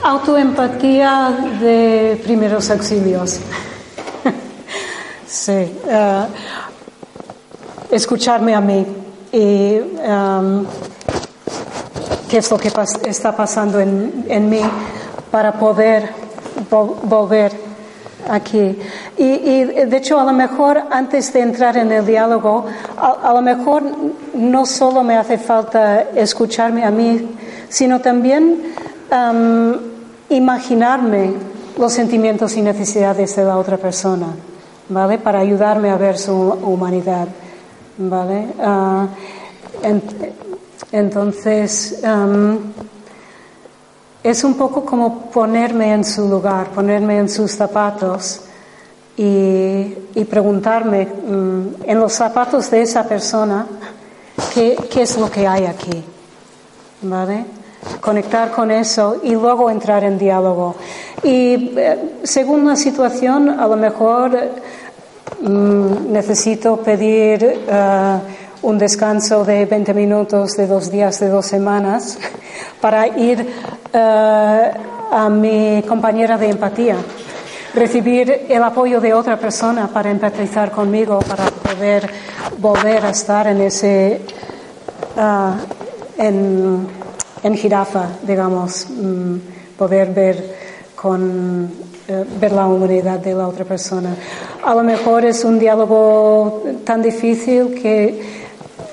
autoempatía 0.03 1.35
de 1.61 2.19
primeros 2.23 2.69
auxilios. 2.69 3.39
Sí. 5.27 5.51
eh, 5.87 6.25
escucharme 7.91 8.53
a 8.55 8.61
mí 8.61 8.85
y 9.31 9.79
am, 10.07 10.65
qué 12.29 12.37
es 12.37 12.49
lo 12.51 12.57
que 12.57 12.71
está 13.07 13.35
pasando 13.35 13.79
en, 13.79 14.25
en 14.29 14.49
mí 14.49 14.61
para 15.31 15.53
poder 15.53 16.09
vol- 16.69 16.95
volver 17.03 17.51
aquí. 18.29 18.79
Y, 19.17 19.63
de 19.63 19.97
hecho, 19.97 20.19
a 20.19 20.23
lo 20.23 20.33
mejor 20.33 20.81
antes 20.91 21.31
de 21.33 21.41
entrar 21.41 21.77
en 21.77 21.91
el 21.91 22.05
diálogo, 22.05 22.65
a, 22.97 23.29
a 23.29 23.33
lo 23.33 23.41
mejor 23.41 23.83
no 24.33 24.65
solo 24.65 25.03
me 25.03 25.15
hace 25.17 25.37
falta 25.37 26.01
escucharme 26.15 26.83
a 26.83 26.91
mí, 26.91 27.29
sino 27.69 28.01
también 28.01 28.73
am, 29.11 29.77
imaginarme 30.29 31.33
los 31.77 31.93
sentimientos 31.93 32.55
y 32.57 32.61
necesidades 32.61 33.35
de 33.35 33.43
la 33.43 33.57
otra 33.57 33.77
persona, 33.77 34.27
¿vale? 34.89 35.17
Para 35.17 35.39
ayudarme 35.39 35.89
a 35.89 35.97
ver 35.97 36.17
su 36.17 36.33
humanidad, 36.33 37.27
¿vale? 37.97 38.47
Ah, 38.59 39.07
en- 39.83 40.01
entonces, 40.91 42.03
am, 42.03 42.59
es 44.23 44.43
un 44.43 44.55
poco 44.55 44.83
como 44.85 45.29
ponerme 45.29 45.93
en 45.93 46.03
su 46.03 46.27
lugar, 46.27 46.69
ponerme 46.69 47.17
en 47.19 47.29
sus 47.29 47.51
zapatos 47.51 48.41
y, 49.17 49.93
y 50.15 50.25
preguntarme 50.29 51.05
mm, 51.05 51.67
en 51.85 51.99
los 51.99 52.13
zapatos 52.13 52.69
de 52.71 52.81
esa 52.81 53.03
persona 53.07 53.65
qué, 54.53 54.75
qué 54.89 55.03
es 55.03 55.17
lo 55.17 55.29
que 55.29 55.47
hay 55.47 55.65
aquí. 55.65 56.03
¿Vale? 57.03 57.45
Conectar 58.01 58.51
con 58.51 58.71
eso 58.71 59.17
y 59.23 59.31
luego 59.31 59.69
entrar 59.69 60.03
en 60.03 60.17
diálogo. 60.17 60.75
Y 61.23 61.73
eh, 61.77 62.19
según 62.23 62.65
la 62.65 62.75
situación, 62.75 63.49
a 63.49 63.67
lo 63.67 63.75
mejor 63.75 64.31
mm, 65.41 66.11
necesito 66.11 66.77
pedir 66.77 67.43
eh, 67.43 68.19
un 68.61 68.77
descanso 68.77 69.43
de 69.45 69.65
20 69.65 69.93
minutos, 69.93 70.51
de 70.57 70.67
dos 70.67 70.91
días, 70.91 71.19
de 71.19 71.29
dos 71.29 71.45
semanas, 71.45 72.17
para 72.81 73.07
ir 73.07 73.45
eh, 73.93 74.71
a 75.11 75.29
mi 75.29 75.83
compañera 75.87 76.37
de 76.37 76.49
empatía 76.49 76.97
recibir 77.75 78.45
el 78.47 78.63
apoyo 78.63 79.01
de 79.01 79.13
otra 79.13 79.37
persona 79.37 79.87
para 79.87 80.09
empatizar 80.09 80.71
conmigo, 80.71 81.19
para 81.19 81.45
poder 81.45 82.09
volver 82.57 83.05
a 83.05 83.09
estar 83.09 83.47
en 83.47 83.61
ese, 83.61 84.21
en, 86.17 86.87
en, 87.45 87.55
jirafa, 87.55 88.09
digamos, 88.23 88.87
mm, 88.89 89.35
poder 89.77 90.09
ver 90.13 90.55
con 90.95 91.69
eh, 92.07 92.23
ver 92.39 92.51
la 92.51 92.67
humanidad 92.67 93.19
de 93.19 93.33
la 93.33 93.47
otra 93.47 93.65
persona. 93.65 94.15
A 94.63 94.75
lo 94.75 94.83
mejor 94.83 95.25
es 95.25 95.43
un 95.43 95.57
diálogo 95.57 96.63
tan 96.83 97.01
difícil 97.01 97.73
que, 97.81 98.21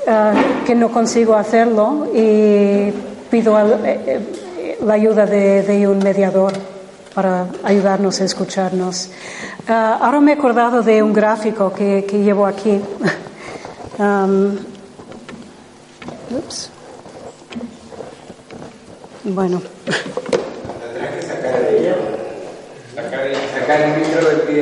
ah, 0.09 0.32
que 0.64 0.74
no 0.74 0.90
consigo 0.90 1.34
hacerlo 1.34 2.07
y 2.14 2.90
pido 3.30 3.59
eh, 3.61 4.00
eh, 4.07 4.78
la 4.82 4.94
ayuda 4.94 5.26
de, 5.26 5.86
un 5.86 5.98
mediador 5.98 6.55
para 7.14 7.48
ayudarnos 7.64 8.18
a 8.22 8.24
escucharnos. 8.24 9.11
Ah, 9.68 9.98
ahora 10.00 10.20
me 10.20 10.32
he 10.32 10.34
acordado 10.34 10.82
de 10.82 11.03
un 11.03 11.12
gráfico 11.12 11.70
que, 11.70 12.07
que 12.09 12.22
llevo 12.22 12.46
aquí. 12.46 12.80
um, 13.98 14.57
ups. 16.30 16.70
Bueno. 19.25 19.62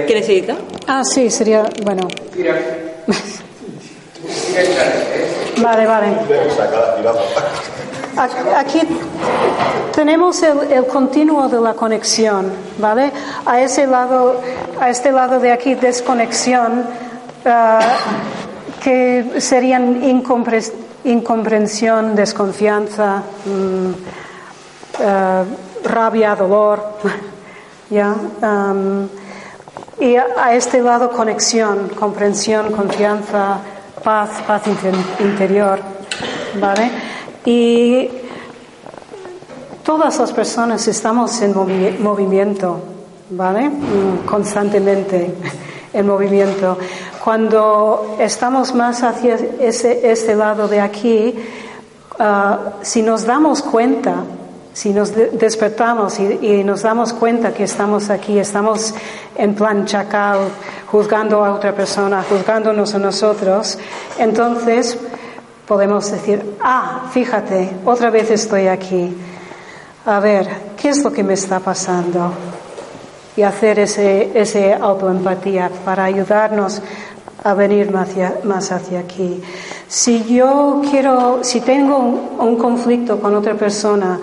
¿Qué 0.06 0.14
necesita? 0.14 0.56
Ah, 0.86 1.02
sí, 1.04 1.30
sería, 1.30 1.68
bueno. 1.82 2.06
vale, 5.62 5.86
vale. 5.86 6.06
Aquí 8.56 8.80
tenemos 9.94 10.42
el, 10.42 10.86
continuo 10.86 11.48
de 11.48 11.60
la 11.60 11.74
conexión, 11.74 12.52
¿vale? 12.78 13.12
A 13.46 13.60
ese 13.62 13.86
lado, 13.86 14.40
a 14.78 14.90
este 14.90 15.10
lado 15.10 15.40
de 15.40 15.52
aquí, 15.52 15.74
desconexión, 15.74 16.84
uh, 17.46 17.78
que 18.82 19.40
serían 19.40 20.02
incomprensión, 21.04 22.14
desconfianza, 22.14 23.22
um, 23.46 23.94
uh, 25.00 25.88
rabia, 25.88 26.34
dolor, 26.36 26.98
¿ya? 27.90 28.14
Um, 28.42 29.08
y 29.98 30.16
a 30.16 30.54
este 30.54 30.80
lado 30.80 31.10
conexión, 31.10 31.90
comprensión, 31.90 32.72
confianza, 32.72 33.58
paz, 34.02 34.30
paz 34.46 34.62
interior, 35.18 35.78
¿vale? 36.58 36.90
Y 37.44 38.08
todas 39.84 40.18
las 40.18 40.32
personas 40.32 40.86
estamos 40.88 41.40
en 41.42 41.54
movimiento, 42.02 42.80
¿vale? 43.30 43.68
Mm, 43.68 44.24
constantemente 44.24 45.34
en 45.92 46.06
movimiento. 46.06 46.78
Cuando 47.22 48.16
estamos 48.18 48.74
más 48.74 49.02
hacia 49.02 49.34
ese, 49.60 50.10
este 50.10 50.34
lado 50.34 50.66
de 50.68 50.80
aquí, 50.80 51.34
ah, 52.18 52.58
si 52.80 53.02
nos 53.02 53.26
damos 53.26 53.60
cuenta, 53.62 54.24
si 54.72 54.90
nos 54.90 55.12
despertamos 55.14 56.18
y, 56.20 56.62
nos 56.64 56.82
damos 56.82 57.12
cuenta 57.12 57.52
que 57.52 57.64
estamos 57.64 58.10
aquí, 58.10 58.38
estamos 58.38 58.94
en 59.36 59.54
plan 59.54 59.84
chacal, 59.84 60.38
juzgando 60.86 61.44
a 61.44 61.54
otra 61.54 61.74
persona, 61.74 62.24
juzgándonos 62.28 62.94
a 62.94 62.98
nosotros, 62.98 63.78
entonces 64.18 64.98
podemos 65.66 66.10
decir, 66.10 66.56
ah, 66.60 67.08
fíjate, 67.10 67.70
otra 67.84 68.10
vez 68.10 68.30
estoy 68.30 68.68
aquí. 68.68 69.16
A 70.06 70.18
ver, 70.18 70.48
¿qué 70.76 70.88
es 70.88 71.04
lo 71.04 71.12
que 71.12 71.22
me 71.22 71.34
está 71.34 71.60
pasando? 71.60 72.32
Y 73.36 73.42
hacer 73.42 73.78
ese, 73.78 74.30
ese 74.34 74.74
autoempatía 74.74 75.70
para 75.84 76.04
ayudarnos 76.04 76.82
a 77.42 77.54
venir 77.54 77.90
más 77.90 78.10
hacia, 78.10 78.40
más 78.44 78.72
hacia 78.72 79.00
aquí. 79.00 79.42
Si 79.88 80.24
yo 80.24 80.82
quiero, 80.90 81.42
si 81.42 81.60
tengo 81.60 81.98
un, 81.98 82.56
conflicto 82.56 83.20
con 83.20 83.34
otra 83.34 83.54
persona 83.54 84.20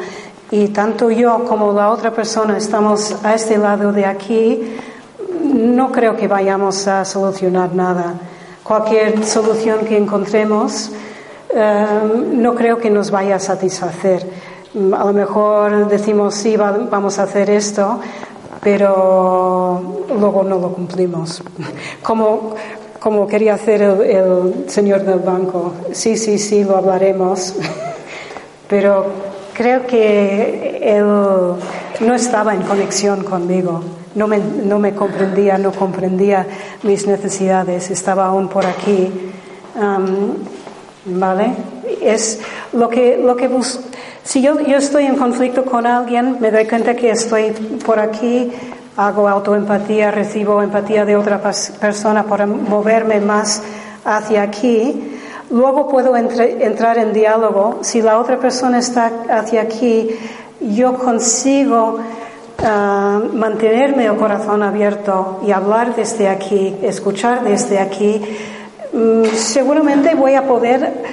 y 0.52 0.70
tanto 0.70 1.12
yo 1.12 1.45
como 1.45 1.74
la 1.74 1.89
otra 1.89 2.12
persona 2.12 2.58
estamos 2.58 3.16
a 3.24 3.36
este 3.36 3.58
lado 3.58 3.91
de 3.91 4.06
aquí, 4.06 4.78
no 5.43 5.91
creo 5.91 6.16
que 6.16 6.28
vayamos 6.28 6.88
a 6.88 7.04
solucionar 7.06 7.74
nada. 7.74 8.16
Cualquier 8.64 9.26
solución 9.26 9.86
que 9.86 9.98
encontremos 9.98 10.91
Em, 11.50 12.41
no 12.41 12.54
creo 12.54 12.78
que 12.78 12.89
nos 12.89 13.10
vaya 13.10 13.36
a 13.36 13.39
satisfacer. 13.39 14.26
A 14.76 15.06
lo 15.06 15.14
mejor 15.14 15.88
decimos 15.88 16.36
sí, 16.36 16.58
vamos 16.58 17.20
a 17.20 17.24
hacer 17.24 17.50
esto, 17.50 18.00
pero 18.62 19.82
luego 20.20 20.43
no 20.43 20.60
lo 20.60 20.74
cumplimos. 20.74 21.41
Como, 22.04 22.56
como 23.00 23.28
quería 23.28 23.54
hacer 23.54 23.82
el, 23.82 24.66
señor 24.68 25.04
del 25.04 25.20
banco. 25.20 25.74
Sí, 25.93 26.18
sí, 26.18 26.38
sí, 26.38 26.64
lo 26.64 26.78
hablaremos. 26.78 27.54
Pero 28.70 29.06
creo 29.58 29.88
que 29.88 30.78
él 30.84 31.03
no 31.03 32.14
estaba 32.14 32.53
en 32.53 32.62
conexión 32.62 33.24
conmigo. 33.24 33.82
No 34.14 34.28
me, 34.28 34.38
no 34.38 34.78
me 34.78 34.93
comprendía, 34.93 35.58
no 35.58 35.72
comprendía 35.72 36.45
mis 36.84 37.08
necesidades. 37.08 37.89
Estaba 37.89 38.28
aún 38.28 38.49
por 38.49 38.66
aquí. 38.68 39.12
Em, 39.76 41.18
¿Vale? 41.20 41.53
Es 42.01 42.39
lo 42.74 42.88
que, 42.89 43.18
lo 43.18 43.36
que 43.36 43.49
si 44.24 44.41
yo, 44.41 44.60
yo 44.60 44.78
estoy 44.78 45.05
en 45.05 45.16
conflicto 45.16 45.66
con 45.66 45.88
alguien, 45.88 46.38
me 46.39 46.51
doy 46.51 46.68
cuenta 46.68 46.95
que 46.95 47.12
estoy 47.12 47.51
por 47.86 47.97
aquí, 47.97 48.51
hago 48.97 49.28
autoempatía, 49.28 50.12
recibo 50.12 50.62
empatía 50.62 51.05
de 51.05 51.16
otra 51.16 51.41
persona 51.80 52.24
para 52.24 52.45
moverme 52.45 53.22
más 53.22 53.64
hacia 54.03 54.43
aquí. 54.43 55.16
Luego 55.50 55.88
puedo 55.88 56.16
entrar 56.16 56.98
en 56.98 57.14
diálogo. 57.14 57.80
Si 57.82 58.02
la 58.02 58.20
otra 58.20 58.38
persona 58.38 58.80
está 58.80 59.12
hacia 59.30 59.62
aquí, 59.62 60.10
yo 60.60 60.95
consigo 60.95 62.00
ah, 62.64 63.22
mantenerme 63.34 64.06
el 64.06 64.18
corazón 64.18 64.64
abierto 64.64 65.39
y 65.45 65.52
hablar 65.52 65.95
desde 65.95 66.28
aquí, 66.28 66.76
escuchar 66.82 67.43
desde 67.43 67.80
aquí 67.80 68.22
Mm, 68.93 69.26
seguramente 69.36 70.16
voy 70.16 70.34
a 70.34 70.48
poder 70.48 71.04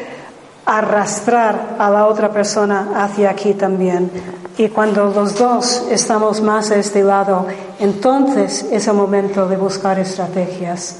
arrastrar 0.64 1.76
a 1.78 1.91
la 1.91 2.07
otra 2.07 2.30
persona 2.30 2.93
hacia 2.95 3.30
aquí 3.30 3.53
también. 3.55 4.11
Y 4.57 4.68
cuando 4.68 5.07
los 5.07 5.37
dos 5.37 5.85
estamos 5.91 6.41
más 6.41 6.70
a 6.70 6.76
este 6.76 7.03
lado, 7.03 7.47
entonces 7.80 8.66
es 8.70 8.87
el 8.87 8.95
momento 8.95 9.47
de 9.49 9.57
buscar 9.57 9.99
estrategias. 9.99 10.97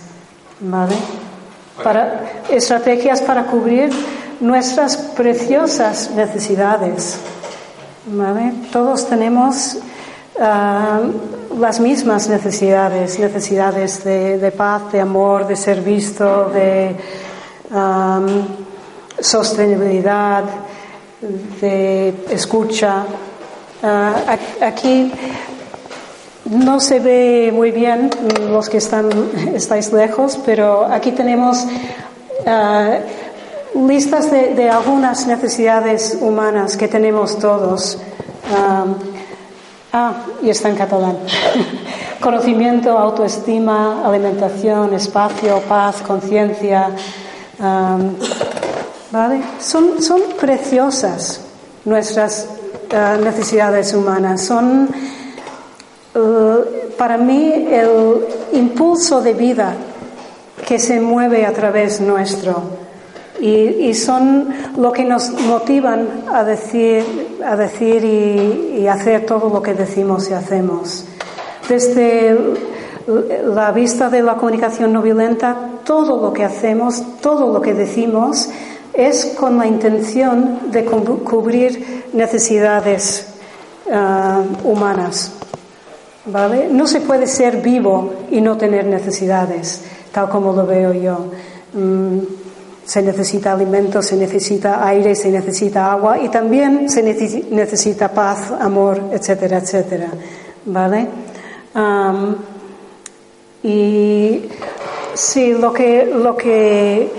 ¿Vale? 0.61 0.95
Para, 1.83 2.43
estrategias 2.51 3.21
para 3.23 3.45
cubrir 3.45 3.91
nuestras 4.41 4.97
preciosas 4.97 6.11
necesidades. 6.13 7.19
¿Vale? 8.07 8.53
Todos 8.71 9.09
tenemos 9.09 9.79
Ah, 10.41 11.01
las 11.61 11.79
mismas 11.79 12.29
necesidades, 12.29 13.21
necesidades 13.21 14.03
de, 14.03 14.53
paz, 14.57 14.91
de 14.91 15.01
amor, 15.01 15.47
de 15.47 15.55
ser 15.55 15.81
visto, 15.81 16.51
de 16.51 16.97
sostenibilidad, 19.21 20.43
de 21.61 22.15
escucha. 22.31 23.05
Ah, 23.81 24.37
aquí 24.61 25.13
no 26.45 26.81
se 26.81 27.01
ve 27.01 27.51
muy 27.53 27.71
bien 27.71 28.11
los 28.51 28.69
que 28.69 28.79
están, 28.79 29.11
estáis 29.55 29.93
lejos, 29.93 30.39
pero 30.45 30.85
aquí 30.85 31.13
tenemos 31.13 31.67
ah, 32.47 32.99
listas 33.75 34.31
de, 34.31 34.71
algunas 34.71 35.27
necesidades 35.27 36.19
humanas 36.21 36.77
que 36.77 36.89
tenemos 36.89 37.39
todos. 37.39 37.99
Ah, 39.97 40.13
y 40.43 40.51
está 40.51 40.69
en 40.69 40.77
catalán. 40.77 41.17
Conocimiento, 42.21 42.99
autoestima, 42.99 44.05
alimentación, 44.05 44.93
espacio, 44.93 45.61
paz, 45.69 46.03
conciencia. 46.03 46.91
¿Vale? 49.13 49.43
Son, 49.61 50.03
son 50.03 50.21
preciosas 50.41 51.41
nuestras 51.85 52.49
ah, 52.93 53.17
necesidades 53.23 53.95
humanas. 53.95 54.43
Son, 54.43 54.89
para 56.97 57.19
mí, 57.19 57.53
el 57.71 58.25
impulso 58.53 59.21
de 59.21 59.35
vida 59.35 59.75
que 60.67 60.79
se 60.79 61.01
mueve 61.01 61.45
a 61.45 61.53
través 61.53 62.01
nuestro. 62.01 62.85
Y, 63.41 63.93
son 63.95 64.49
lo 64.79 64.93
que 64.93 65.05
nos 65.05 65.31
motivan 65.31 66.25
a 66.33 66.45
decir, 66.45 67.37
a 67.45 67.57
decir 67.57 68.05
y, 68.05 68.87
hacer 68.89 69.27
todo 69.27 69.51
lo 69.51 69.61
que 69.61 69.75
decimos 69.75 70.31
y 70.31 70.35
hacemos. 70.35 71.05
Desde 71.69 72.39
la 73.45 73.73
vista 73.73 74.09
de 74.09 74.23
la 74.23 74.37
comunicación 74.37 74.93
no 74.93 75.03
violenta, 75.03 75.57
todo 75.85 76.23
lo 76.23 76.33
que 76.33 76.45
hacemos, 76.45 77.03
todo 77.21 77.53
lo 77.53 77.61
que 77.61 77.75
decimos, 77.75 78.49
es 78.95 79.35
con 79.39 79.59
la 79.59 79.67
intención 79.67 80.71
de 80.71 80.85
cubrir 80.85 82.05
necesidades 82.13 83.27
ah, 83.93 84.43
humanas. 84.63 85.44
¿Vale? 86.27 86.69
No 86.71 86.87
se 86.87 87.01
puede 87.03 87.27
ser 87.27 87.59
vivo 87.59 88.15
y 88.31 88.41
no 88.41 88.57
tener 88.57 88.87
necesidades, 88.87 89.83
tal 90.11 90.29
como 90.31 90.53
lo 90.53 90.67
veo 90.67 90.93
yo. 90.95 91.27
Mm, 91.75 92.19
se 92.85 93.03
necesita 93.03 93.53
alimento, 93.53 94.03
se 94.03 94.17
necesita 94.17 94.87
aire, 94.87 95.15
se 95.15 95.31
necesita 95.31 95.91
agua 95.93 96.19
y 96.19 96.29
también 96.29 96.89
se 96.89 97.03
necesita 97.03 98.11
paz, 98.13 98.53
amor, 98.53 99.01
etcétera, 99.13 99.59
etcétera. 99.59 100.09
¿Vale? 100.67 101.09
y 103.65 104.43
sí, 105.15 105.55
lo 105.55 105.73
que, 105.73 106.07
lo 106.07 106.37
que 106.37 107.11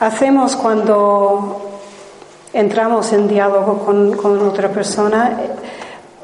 hacemos 0.00 0.56
cuando 0.56 1.80
entramos 2.52 3.12
en 3.12 3.28
diálogo 3.28 3.78
con, 3.78 4.12
con 4.16 4.38
otra 4.46 4.68
persona, 4.68 5.40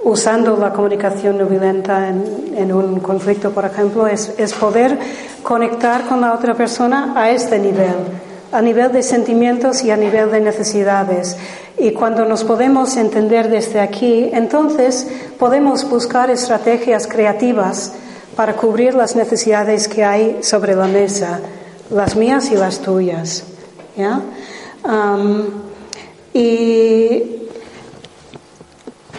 usando 0.05 0.57
la 0.57 0.73
comunicación 0.73 1.39
no 1.39 1.47
violenta 1.47 2.09
en, 2.09 2.55
en 2.57 2.73
un 2.73 3.01
conflicto, 3.01 3.51
por 3.51 3.65
ejemplo, 3.65 4.07
es, 4.07 4.35
es, 4.39 4.53
poder 4.55 4.99
conectar 5.43 6.07
con 6.07 6.21
la 6.21 6.35
otra 6.35 6.55
persona 6.55 7.13
a 7.17 7.31
este 7.31 7.59
nivel, 7.59 7.95
a 8.53 8.63
nivel 8.63 8.93
de 8.93 9.03
sentimientos 9.03 9.83
y 9.83 9.91
a 9.91 9.97
nivel 9.97 10.31
de 10.31 10.41
necesidades. 10.41 11.37
Y 11.79 11.93
cuando 11.93 12.25
nos 12.25 12.45
podemos 12.45 12.97
entender 12.97 13.49
desde 13.49 13.81
aquí, 13.81 14.31
entonces 14.33 15.07
podemos 15.39 15.89
buscar 15.89 16.31
estrategias 16.31 17.07
creativas 17.07 17.93
para 18.35 18.55
cubrir 18.55 18.95
las 18.95 19.17
necesidades 19.17 19.89
que 19.89 20.05
hay 20.05 20.39
sobre 20.43 20.75
la 20.75 20.87
mesa, 20.87 21.41
las 21.91 22.17
mías 22.17 22.51
y 22.51 22.57
las 22.57 22.81
tuyas. 22.81 23.45
¿ya? 23.97 24.21
y 26.33 27.38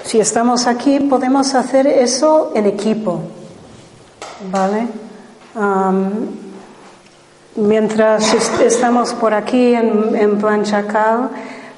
si 0.10 0.20
estamos 0.20 0.66
aquí, 0.66 1.00
podemos 1.02 1.54
hacer 1.54 1.86
eso 1.86 2.52
en 2.56 2.66
equipo, 2.66 3.22
¿vale? 4.52 4.88
mientras 7.56 8.34
estamos 8.60 9.14
por 9.14 9.36
aquí 9.36 9.76
en, 9.76 10.16
en 10.16 10.40
plan 10.40 10.64
chacal, 10.64 11.30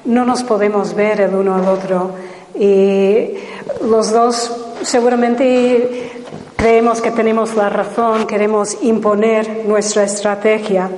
no 0.06 0.24
nos 0.24 0.44
podemos 0.44 0.94
ver 0.94 1.20
el 1.20 1.34
uno 1.34 1.56
al 1.56 1.68
otro 1.68 2.12
y 2.58 3.34
los 3.84 4.10
dos 4.10 4.50
seguramente 4.80 6.10
creemos 6.56 7.02
que 7.02 7.10
tenemos 7.10 7.54
la 7.54 7.68
razón, 7.68 8.26
queremos 8.26 8.78
imponer 8.80 9.66
nuestra 9.66 10.04
estrategia. 10.04 10.88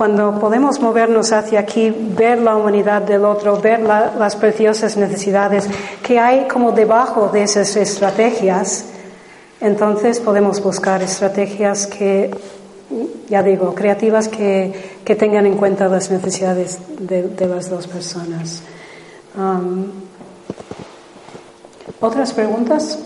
Cuando 0.00 0.40
podemos 0.40 0.80
movernos 0.80 1.30
hacia 1.30 1.60
aquí, 1.60 1.90
ver 1.90 2.38
la 2.40 2.56
humanidad 2.56 3.02
del 3.02 3.22
otro, 3.22 3.60
ver 3.60 3.80
las 3.80 4.34
preciosas 4.34 4.96
necesidades 4.96 5.68
que 6.02 6.18
hay 6.18 6.48
como 6.48 6.72
debajo 6.72 7.28
de 7.28 7.42
esas 7.42 7.76
estrategias, 7.76 8.86
entonces 9.60 10.18
podemos 10.18 10.62
buscar 10.62 11.02
estrategias 11.02 11.86
que 11.86 12.30
ya 13.28 13.42
digo, 13.42 13.74
creativas 13.74 14.28
que, 14.28 14.72
que 15.04 15.16
tengan 15.16 15.44
en 15.44 15.58
cuenta 15.58 15.86
las 15.86 16.10
necesidades 16.10 16.78
de, 16.98 17.24
de 17.24 17.46
las 17.46 17.68
dos 17.68 17.86
personas. 17.86 18.62
Um, 19.36 19.84
¿Otras 22.00 22.32
preguntas? 22.32 22.98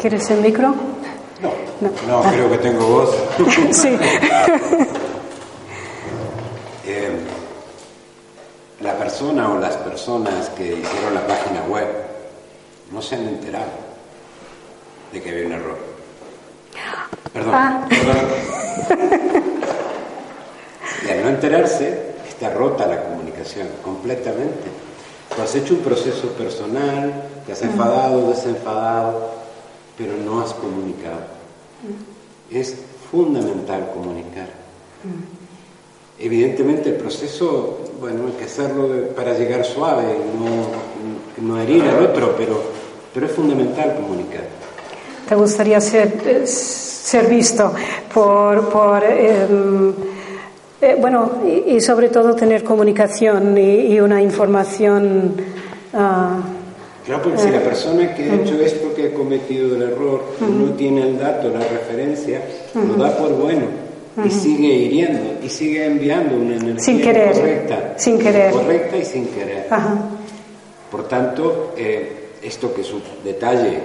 ¿Quieres 0.00 0.28
el 0.32 0.40
micro? 0.40 0.74
No, 1.42 1.52
no, 1.80 2.22
no 2.22 2.30
creo 2.30 2.50
que 2.50 2.58
tengo 2.58 2.86
voz. 2.86 3.14
sí. 3.72 3.96
eh, 6.86 7.10
la 8.80 8.94
persona 8.96 9.50
o 9.50 9.58
las 9.58 9.76
personas 9.76 10.50
que 10.50 10.64
hicieron 10.64 11.14
la 11.14 11.26
página 11.26 11.62
web 11.68 11.86
no 12.92 13.00
se 13.00 13.14
han 13.14 13.26
enterado 13.28 13.70
de 15.12 15.22
que 15.22 15.30
había 15.30 15.46
un 15.46 15.52
error. 15.52 15.78
Perdón, 17.32 17.54
ah. 17.54 17.86
perdón. 17.88 18.16
Y 21.06 21.10
al 21.10 21.22
no 21.22 21.28
enterarse, 21.28 22.14
está 22.28 22.50
rota 22.50 22.86
la 22.86 23.02
comunicación 23.02 23.68
completamente. 23.82 24.68
Tú 25.34 25.42
has 25.42 25.54
hecho 25.54 25.74
un 25.74 25.80
proceso 25.80 26.28
personal, 26.32 27.12
te 27.46 27.52
has 27.52 27.62
enfadado, 27.62 28.30
desenfadado, 28.30 29.39
pero 30.00 30.16
no 30.16 30.40
has 30.40 30.54
comunicado. 30.54 31.20
Es 32.50 32.74
fundamental 33.10 33.90
comunicar. 33.92 34.48
Evidentemente 36.18 36.88
el 36.88 36.96
proceso, 36.96 37.80
bueno, 38.00 38.28
hay 38.28 38.32
que 38.32 38.44
hacerlo 38.44 38.88
para 39.14 39.36
llegar 39.36 39.64
suave, 39.64 40.16
no, 40.38 41.46
no 41.46 41.60
herir 41.60 41.84
al 41.84 42.06
otro, 42.06 42.34
pero, 42.36 42.62
pero 43.12 43.26
es 43.26 43.32
fundamental 43.32 43.94
comunicar 43.96 44.44
te 45.30 45.36
gustaría 45.36 45.80
ser, 45.80 46.44
ser 46.44 47.28
visto 47.28 47.72
por, 48.12 48.68
por 48.68 49.04
em, 49.04 49.92
eh, 50.82 50.96
bueno, 51.00 51.40
y, 51.68 51.80
sobre 51.80 52.08
todo 52.08 52.34
tener 52.34 52.64
comunicación 52.64 53.56
y, 53.56 54.00
una 54.00 54.20
información. 54.20 55.36
Uh, 55.92 56.59
claro, 57.04 57.22
porque 57.22 57.38
si 57.38 57.50
la 57.50 57.58
eh, 57.58 57.60
persona 57.60 58.14
que 58.14 58.30
ha 58.30 58.34
hecho 58.34 58.60
esto, 58.60 58.94
que 58.94 59.08
ha 59.08 59.14
cometido 59.14 59.76
el 59.76 59.82
error, 59.82 60.22
no 60.40 60.72
tiene 60.74 61.02
el 61.02 61.18
dato, 61.18 61.48
la 61.48 61.60
referencia, 61.60 62.42
lo 62.74 62.94
da 62.94 63.16
por 63.16 63.32
bueno 63.34 63.90
y 64.24 64.30
sigue 64.30 64.68
hiriendo 64.68 65.38
y 65.42 65.48
sigue 65.48 65.86
enviando 65.86 66.36
una 66.36 66.56
energía 66.56 66.80
sin 66.80 67.00
querer, 67.00 67.32
correcta, 67.32 67.94
sin 67.96 68.18
querer. 68.18 68.52
correcta 68.52 68.96
y 68.96 69.04
sin 69.04 69.26
querer. 69.26 69.66
Por 70.90 71.08
tanto, 71.08 71.74
esto 72.42 72.74
que 72.74 72.80
es 72.80 72.92
un 72.92 73.02
detalle 73.24 73.78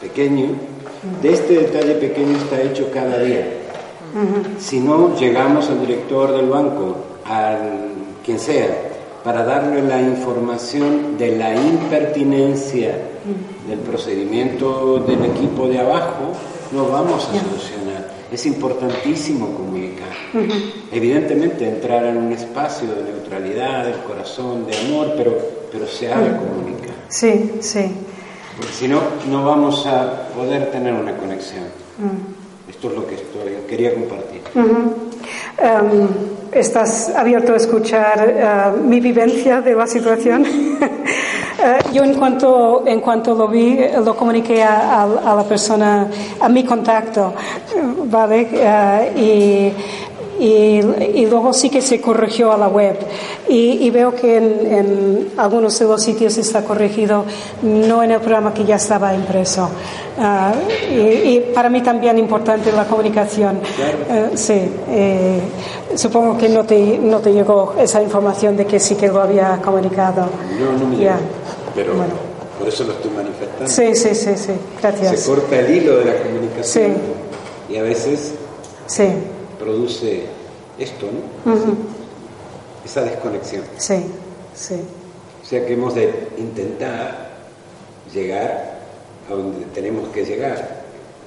pequeño, 0.00 0.46
de 1.22 1.32
este 1.32 1.54
detalle 1.54 1.94
pequeño 1.94 2.36
está 2.36 2.60
hecho 2.62 2.90
cada 2.92 3.18
día. 3.18 3.46
Si 4.58 4.80
no 4.80 5.16
llegamos 5.18 5.68
al 5.68 5.80
director 5.80 6.34
del 6.34 6.48
banco, 6.48 6.96
a 7.26 7.58
quien 8.24 8.38
sea, 8.38 8.85
para 9.26 9.42
darle 9.42 9.82
la 9.82 10.00
información 10.00 11.18
de 11.18 11.36
la 11.36 11.52
impertinencia 11.52 12.96
del 13.68 13.80
procedimiento 13.80 15.00
del 15.00 15.24
equipo 15.24 15.66
de 15.66 15.80
abajo, 15.80 16.32
no 16.70 16.86
vamos 16.86 17.24
a 17.24 17.32
solucionar. 17.32 18.08
Es 18.30 18.46
importantísimo 18.46 19.48
comunicar. 19.48 20.12
Evidentemente 20.92 21.68
entrar 21.68 22.06
en 22.06 22.18
un 22.18 22.32
espacio 22.34 22.86
de 22.86 23.02
neutralidad, 23.02 23.86
del 23.86 23.98
corazón, 24.04 24.64
de 24.64 24.78
amor, 24.78 25.14
pero, 25.16 25.36
pero 25.72 25.88
se 25.88 26.12
ha 26.12 26.20
de 26.20 26.30
comunicar. 26.36 26.94
Sí, 27.08 27.50
sí. 27.60 27.90
Porque 28.56 28.72
si 28.72 28.86
no, 28.86 29.00
no 29.28 29.44
vamos 29.44 29.84
a 29.88 30.28
poder 30.36 30.70
tener 30.70 30.92
una 30.94 31.16
conexión. 31.16 31.64
Mm. 31.98 32.70
Esto 32.70 32.90
es 32.90 32.94
lo 32.94 33.04
que 33.08 33.16
estoy, 33.16 33.56
quería 33.68 33.92
compartir. 33.92 34.42
¿Estás 36.56 37.10
abierto 37.14 37.52
a 37.52 37.56
escuchar 37.56 38.34
eh, 38.34 38.80
mi 38.82 38.98
vivencia 38.98 39.60
de 39.60 39.74
la 39.74 39.86
situación? 39.86 40.44
Eh, 41.58 41.78
yo 41.94 42.04
en 42.04 42.12
cuanto, 42.12 42.84
en 42.86 43.00
cuanto 43.00 43.34
lo 43.34 43.48
vi, 43.48 43.78
lo 44.04 44.14
comuniqué 44.14 44.62
a, 44.62 45.04
a 45.04 45.34
la 45.34 45.42
persona, 45.42 46.06
a 46.38 46.50
mi 46.50 46.62
contacto, 46.64 47.32
¿vale? 48.04 48.46
Eh, 48.52 49.12
y 49.16 50.05
y, 50.38 51.26
luego 51.26 51.52
sí 51.52 51.70
que 51.70 51.80
se 51.80 52.00
corrigió 52.00 52.52
a 52.52 52.58
la 52.58 52.68
web. 52.68 52.98
Y, 53.48 53.88
veo 53.90 54.14
que 54.14 54.36
en, 54.36 55.32
algunos 55.36 55.78
de 55.78 55.84
los 55.86 56.02
sitios 56.02 56.36
está 56.36 56.64
corregido, 56.64 57.24
no 57.62 58.02
en 58.02 58.10
el 58.12 58.20
programa 58.20 58.52
que 58.52 58.64
ya 58.64 58.76
estaba 58.76 59.14
impreso. 59.14 59.68
Ah, 60.18 60.52
y, 60.90 61.40
para 61.54 61.70
mí 61.70 61.82
también 61.82 62.18
importante 62.18 62.72
la 62.72 62.84
comunicación. 62.84 63.60
Eh, 64.10 64.30
sí, 64.34 64.70
eh, 64.88 65.40
supongo 65.94 66.36
que 66.36 66.48
no 66.48 66.64
te, 66.64 66.98
no 66.98 67.18
te 67.20 67.32
llegó 67.32 67.74
esa 67.78 68.02
información 68.02 68.56
de 68.56 68.66
que 68.66 68.80
sí 68.80 68.94
que 68.94 69.08
lo 69.08 69.22
había 69.22 69.60
comunicado. 69.62 70.28
No, 70.58 70.78
no 70.78 70.86
me 70.86 70.96
llegó. 70.96 71.14
Pero 71.74 71.94
bueno. 71.94 72.12
por 72.58 72.68
eso 72.68 72.84
lo 72.84 72.92
estoy 72.92 73.10
manifestando. 73.10 73.68
Sí, 73.68 73.94
sí, 73.94 74.14
sí, 74.14 74.36
sí. 74.36 74.52
Gracias. 74.80 75.20
Se 75.20 75.28
corta 75.28 75.58
el 75.58 75.76
hilo 75.76 75.98
de 75.98 76.04
la 76.06 76.16
comunicación. 76.22 76.94
Sí. 76.94 77.74
Y 77.74 77.76
a 77.76 77.82
veces. 77.82 78.32
Sí 78.86 79.04
produce 79.58 80.24
esto, 80.78 81.06
¿no? 81.06 81.52
Esa 82.84 83.02
desconexión. 83.02 83.64
Sí, 83.78 84.06
sí. 84.54 84.76
O 85.42 85.46
sea 85.48 85.64
que 85.66 85.72
hemos 85.72 85.94
de 85.94 86.28
intentar 86.38 87.30
llegar 88.12 88.76
a 89.30 89.34
donde 89.34 89.64
tenemos 89.66 90.08
que 90.08 90.24
llegar, 90.24 90.82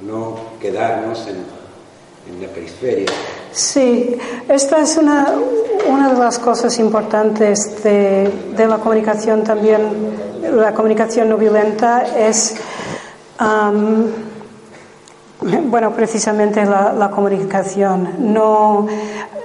no 0.06 0.38
quedarnos 0.62 1.28
en, 1.28 1.38
en 2.34 2.42
la 2.42 2.48
periferia. 2.48 3.08
Sí, 3.52 4.16
esta 4.48 4.82
es 4.82 4.98
una, 4.98 5.34
una 5.90 6.14
de 6.14 6.20
las 6.20 6.40
cosas 6.40 6.78
importantes 6.80 7.84
de, 7.84 8.32
de 8.56 8.68
la 8.68 8.78
comunicación 8.78 9.44
también, 9.44 9.82
la 10.56 10.74
comunicación 10.74 11.30
no 11.30 11.38
violenta 11.38 12.06
es, 12.18 12.56
bueno, 15.42 15.92
precisamente 15.94 16.66
la, 16.66 17.12
comunicación. 17.12 18.34
No, 18.34 18.88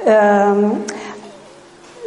am, 0.07 0.73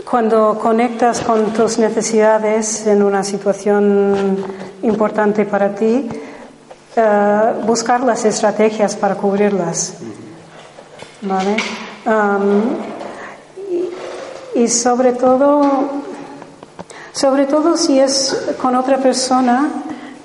cuando 0.09 0.57
conectas 0.59 1.21
con 1.21 1.53
tus 1.53 1.77
necesidades 1.77 2.85
en 2.87 3.03
una 3.03 3.23
situación 3.23 4.37
importante 4.81 5.45
para 5.45 5.73
ti, 5.73 6.09
eh, 6.95 7.53
buscar 7.65 8.01
las 8.01 8.25
estrategias 8.25 8.95
para 8.95 9.15
cubrirlas. 9.15 9.95
¿Vale? 11.21 11.57
Am, 12.05 12.63
y, 14.55 14.67
sobre 14.67 15.13
todo, 15.13 15.61
sobre 17.11 17.45
todo 17.45 17.77
si 17.77 17.99
es 17.99 18.55
con 18.61 18.75
otra 18.75 18.97
persona, 18.97 19.69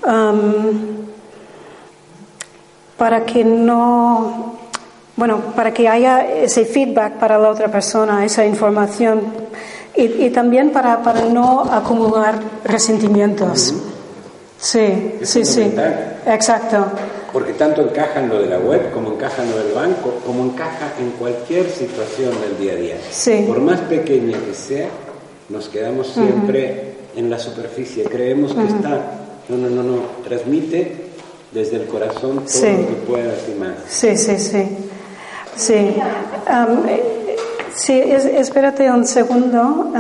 am, 0.05 1.02
para 2.97 3.25
que 3.25 3.45
no, 3.45 4.55
bueno, 5.17 5.39
para 5.57 5.73
que 5.73 5.89
haya 5.89 6.27
ese 6.27 6.65
feedback 6.65 7.15
para 7.15 7.39
la 7.39 7.51
otra 7.51 7.69
persona, 7.69 8.25
esa 8.25 8.45
información, 8.47 9.21
y, 9.95 10.05
y 10.25 10.31
también 10.31 10.71
para, 10.71 11.03
para 11.03 11.23
no 11.27 11.63
acumular 11.71 12.39
resentimientos. 12.65 13.75
Sí, 14.59 15.19
Es 15.21 15.29
sí, 15.29 15.45
sí, 15.45 15.73
exacto. 16.27 16.87
Porque 17.33 17.55
tanto 17.55 17.83
encaja 17.83 18.21
en 18.21 18.29
lo 18.29 18.39
de 18.39 18.47
la 18.47 18.59
web, 18.59 18.93
como 18.93 19.13
encaja 19.15 19.43
en 19.43 19.51
lo 19.51 19.57
del 19.57 19.73
banco, 19.73 20.21
como 20.25 20.45
encaja 20.45 20.93
en 21.01 21.11
cualquier 21.13 21.69
situación 21.71 22.31
del 22.41 22.59
día 22.59 22.73
a 22.75 22.77
día. 22.77 22.97
Sí. 23.11 23.45
Por 23.49 23.59
más 23.61 23.81
pequeña 23.81 24.39
que 24.39 24.55
sea, 24.55 24.89
nos 25.49 25.69
quedamos 25.69 26.09
siempre 26.09 26.95
en 27.17 27.29
la 27.29 27.39
superficie. 27.39 28.05
Creemos 28.05 28.53
que 28.53 28.61
Ujú. 28.61 28.77
está. 28.77 29.01
No, 29.49 29.57
no, 29.57 29.69
no, 29.69 29.83
no. 29.83 29.97
Transmite 30.25 31.02
desde 31.53 31.77
el 31.77 31.87
corazón 31.87 32.37
todo 32.39 32.47
Sí. 32.49 32.67
lo 32.67 32.87
que 32.89 32.95
puedas 33.07 33.39
y 33.49 33.59
más. 33.59 33.75
Sí, 33.89 34.17
sí, 34.17 34.39
sí. 34.39 34.69
Sí. 35.57 35.97
Sí, 37.75 37.99
es- 38.01 38.25
espérate 38.27 38.91
un 38.91 39.07
segundo. 39.07 39.93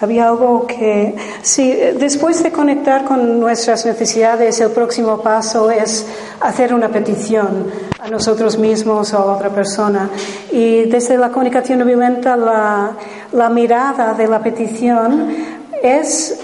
Había 0.00 0.28
algo 0.28 0.64
que. 0.66 1.16
Sí, 1.42 1.72
después 1.98 2.40
de 2.44 2.52
conectar 2.52 3.04
con 3.04 3.40
nuestras 3.40 3.84
necesidades, 3.84 4.60
el 4.60 4.70
próximo 4.70 5.20
paso 5.20 5.70
es 5.72 6.06
hacer 6.40 6.72
una 6.72 6.88
petición 6.88 7.66
a 7.98 8.08
nosotros 8.08 8.58
mismos 8.58 9.12
o 9.12 9.18
a 9.18 9.34
otra 9.36 9.48
persona. 9.50 10.08
Y 10.52 10.84
desde 10.84 11.16
la 11.18 11.30
comunicación 11.30 11.80
no 11.80 11.84
violenta, 11.84 12.36
la, 12.36 12.92
la 13.32 13.48
mirada 13.48 14.14
de 14.14 14.28
la 14.28 14.40
petición 14.40 15.34
es 15.82 16.38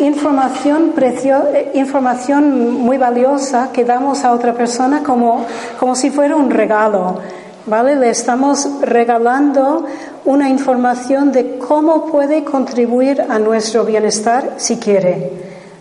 información 0.00 0.92
precio- 0.94 1.48
eh, 1.52 1.70
información 1.74 2.80
muy 2.80 2.98
valiosa 2.98 3.70
que 3.72 3.84
damos 3.84 4.24
a 4.24 4.32
otra 4.32 4.54
persona 4.54 5.02
como, 5.02 5.44
como 5.78 5.94
si 5.94 6.10
fuera 6.10 6.36
un 6.36 6.50
regalo. 6.50 7.18
¿Vale? 7.64 7.94
Le 7.94 8.10
estamos 8.10 8.68
regalando 8.80 9.86
una 10.24 10.48
información 10.48 11.30
de 11.30 11.58
cómo 11.58 12.06
puede 12.06 12.42
contribuir 12.42 13.22
a 13.28 13.38
nuestro 13.38 13.84
bienestar 13.84 14.54
si 14.56 14.78
quiere. 14.78 15.30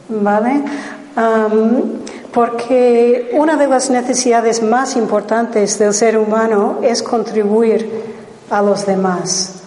¿Vale? 0.07 0.61
Porque 2.31 3.31
una 3.33 3.57
de 3.57 3.67
las 3.67 3.89
necesidades 3.89 4.61
más 4.61 4.95
importantes 4.95 5.79
del 5.79 5.93
ser 5.93 6.17
humano 6.17 6.77
es 6.83 7.01
contribuir 7.01 7.89
a 8.49 8.61
los 8.61 8.85
demás. 8.85 9.60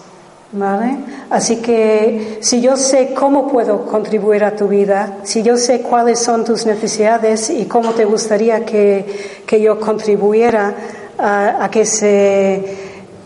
¿Vale? 0.57 0.97
Así 1.29 1.57
que 1.57 2.37
si 2.39 2.61
yo 2.61 2.77
sé 2.77 3.13
cómo 3.13 3.45
puedo 3.49 3.85
contribuir 3.85 4.45
a 4.45 4.55
tu 4.55 4.69
vida, 4.69 5.17
si 5.23 5.43
yo 5.43 5.57
sé 5.57 5.81
cuáles 5.81 6.19
son 6.19 6.45
tus 6.45 6.65
necesidades 6.65 7.49
y 7.49 7.65
cómo 7.65 7.91
te 7.91 8.05
gustaría 8.05 8.63
que, 8.63 9.05
que 9.45 9.59
yo 9.59 9.77
contribuyera 9.81 10.73
a, 11.17 11.67
que, 11.69 11.85
se, 11.85 12.63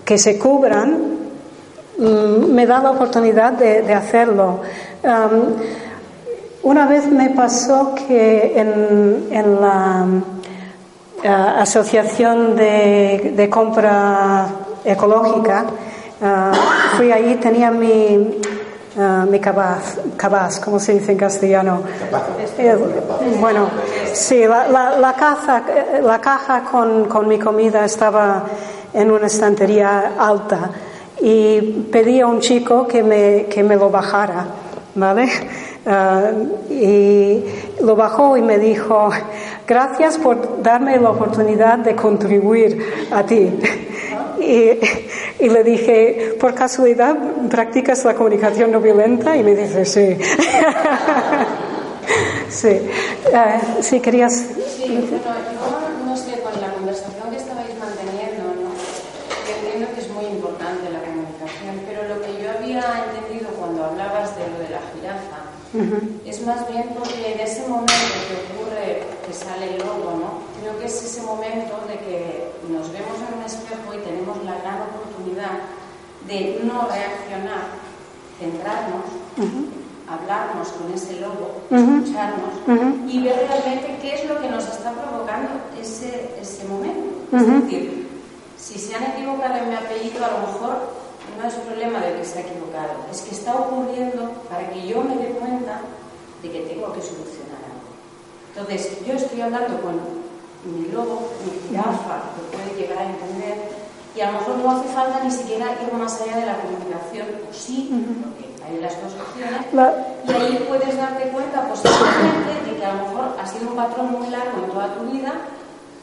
que 0.04 0.18
se 0.18 0.40
cubran, 0.40 0.98
mm, 2.00 2.52
me 2.52 2.66
da 2.66 2.82
la 2.82 2.92
oportunidad 2.92 3.54
de, 3.54 3.84
de 3.84 3.94
hacerlo. 3.94 4.62
Una 6.64 6.88
vez 6.88 7.06
me 7.08 7.30
pasó 7.30 7.94
que 7.94 8.60
en, 8.60 9.28
en 9.32 9.62
la 9.62 10.06
eh, 11.24 11.28
asociación 11.28 12.56
de, 12.56 13.34
de 13.36 13.50
compra 13.50 14.48
ecológica, 14.84 15.66
eh, 16.22 16.52
fui 16.98 17.12
ahí, 17.12 17.36
tenía 17.36 17.72
mi, 17.72 18.40
eh, 18.98 19.26
mi 19.30 19.40
cabaz, 19.40 19.98
cabaz, 20.18 20.60
¿cómo 20.60 20.80
se 20.80 20.94
dice 20.94 21.12
en 21.14 21.18
castellano? 21.18 21.82
Eh, 22.58 22.76
bueno, 23.40 23.68
sí, 24.12 24.46
la, 24.46 24.68
la, 24.68 25.00
la 25.00 25.14
caja, 25.14 25.64
eh, 25.70 26.02
la 26.02 26.20
caja 26.20 26.64
con, 26.64 27.06
con 27.06 27.28
mi 27.28 27.40
comida 27.40 27.86
estaba 27.86 28.44
en 28.94 29.12
una 29.12 29.28
estantería 29.28 30.14
alta 30.20 30.72
y 31.22 31.62
pedí 31.92 32.20
a 32.20 32.28
un 32.28 32.40
chico 32.40 32.88
que 32.88 33.04
me, 33.04 33.46
que 33.46 33.64
me 33.64 33.76
lo 33.76 33.90
bajara, 33.90 34.46
¿vale? 34.96 35.30
Ah, 35.86 36.32
y 36.70 37.44
lo 37.82 37.96
bajó 37.96 38.36
y 38.36 38.42
me 38.42 38.58
dijo, 38.60 39.10
gracias 39.66 40.18
por 40.18 40.62
darme 40.62 40.98
la 41.00 41.12
oportunidad 41.12 41.80
de 41.80 41.96
contribuir 41.96 43.08
a 43.12 43.24
ti. 43.24 43.50
Y, 44.50 45.46
y 45.46 45.48
le 45.48 45.64
dije, 45.64 46.36
por 46.40 46.56
casualidad, 46.56 47.16
¿practicas 47.52 48.04
la 48.04 48.16
comunicación 48.16 48.72
no 48.72 48.82
violenta? 48.82 49.38
Y 49.38 49.44
me 49.44 49.54
dice, 49.54 49.86
sí. 49.86 50.18
sí. 52.50 52.82
Ah, 53.32 53.62
sí, 53.80 54.00
querías... 54.00 54.34
Sí, 54.34 54.88
bueno, 54.88 55.22
yo 55.22 56.04
no 56.04 56.18
sé, 56.18 56.42
con 56.42 56.60
la 56.60 56.74
conversación 56.74 57.30
que 57.30 57.38
estabais 57.38 57.78
manteniendo, 57.78 58.42
¿no? 58.58 58.74
Yo 59.46 59.54
entiendo 59.62 59.94
que 59.94 60.02
es 60.02 60.10
muy 60.10 60.26
importante 60.26 60.90
la 60.90 61.02
comunicación, 61.02 61.86
pero 61.86 62.10
lo 62.10 62.20
que 62.20 62.42
yo 62.42 62.50
había 62.50 63.06
entendido 63.06 63.52
cuando 63.52 63.86
hablabas 63.86 64.36
de 64.36 64.50
lo 64.50 64.58
de 64.58 64.70
la 64.70 64.82
jirafa 64.96 65.50
es 66.26 66.42
más 66.48 66.68
bien 66.68 66.90
porque 66.98 67.34
en 67.34 67.40
ese 67.42 67.68
momento 67.68 67.94
que 67.94 68.58
ocurre 68.58 69.04
que 69.26 69.34
sale 69.34 69.76
el 69.76 69.78
lobo, 69.78 70.18
¿no? 70.18 70.42
Creo 70.60 70.80
que 70.80 70.86
es 70.86 71.04
ese 71.04 71.22
momento 71.22 71.80
de 71.88 72.00
que 72.00 72.52
nos 72.70 72.92
vemos 72.92 73.18
en 73.22 73.38
un 73.38 73.46
espejo 73.46 73.94
y 73.94 74.00
tenemos 74.00 74.44
la 74.44 74.58
gran 74.62 74.82
oportunidad 74.82 75.62
de 76.30 76.62
no 76.64 76.88
reaccionar, 76.88 77.74
centrarnos, 78.40 79.04
hablarnos 80.08 80.68
con 80.70 80.94
ese 80.94 81.20
lobo, 81.20 81.62
escucharnos 81.70 82.54
y 83.08 83.24
ver 83.24 83.48
realmente 83.50 83.98
qué 84.02 84.14
es 84.16 84.30
lo 84.30 84.40
que 84.40 84.50
nos 84.50 84.64
está 84.68 84.92
provocando 84.94 85.50
ese, 85.82 86.36
ese 86.40 86.66
momento. 86.66 87.36
Es 87.36 87.48
decir, 87.64 88.08
si 88.58 88.78
se 88.78 88.96
han 88.96 89.04
equivocado 89.12 89.56
en 89.58 89.70
mi 89.70 89.76
apellido, 89.76 90.24
a 90.24 90.32
lo 90.32 90.48
mejor 90.48 91.00
no 91.42 91.48
es 91.48 91.54
problema 91.56 92.00
de 92.00 92.18
que 92.18 92.26
se 92.26 92.40
ha 92.40 92.42
equivocado, 92.42 93.06
es 93.12 93.22
que 93.22 93.32
está 93.32 93.56
ocurriendo 93.56 94.32
para 94.50 94.70
que 94.70 94.88
yo 94.88 95.02
me 95.02 95.16
dé 95.16 95.30
cuenta 95.32 95.82
de 96.44 96.52
que 96.52 96.60
tengo 96.62 96.94
que 96.94 97.02
solucionar 97.02 97.62
algo. 97.66 97.90
Entonces, 98.54 99.06
yo 99.06 99.14
estoy 99.14 99.42
hablando 99.42 99.82
con 99.82 100.00
mi 100.66 100.92
lobo, 100.92 101.32
mi 101.46 101.70
jirafa, 101.70 102.22
que 102.36 102.56
puede 102.56 102.82
llegar 102.82 103.00
a 103.00 103.10
entender, 103.10 103.89
y 104.16 104.22
a 104.22 104.32
lo 104.32 104.40
mejor 104.40 104.56
no 104.58 104.72
hace 104.72 104.90
falta 104.90 105.24
ni 105.24 105.32
siquiera 105.32 105.68
ir 105.82 105.94
más 105.94 106.22
allá 106.22 106.38
de 106.38 106.46
la 106.46 106.58
comunicación, 106.58 107.28
o 107.50 107.54
sí, 107.54 107.90
porque 108.24 108.64
hay 108.66 108.82
las 108.82 108.96
dos 109.02 109.14
opciones, 109.14 109.62
y 110.28 110.32
ahí 110.32 110.66
puedes 110.68 110.98
darte 110.98 111.30
cuenta 111.30 111.68
posiblemente 111.68 112.72
de 112.72 112.78
que 112.78 112.86
a 112.86 112.94
lo 112.94 113.04
mejor 113.04 113.38
ha 113.40 113.46
sido 113.46 113.70
un 113.70 113.76
patrón 113.76 114.12
muy 114.12 114.30
largo 114.30 114.64
en 114.64 114.72
toda 114.72 114.94
tu 114.96 115.06
vida, 115.12 115.34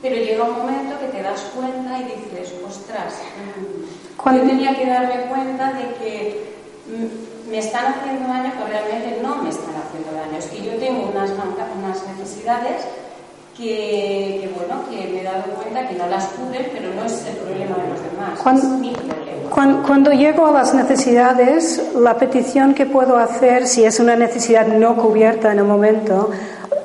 pero 0.03 0.17
llega 0.17 0.45
un 0.45 0.59
momento 0.59 0.99
que 1.01 1.09
te 1.09 1.23
das 1.23 1.41
cuenta 1.55 1.99
y 1.99 2.05
dices, 2.05 2.55
ostras, 2.67 3.15
yo 4.25 4.41
tenía 4.41 4.77
que 4.77 4.87
darme 4.87 5.23
cuenta 5.29 5.73
de 5.73 5.95
que 5.95 6.57
me 7.49 7.59
están 7.59 7.87
haciendo 7.87 8.29
daño, 8.29 8.53
pero 8.55 8.67
realmente 8.67 9.21
no 9.23 9.37
me 9.37 9.51
están 9.51 9.75
haciendo 9.77 10.13
daño. 10.13 10.39
Es 10.39 10.47
que 10.47 10.63
yo 10.63 10.73
tengo 10.79 11.11
unas, 11.11 11.31
unas 11.31 12.07
necesidades 12.17 12.85
que, 13.57 14.39
que, 14.43 14.51
bueno, 14.55 14.83
que 14.91 15.09
me 15.13 15.21
he 15.21 15.25
dado 15.25 15.45
cuenta 15.55 15.89
que 15.89 15.95
no 15.95 16.07
las 16.09 16.27
cubren, 16.27 16.67
pero 16.73 16.95
no 16.95 17.05
es 17.05 17.25
el 17.27 17.37
problema 17.37 17.77
de 17.77 17.89
los 17.89 18.03
demás, 18.03 18.41
Cuando- 18.43 18.63
es 18.63 18.69
mi 18.81 18.91
problema. 18.93 19.51
Cuan- 19.51 19.83
Cuando, 19.87 20.11
llego 20.13 20.47
a 20.47 20.53
las 20.53 20.75
necesidades, 20.75 21.81
la 21.95 22.17
petición 22.19 22.75
que 22.75 22.85
puedo 22.85 23.17
hacer, 23.17 23.67
si 23.67 23.85
es 23.85 24.01
una 24.01 24.17
necesidad 24.17 24.67
no 24.67 24.97
cubierta 24.97 25.53
en 25.53 25.59
el 25.61 25.65
momento, 25.65 26.31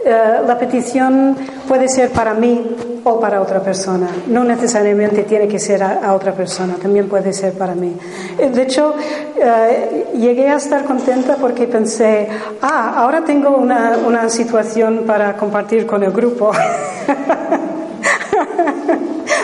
eh, 0.04 0.42
la 0.48 0.58
petición 0.58 1.36
puede 1.68 1.88
ser 1.88 2.10
para 2.10 2.34
mí 2.34 2.76
o 3.04 3.20
para 3.20 3.42
otra 3.42 3.62
persona. 3.62 4.08
No 4.28 4.44
necesariamente 4.44 5.24
tiene 5.24 5.48
que 5.48 5.60
ser 5.60 5.84
a, 5.84 6.14
otra 6.14 6.34
persona, 6.34 6.76
también 6.76 7.08
puede 7.08 7.34
ser 7.34 7.54
para 7.54 7.76
mí. 7.76 7.96
Eh, 8.38 8.50
de 8.50 8.62
hecho, 8.64 8.96
eh, 9.36 10.08
llegué 10.16 10.50
a 10.50 10.56
estar 10.56 10.84
contenta 10.86 11.36
porque 11.36 11.68
pensé, 11.68 12.28
ah, 12.62 12.94
ahora 12.98 13.24
tengo 13.24 13.50
una, 13.58 13.98
una 14.06 14.30
situación 14.30 15.04
para 15.06 15.38
compartir 15.38 15.86
con 15.86 16.04
el 16.04 16.12
grupo. 16.12 16.52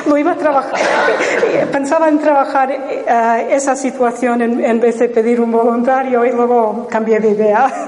lo 0.07 0.17
iba 0.17 0.31
a 0.31 0.37
trabajar, 0.37 0.79
pensaba 1.71 2.09
en 2.09 2.19
trabajar 2.19 2.71
eh, 2.71 3.47
esa 3.51 3.75
situación 3.75 4.41
en, 4.41 4.79
vez 4.79 4.99
de 4.99 5.09
pedir 5.09 5.41
un 5.41 5.51
voluntario 5.51 6.25
y 6.25 6.31
luego 6.31 6.87
cambié 6.89 7.19
de 7.19 7.29
idea. 7.29 7.85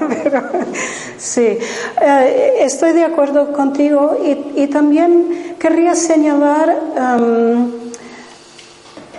Sí, 1.20 1.58
eh, 2.00 2.54
estoy 2.60 2.94
de 2.94 3.04
acuerdo 3.04 3.52
contigo 3.52 4.16
y, 4.56 4.66
también 4.68 5.54
querría 5.58 5.94
señalar 5.94 6.74
um, 6.96 7.70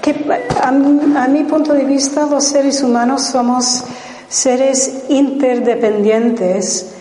que 0.02 0.16
a 0.64 1.28
mi 1.28 1.43
punto 1.43 1.76
de 1.76 1.86
vista 1.86 2.26
los 2.26 2.43
seres 2.43 2.82
humanos 2.82 3.22
somos 3.22 3.84
seres 4.28 5.04
interdependientes 5.10 6.95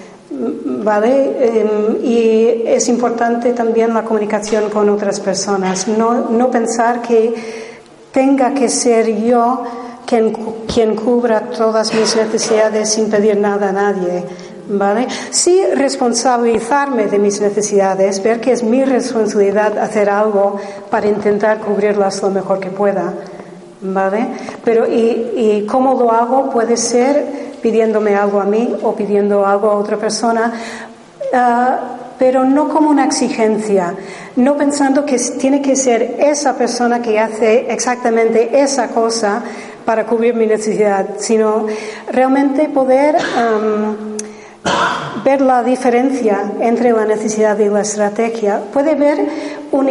¿vale? 0.83 1.61
Em, 1.61 2.05
y 2.05 2.63
es 2.67 2.89
importante 2.89 3.53
también 3.53 3.95
la 3.95 4.03
comunicación 4.03 4.71
con 4.71 4.89
otras 4.89 5.21
personas, 5.21 5.89
no, 5.89 6.31
no 6.31 6.51
pensar 6.51 7.03
que 7.03 7.35
tenga 8.13 8.53
que 8.55 8.69
ser 8.69 9.15
yo 9.23 9.63
quien, 10.07 10.33
quien 10.73 10.97
cubra 10.97 11.41
todas 11.41 11.95
mis 11.95 12.17
necesidades 12.17 12.91
sin 12.91 13.11
pedir 13.11 13.39
nada 13.39 13.69
a 13.69 13.73
nadie. 13.73 14.25
¿Vale? 14.73 15.09
Sí 15.31 15.65
responsabilizarme 15.75 17.07
de 17.07 17.19
mis 17.19 17.41
necesidades, 17.41 18.23
ver 18.23 18.41
que 18.41 18.53
es 18.53 18.63
mi 18.63 18.85
responsabilidad 18.85 19.77
hacer 19.77 20.09
algo 20.09 20.61
para 20.89 21.09
intentar 21.09 21.59
cubrirlas 21.59 22.23
lo 22.23 22.31
mejor 22.31 22.61
que 22.61 22.71
pueda. 22.71 23.13
¿Vale? 23.83 24.29
Pero 24.65 24.87
y, 24.87 25.33
y 25.35 25.67
cómo 25.69 25.99
lo 25.99 26.13
hago 26.13 26.51
puede 26.51 26.77
ser 26.77 27.40
pidiéndome 27.63 28.15
algo 28.15 28.41
a 28.41 28.45
mí 28.45 28.75
o 28.83 28.95
pidiendo 28.95 29.47
algo 29.47 29.71
a 29.71 29.75
otra 29.77 29.97
persona, 29.97 30.53
ah, 31.33 31.79
pero 32.21 32.45
no 32.45 32.69
como 32.69 32.91
una 32.91 33.07
exigencia, 33.07 33.95
no 34.37 34.55
pensando 34.55 35.07
que 35.07 35.19
tiene 35.19 35.63
que 35.63 35.75
ser 35.75 36.17
esa 36.19 36.55
persona 36.55 37.01
que 37.01 37.19
hace 37.19 37.73
exactamente 37.73 38.61
esa 38.61 38.89
cosa 38.89 39.43
para 39.87 40.05
cubrir 40.05 40.35
mi 40.35 40.47
necesidad, 40.47 41.07
sino 41.17 41.67
realmente 42.13 42.69
poder 42.69 43.17
ver 45.25 45.41
la 45.41 45.63
diferencia 45.63 46.53
entre 46.61 46.93
la 46.93 47.07
necesidad 47.07 47.59
y 47.59 47.71
la 47.71 47.81
estrategia. 47.81 48.61
Puede 48.71 48.95
ver 48.97 49.19
un, 49.73 49.89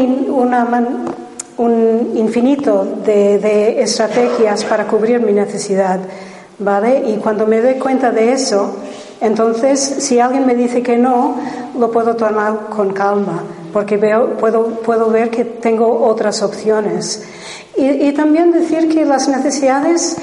un 1.57 2.11
infinito 2.15 2.85
de 3.03 3.81
estrategias 3.81 4.63
para 4.65 4.85
cubrir 4.85 5.19
mi 5.19 5.33
necesidad 5.33 5.99
¿vale? 6.59 7.03
Y 7.09 7.17
cuando 7.17 7.47
me 7.47 7.61
doy 7.61 7.75
cuenta 7.75 8.11
de 8.11 8.33
eso, 8.33 8.75
entonces 9.21 9.79
si 9.79 10.19
alguien 10.19 10.45
me 10.45 10.55
dice 10.55 10.83
que 10.83 10.97
no, 10.97 11.37
lo 11.77 11.91
puedo 11.91 12.15
tomar 12.15 12.67
con 12.69 12.93
calma, 12.93 13.43
porque 13.73 13.97
veo, 13.97 14.37
puedo, 14.37 14.65
puedo 14.81 15.09
ver 15.09 15.29
que 15.29 15.45
tengo 15.45 16.05
otras 16.05 16.41
opciones. 16.41 17.23
Y, 17.75 18.11
también 18.11 18.51
decir 18.51 18.89
que 18.89 19.05
las 19.05 19.29
necesidades 19.29 20.17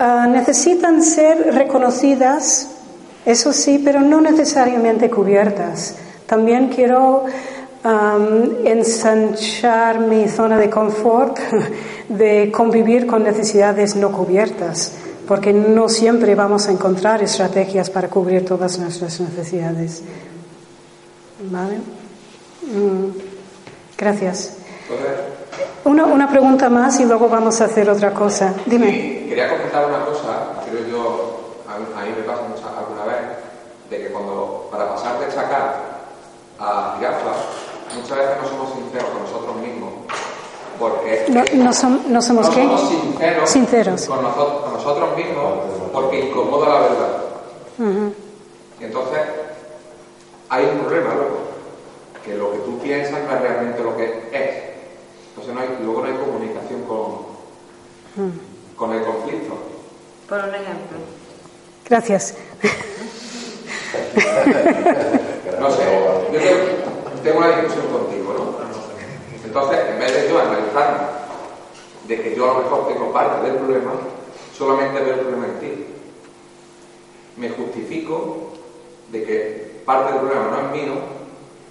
ah, 0.00 0.26
necesitan 0.28 1.00
ser 1.00 1.54
reconocidas, 1.54 2.70
eso 3.24 3.52
sí, 3.52 3.80
pero 3.84 4.00
no 4.00 4.20
necesariamente 4.20 5.08
cubiertas. 5.08 5.94
También 6.26 6.68
quiero 6.68 7.24
ensanchar 8.64 10.00
mi 10.00 10.28
zona 10.28 10.56
de 10.56 10.70
confort 10.70 11.38
de 12.08 12.50
convivir 12.52 13.06
con 13.06 13.24
necesidades 13.24 13.96
no 13.96 14.12
cubiertas 14.12 14.92
porque 15.26 15.52
no 15.52 15.88
siempre 15.88 16.34
vamos 16.34 16.68
a 16.68 16.72
encontrar 16.72 17.22
estrategias 17.22 17.90
para 17.90 18.08
cubrir 18.08 18.44
todas 18.44 18.78
nuestras 18.78 19.20
necesidades. 19.20 20.02
¿Vale? 21.50 21.76
Mm, 22.62 23.10
gracias. 23.96 24.56
Una, 25.84 26.06
una, 26.06 26.28
pregunta 26.28 26.68
más 26.68 27.00
y 27.00 27.04
luego 27.04 27.28
vamos 27.28 27.60
a 27.60 27.64
hacer 27.64 27.90
otra 27.90 28.12
cosa. 28.12 28.54
Dime. 28.66 29.26
quería 29.28 29.48
comentar 29.48 29.86
una 29.86 30.04
cosa, 30.04 30.62
creo 30.64 30.86
yo, 30.86 31.62
a, 31.68 31.78
mí 31.78 32.12
me 32.16 32.22
pasa 32.22 32.42
mucha, 32.42 32.78
alguna 32.78 33.04
vez, 33.04 33.38
de 33.90 33.98
que 33.98 34.12
cuando 34.12 34.68
para 34.70 34.94
pasar 34.94 35.18
de 35.18 35.26
chacar 35.34 35.80
a 36.58 36.94
jirafa, 36.98 37.32
muchas 37.96 38.18
veces 38.18 38.36
no 38.42 38.48
somos 38.48 38.74
sinceros 38.74 39.21
porque 40.82 41.26
no, 41.28 41.44
no, 42.08 42.20
somos, 42.20 42.50
¿qué? 42.50 42.68
sinceros, 43.46 44.04
Con, 44.06 44.20
nosotros, 44.20 45.16
mismos 45.16 45.60
porque 45.92 46.26
incomoda 46.26 46.68
la 46.68 46.80
verdad. 46.80 47.22
Y 48.80 48.84
entonces 48.84 49.20
hay 50.48 50.64
un 50.64 50.80
problema 50.80 51.14
luego, 51.14 51.38
que 52.24 52.34
lo 52.34 52.50
que 52.50 52.58
tú 52.58 52.80
piensas 52.80 53.22
no 53.22 53.32
es 53.32 53.42
realmente 53.42 53.80
lo 53.80 53.96
que 53.96 54.06
es. 54.32 54.50
Entonces 55.28 55.54
no 55.54 55.60
hay, 55.60 55.68
luego 55.84 56.00
no 56.00 56.06
hay 56.08 56.14
comunicación 56.14 56.82
con, 56.82 57.26
con 58.74 58.92
el 58.92 59.04
conflicto. 59.04 59.54
Por 60.28 60.38
un 60.38 60.48
ejemplo. 60.48 60.98
Gracias. 61.88 62.34
no 65.60 65.70
sé, 65.70 65.84
yo 66.32 66.40
tengo 67.22 67.38
una 67.38 67.56
discusión 67.56 67.86
contigo, 67.86 68.34
¿no? 68.36 68.71
Entonces, 69.52 69.80
en 69.86 69.98
vez 69.98 70.14
de 70.14 70.30
yo 70.30 70.40
analizarme 70.40 71.04
de 72.08 72.22
que 72.22 72.34
yo 72.34 72.50
a 72.50 72.54
lo 72.54 72.60
mejor 72.60 72.88
tengo 72.88 73.12
parte 73.12 73.46
del 73.46 73.56
problema, 73.56 73.92
solamente 74.56 74.98
veo 75.02 75.12
el 75.12 75.20
problema 75.20 75.44
en 75.44 75.60
ti. 75.60 75.86
Me 77.36 77.50
justifico 77.50 78.52
de 79.08 79.22
que 79.22 79.82
parte 79.84 80.10
del 80.10 80.22
problema 80.22 80.48
no 80.48 80.58
es 80.58 80.82
mío, 80.82 80.94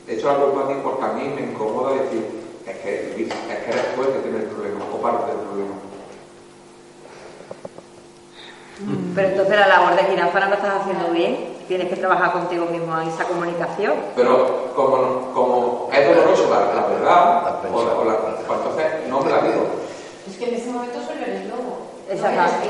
hecho 0.08 0.28
la 0.28 0.38
culpa 0.38 0.66
a 0.66 0.68
ti 0.68 0.76
porque 0.84 1.06
a 1.06 1.14
mí 1.14 1.34
me 1.36 1.42
incomoda 1.42 1.94
decir, 1.94 2.24
es 2.68 2.78
que, 2.78 3.16
es 3.18 3.58
que 3.64 3.72
eres 3.72 3.96
tú 3.96 4.02
el 4.04 4.14
que 4.14 4.20
tiene 4.20 4.38
el 4.38 4.44
problema, 4.44 4.86
o 4.86 5.02
parte 5.02 5.32
del 5.32 5.42
problema. 5.42 5.74
Pero 9.16 9.28
entonces 9.28 9.58
la 9.58 9.68
labor 9.68 9.96
de 9.96 10.04
jirafa 10.04 10.40
no 10.40 10.50
la 10.50 10.56
estás 10.56 10.82
haciendo 10.82 11.10
bien 11.10 11.52
tienes 11.72 11.88
que 11.88 11.96
trabajar 11.96 12.34
contigo 12.34 12.66
mismo 12.66 13.00
en 13.00 13.08
esa 13.08 13.24
comunicación. 13.24 13.94
Pero 14.14 14.74
como, 14.76 15.32
como 15.34 15.90
es 15.94 16.06
doloroso 16.06 16.50
la, 16.50 16.60
la 17.00 17.61
o 17.74 18.02
o 18.02 18.06
la, 18.06 18.16
entonces 18.40 18.86
no 19.10 19.22
me 19.22 19.30
la 19.30 19.42
digo. 19.42 19.66
Es 20.30 20.38
que 20.38 20.50
en 20.50 20.56
ese 20.56 20.70
momento 20.72 21.00
solo 21.02 21.22
eres 21.26 21.46
lobo. 21.48 21.92
Exactamente. 22.10 22.70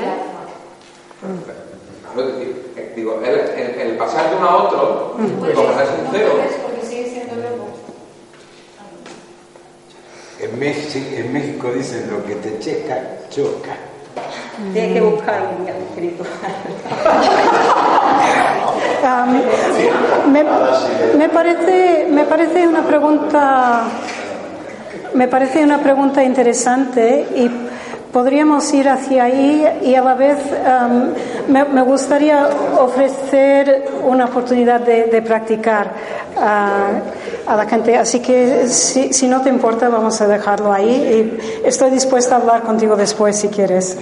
No 2.14 2.20
es 2.20 2.26
decir, 2.34 2.72
eh, 2.76 2.92
digo, 2.94 3.20
el, 3.24 3.34
el, 3.34 3.80
el, 3.80 3.96
pasar 3.96 4.30
de 4.30 4.36
uno 4.36 4.48
a 4.48 4.56
otro, 4.64 5.14
pues, 5.16 5.54
como 5.54 5.74
ser 5.74 5.86
sincero. 5.86 6.32
Porque 6.62 6.86
sigue 6.86 7.10
siendo 7.10 7.36
lobo. 7.36 7.68
En 10.40 10.58
México, 10.58 11.06
en 11.16 11.32
México 11.32 11.70
dicen 11.72 12.10
lo 12.10 12.24
que 12.24 12.34
te 12.36 12.58
checa, 12.58 13.00
choca. 13.30 13.76
Tienes 14.72 14.92
que 14.92 15.00
buscar 15.00 15.54
un 15.56 15.64
guía 15.64 15.74
espiritual. 15.78 16.28
me, 21.16 21.28
parece, 21.28 22.06
me 22.10 22.24
parece 22.24 22.68
una 22.68 22.82
pregunta 22.82 23.84
me 25.14 25.28
parece 25.28 25.62
una 25.64 25.78
pregunta 25.78 26.22
interesante 26.24 27.26
y 27.36 27.50
podríamos 28.12 28.72
ir 28.74 28.88
hacia 28.88 29.24
ahí 29.24 29.64
y 29.82 29.94
a 29.94 30.02
la 30.02 30.14
vez 30.14 30.38
me, 31.48 31.82
gustaría 31.82 32.48
ofrecer 32.78 33.90
una 34.04 34.26
oportunidad 34.26 34.80
de, 34.80 35.22
practicar 35.22 35.92
a 36.38 37.56
la 37.56 37.66
gente. 37.66 37.96
Así 37.96 38.20
que 38.20 38.68
si, 38.68 39.12
si, 39.12 39.26
no 39.28 39.40
te 39.40 39.48
importa 39.48 39.88
vamos 39.88 40.20
a 40.20 40.28
dejarlo 40.28 40.72
ahí 40.72 41.38
y 41.62 41.66
estoy 41.66 41.90
dispuesta 41.90 42.36
a 42.36 42.38
hablar 42.38 42.62
contigo 42.62 42.96
después 42.96 43.36
si 43.36 43.48
quieres. 43.48 43.96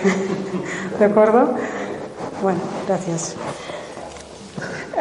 ¿De 0.98 1.04
acuerdo? 1.04 1.54
Bueno, 2.42 2.60
gracias. 2.86 3.36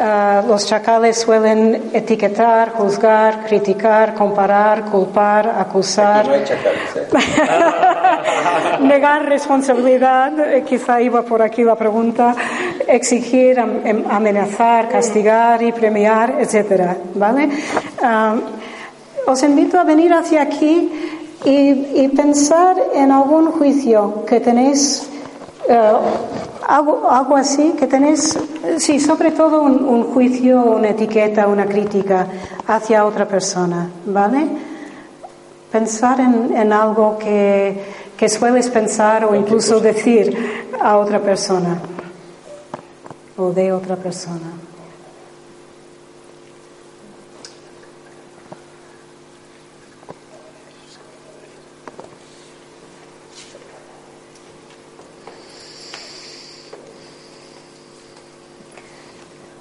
Ah, 0.02 0.42
los 0.48 0.64
chacales 0.64 1.18
suelen 1.18 1.90
etiquetar, 1.92 2.70
juzgar, 2.70 3.44
criticar, 3.44 4.14
comparar, 4.14 4.86
culpar, 4.86 5.46
acusar. 5.46 6.26
no 6.26 6.32
hay 6.32 6.44
chacales, 6.44 6.96
¿eh? 6.96 8.80
Negar 8.80 9.26
responsabilidad, 9.26 10.40
eh, 10.40 10.64
quizá 10.66 11.02
iba 11.02 11.20
por 11.20 11.42
aquí 11.42 11.62
la 11.62 11.76
pregunta, 11.76 12.34
exigir, 12.88 13.58
em, 13.58 14.02
amenazar, 14.08 14.88
castigar 14.88 15.62
y 15.62 15.70
premiar, 15.70 16.36
etcétera, 16.40 16.96
¿vale? 17.14 17.50
Ah, 18.02 18.36
os 19.26 19.42
invito 19.42 19.78
a 19.78 19.84
venir 19.84 20.14
hacia 20.14 20.40
aquí 20.40 20.90
y, 21.44 22.08
pensar 22.16 22.76
en 22.94 23.12
algún 23.12 23.52
juicio 23.52 24.24
que 24.24 24.40
tenéis 24.40 25.06
eh, 25.68 25.92
algo, 26.70 27.10
algo 27.10 27.36
así, 27.36 27.74
que 27.76 27.86
tenéis, 27.86 28.38
sí, 28.78 29.00
sobre 29.00 29.32
todo 29.32 29.62
un, 29.62 29.82
un 29.84 30.04
juicio, 30.04 30.62
una 30.62 30.90
etiqueta, 30.90 31.48
una 31.48 31.66
crítica 31.66 32.26
hacia 32.66 33.04
otra 33.04 33.26
persona, 33.26 33.90
¿vale? 34.06 34.46
Pensar 35.72 36.20
en, 36.20 36.56
en 36.56 36.72
algo 36.72 37.18
que, 37.18 37.82
que 38.16 38.28
sueles 38.28 38.70
pensar 38.70 39.24
o 39.24 39.34
incluso 39.34 39.80
decir 39.80 40.36
a 40.80 40.96
otra 40.96 41.18
persona 41.18 41.80
o 43.36 43.50
de 43.50 43.72
otra 43.72 43.96
persona. 43.96 44.59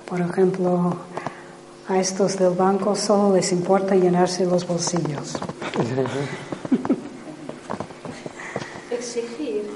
Por 0.10 0.20
ejemplo, 0.22 0.96
a 1.88 2.00
estos 2.00 2.38
del 2.38 2.54
banco 2.56 2.96
solo 2.96 3.36
les 3.36 3.52
importa 3.52 3.96
llenarse 3.96 4.46
los 4.46 4.66
bolsillos. 4.68 5.38
Exigir. 8.92 9.70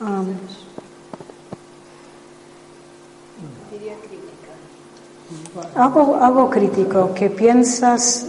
Um, 0.00 0.36
Diría 3.70 3.94
crítica. 3.98 4.52
algo, 5.76 6.16
algo 6.20 6.50
crítico 6.50 7.14
que 7.14 7.30
piensas 7.30 8.26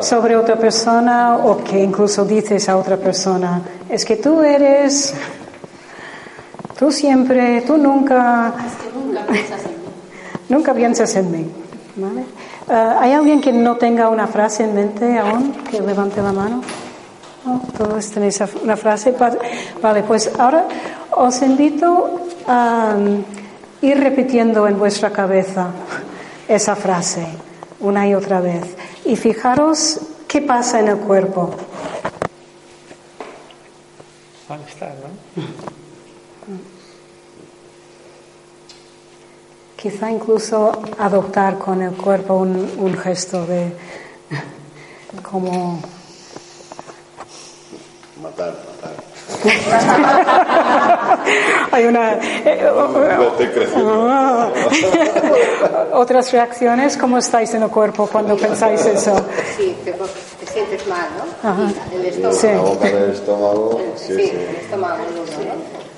sobre 0.00 0.36
otra 0.36 0.56
persona 0.56 1.38
o 1.38 1.62
que 1.62 1.82
incluso 1.82 2.24
dices 2.24 2.68
a 2.68 2.76
otra 2.76 2.96
persona, 2.96 3.62
es 3.88 4.04
que 4.04 4.16
tú 4.16 4.42
eres, 4.42 5.14
tú 6.78 6.90
siempre, 6.90 7.62
tú 7.62 7.76
nunca, 7.76 8.54
Es 8.66 8.74
que 8.76 8.90
nunca 8.98 9.24
piensas 9.26 9.64
en 9.64 9.70
mí. 9.70 9.86
nunca 10.48 10.74
piensas 10.74 11.16
en 11.16 11.30
mí. 11.30 11.50
¿vale? 11.96 12.24
Ah, 12.68 12.98
¿Hay 13.00 13.12
alguien 13.12 13.40
que 13.40 13.52
no 13.52 13.76
tenga 13.76 14.08
una 14.08 14.26
frase 14.26 14.64
en 14.64 14.74
mente 14.74 15.18
aún? 15.18 15.52
Que 15.70 15.80
levante 15.80 16.20
la 16.22 16.32
mano. 16.32 16.62
¿No? 17.44 17.62
Todos 17.76 18.10
tenéis 18.10 18.42
una 18.62 18.76
frase. 18.76 19.14
Vale, 19.80 20.02
pues 20.02 20.30
ahora 20.38 20.66
os 21.12 21.40
invito 21.42 22.20
a 22.46 22.94
um, 22.96 23.22
ir 23.82 23.98
repitiendo 23.98 24.66
en 24.66 24.78
vuestra 24.78 25.10
cabeza 25.10 25.68
esa 26.48 26.74
frase 26.76 27.26
una 27.80 28.06
y 28.08 28.14
otra 28.14 28.40
vez. 28.40 28.64
Y 29.04 29.16
fijaros 29.16 30.00
qué 30.26 30.42
pasa 30.42 30.80
en 30.80 30.88
el 30.88 30.96
cuerpo. 30.98 31.54
Malestar, 34.48 34.94
¿no? 35.36 35.42
Quizá 39.76 40.10
incluso 40.10 40.72
adoptar 40.98 41.58
con 41.58 41.82
el 41.82 41.92
cuerpo 41.92 42.34
un, 42.34 42.72
un 42.78 42.96
gesto 42.96 43.44
de 43.46 43.72
como 45.22 45.80
Matar, 48.22 48.54
matar. 48.66 48.96
hay 51.72 51.84
una 51.84 52.14
eh, 52.14 52.66
otras 55.92 56.32
reacciones 56.32 56.96
cómo 56.96 57.18
estáis 57.18 57.52
en 57.54 57.62
el 57.64 57.68
cuerpo 57.68 58.08
cuando 58.10 58.36
pensáis 58.36 58.84
eso 58.86 59.14
Sí, 59.56 59.76
te, 59.84 59.92
te 59.92 60.46
sientes 60.52 60.86
mal, 60.86 61.08
¿no? 61.18 61.24
Ajá. 61.50 61.68
El 61.92 62.06
estómago. 62.06 62.38
Sí. 62.40 62.46
La 62.48 62.60
boca 62.60 62.86
del 62.86 63.10
estómago, 63.10 63.80
sí, 63.96 64.06
Sí, 64.06 64.14
sí. 64.14 64.30
el 64.30 64.56
estómago, 64.56 64.96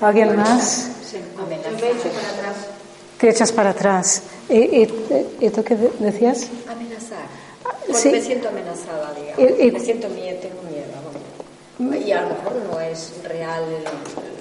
alguien 0.01 0.35
más 0.35 0.89
Yo 1.11 1.19
me 1.47 1.55
echo 1.55 1.69
para 2.09 2.29
atrás. 2.29 2.55
Te 3.19 3.29
echas 3.29 3.51
para 3.51 3.71
atrás 3.71 4.23
y, 4.49 4.57
y- 4.57 5.27
y 5.41 5.49
tú 5.49 5.63
qué 5.63 5.75
de- 5.75 5.91
decías 5.99 6.47
Amenazar. 6.67 7.25
Cuando 7.63 7.97
Sí. 7.99 8.09
me 8.09 8.21
siento 8.21 8.47
amenazada, 8.49 9.13
digamos. 9.13 9.59
Y- 9.59 9.67
y- 9.67 9.71
Me 9.71 9.79
siento 9.79 10.09
miedo, 10.09 10.37
tengo 10.39 10.61
miedo. 10.63 12.05
Y 12.05 12.11
a 12.11 12.21
lo 12.23 12.29
mejor 12.29 12.53
no 12.71 12.79
es 12.79 13.11
real 13.23 13.63
lo 13.83 14.38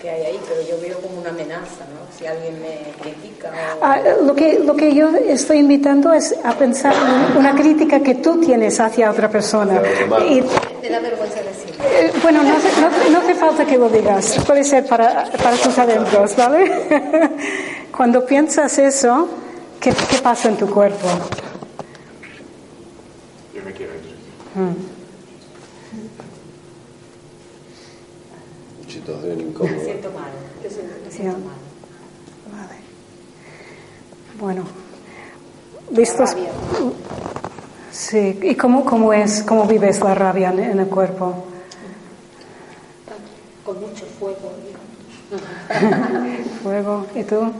que 0.00 0.08
hay 0.10 0.22
ahí, 0.26 0.40
pero 0.48 0.60
yo 0.62 0.80
veo 0.80 0.98
como 1.00 1.20
una 1.20 1.30
amenaza, 1.30 1.84
¿no? 1.92 2.16
Si 2.16 2.24
alguien 2.26 2.60
me 2.60 2.92
critica 3.02 3.50
o... 3.80 3.84
Ah, 3.84 3.98
lo, 4.24 4.34
que, 4.34 4.58
lo 4.60 4.76
que 4.76 4.94
yo 4.94 5.08
estoy 5.08 5.58
invitando 5.58 6.12
es 6.12 6.34
a 6.44 6.52
pensar 6.52 6.94
en 6.94 7.36
una 7.36 7.54
crítica 7.54 8.00
que 8.00 8.14
tú 8.16 8.40
tienes 8.40 8.78
hacia 8.80 9.10
otra 9.10 9.28
persona. 9.28 9.80
Y, 10.28 10.40
Me 10.82 10.88
da 10.88 11.00
vergüenza 11.00 11.40
decir. 11.42 11.74
eh, 11.84 12.12
bueno, 12.22 12.42
no 12.42 12.56
hace, 12.56 12.68
no- 12.80 13.10
no 13.10 13.18
hace 13.18 13.34
falta 13.34 13.64
que 13.64 13.76
lo 13.76 13.88
digas, 13.88 14.36
puede 14.46 14.62
ser 14.64 14.86
para, 14.86 15.24
para 15.42 15.56
tus 15.56 15.76
adentros, 15.78 16.36
¿vale? 16.36 17.30
Cuando 17.96 18.24
piensas 18.24 18.78
eso, 18.78 19.28
¿qué, 19.80 19.90
qué 19.90 20.18
pasa 20.22 20.48
en 20.48 20.56
tu 20.56 20.70
cuerpo? 20.70 21.08
Yo 23.54 23.62
me 23.64 23.72
quiero 23.72 23.92
Mm. 29.14 29.52
Situación 29.52 29.64
Me 29.64 29.84
siento 29.84 30.10
mal. 30.12 30.30
Yo 30.62 30.70
siento- 30.70 30.94
me 31.04 31.10
siento 31.10 31.38
mal. 31.38 32.58
Vale. 32.58 32.78
Bueno, 34.38 34.64
¿listos? 35.92 36.30
Sí, 37.90 38.38
¿y 38.42 38.54
cómo, 38.54 38.84
cómo 38.84 39.12
es, 39.12 39.42
cómo 39.42 39.64
vives 39.66 40.00
la 40.00 40.14
rabia 40.14 40.50
en, 40.50 40.60
en 40.60 40.80
el 40.80 40.86
cuerpo? 40.88 41.44
Con 43.64 43.80
mucho 43.80 44.04
fuego. 44.18 44.52
Fuego, 46.62 47.06
¿y 47.14 47.22
tú? 47.24 47.52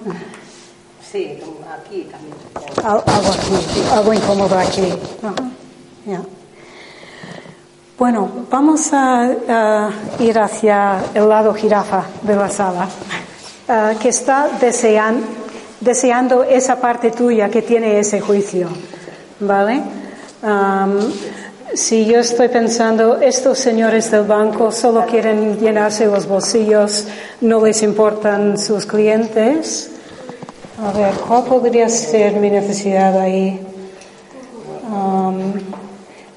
Sí, 1.10 1.38
aquí 1.70 2.08
también. 2.10 2.34
Al- 2.82 3.02
Algo 3.06 3.32
aquí, 3.32 3.82
algo 3.92 4.12
incómodo 4.14 4.58
aquí. 4.58 4.92
Ajá, 5.22 5.34
ya. 6.06 6.22
Bueno, 7.98 8.28
vamos 8.48 8.90
a, 8.92 9.90
ir 10.20 10.38
hacia 10.38 11.00
el 11.14 11.28
lado 11.28 11.52
jirafa 11.52 12.04
de 12.22 12.36
la 12.36 12.48
sala, 12.48 12.88
ah, 13.68 13.94
que 14.00 14.10
está 14.10 14.48
desean- 14.60 15.20
deseando 15.80 16.44
esa 16.44 16.76
parte 16.76 17.10
tuya 17.10 17.48
que 17.48 17.62
tiene 17.62 17.98
ese 17.98 18.20
juicio, 18.20 18.68
¿vale? 19.40 19.82
Si 21.74 22.06
yo 22.06 22.20
estoy 22.20 22.48
pensando, 22.48 23.20
estos 23.20 23.58
señores 23.58 24.10
del 24.10 24.22
banco 24.22 24.70
solo 24.72 25.04
quieren 25.04 25.58
llenarse 25.58 26.06
los 26.06 26.26
bolsillos, 26.26 27.06
no 27.40 27.64
les 27.64 27.82
importan 27.82 28.56
sus 28.58 28.86
clientes, 28.86 29.90
a 30.82 30.92
ver, 30.96 31.12
¿cuál 31.26 31.44
podría 31.44 31.88
ser 31.88 32.34
mi 32.34 32.48
necesidad 32.50 33.18
ahí? 33.20 33.67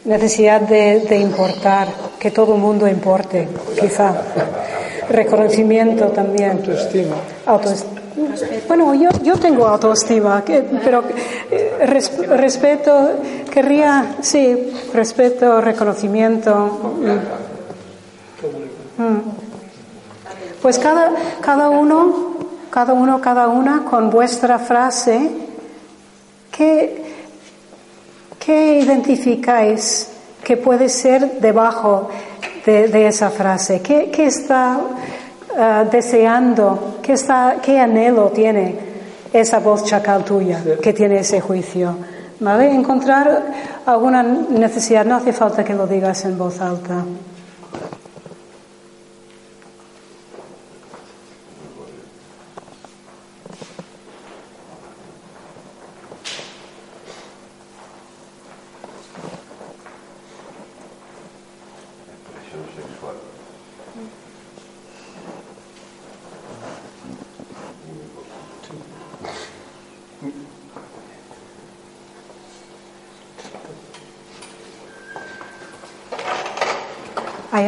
Necesidad 0.05 0.61
de, 0.61 1.01
de 1.01 1.17
importar, 1.19 1.87
que 2.19 2.31
todo 2.31 2.55
el 2.55 2.61
mundo 2.61 2.87
importe, 2.87 3.47
quizá. 3.79 4.13
Reconocimiento 5.09 6.07
también. 6.07 6.51
Autoestima. 6.53 7.15
Autoestima. 7.45 8.01
Bueno, 8.67 8.93
yo, 8.95 9.09
yo 9.23 9.37
tengo 9.37 9.67
autoestima, 9.67 10.43
que- 10.43 10.61
pero 10.83 11.03
eh, 11.51 11.73
res- 11.85 12.27
respeto, 12.27 13.11
querría, 13.51 14.15
sí, 14.21 14.73
respeto, 14.93 15.61
reconocimiento. 15.61 16.55
Mm. 18.97 19.03
Mm. 19.03 19.21
Pues 20.61 20.77
cada, 20.79 21.11
cada 21.41 21.69
uno, 21.69 22.35
cada 22.69 22.93
uno, 22.93 23.21
cada 23.21 23.47
una 23.47 23.83
con 23.89 24.09
vuestra 24.09 24.59
frase, 24.59 25.29
¿qué, 26.51 27.10
qué 28.43 28.79
identificáis 28.79 30.09
que 30.43 30.57
puede 30.57 30.89
ser 30.89 31.39
debajo 31.39 32.09
de, 32.65 32.87
de 32.87 33.07
esa 33.07 33.29
frase? 33.29 33.81
¿Qué, 33.81 34.09
qué 34.11 34.25
está 34.25 34.79
ah, 35.57 35.85
deseando? 35.89 36.97
¿Qué, 37.01 37.13
está, 37.13 37.57
¿Qué 37.61 37.79
anhelo 37.79 38.29
tiene 38.29 38.75
esa 39.31 39.59
voz 39.59 39.85
chacal 39.85 40.25
tuya 40.25 40.61
que 40.81 40.91
tiene 40.91 41.19
ese 41.19 41.39
juicio? 41.39 41.95
¿Vale? 42.39 42.73
Encontrar 42.73 43.43
alguna 43.85 44.23
necesidad, 44.23 45.05
no 45.05 45.15
hace 45.15 45.31
falta 45.31 45.63
que 45.63 45.75
lo 45.75 45.85
digas 45.85 46.25
en 46.25 46.37
voz 46.37 46.59
alta. 46.59 47.03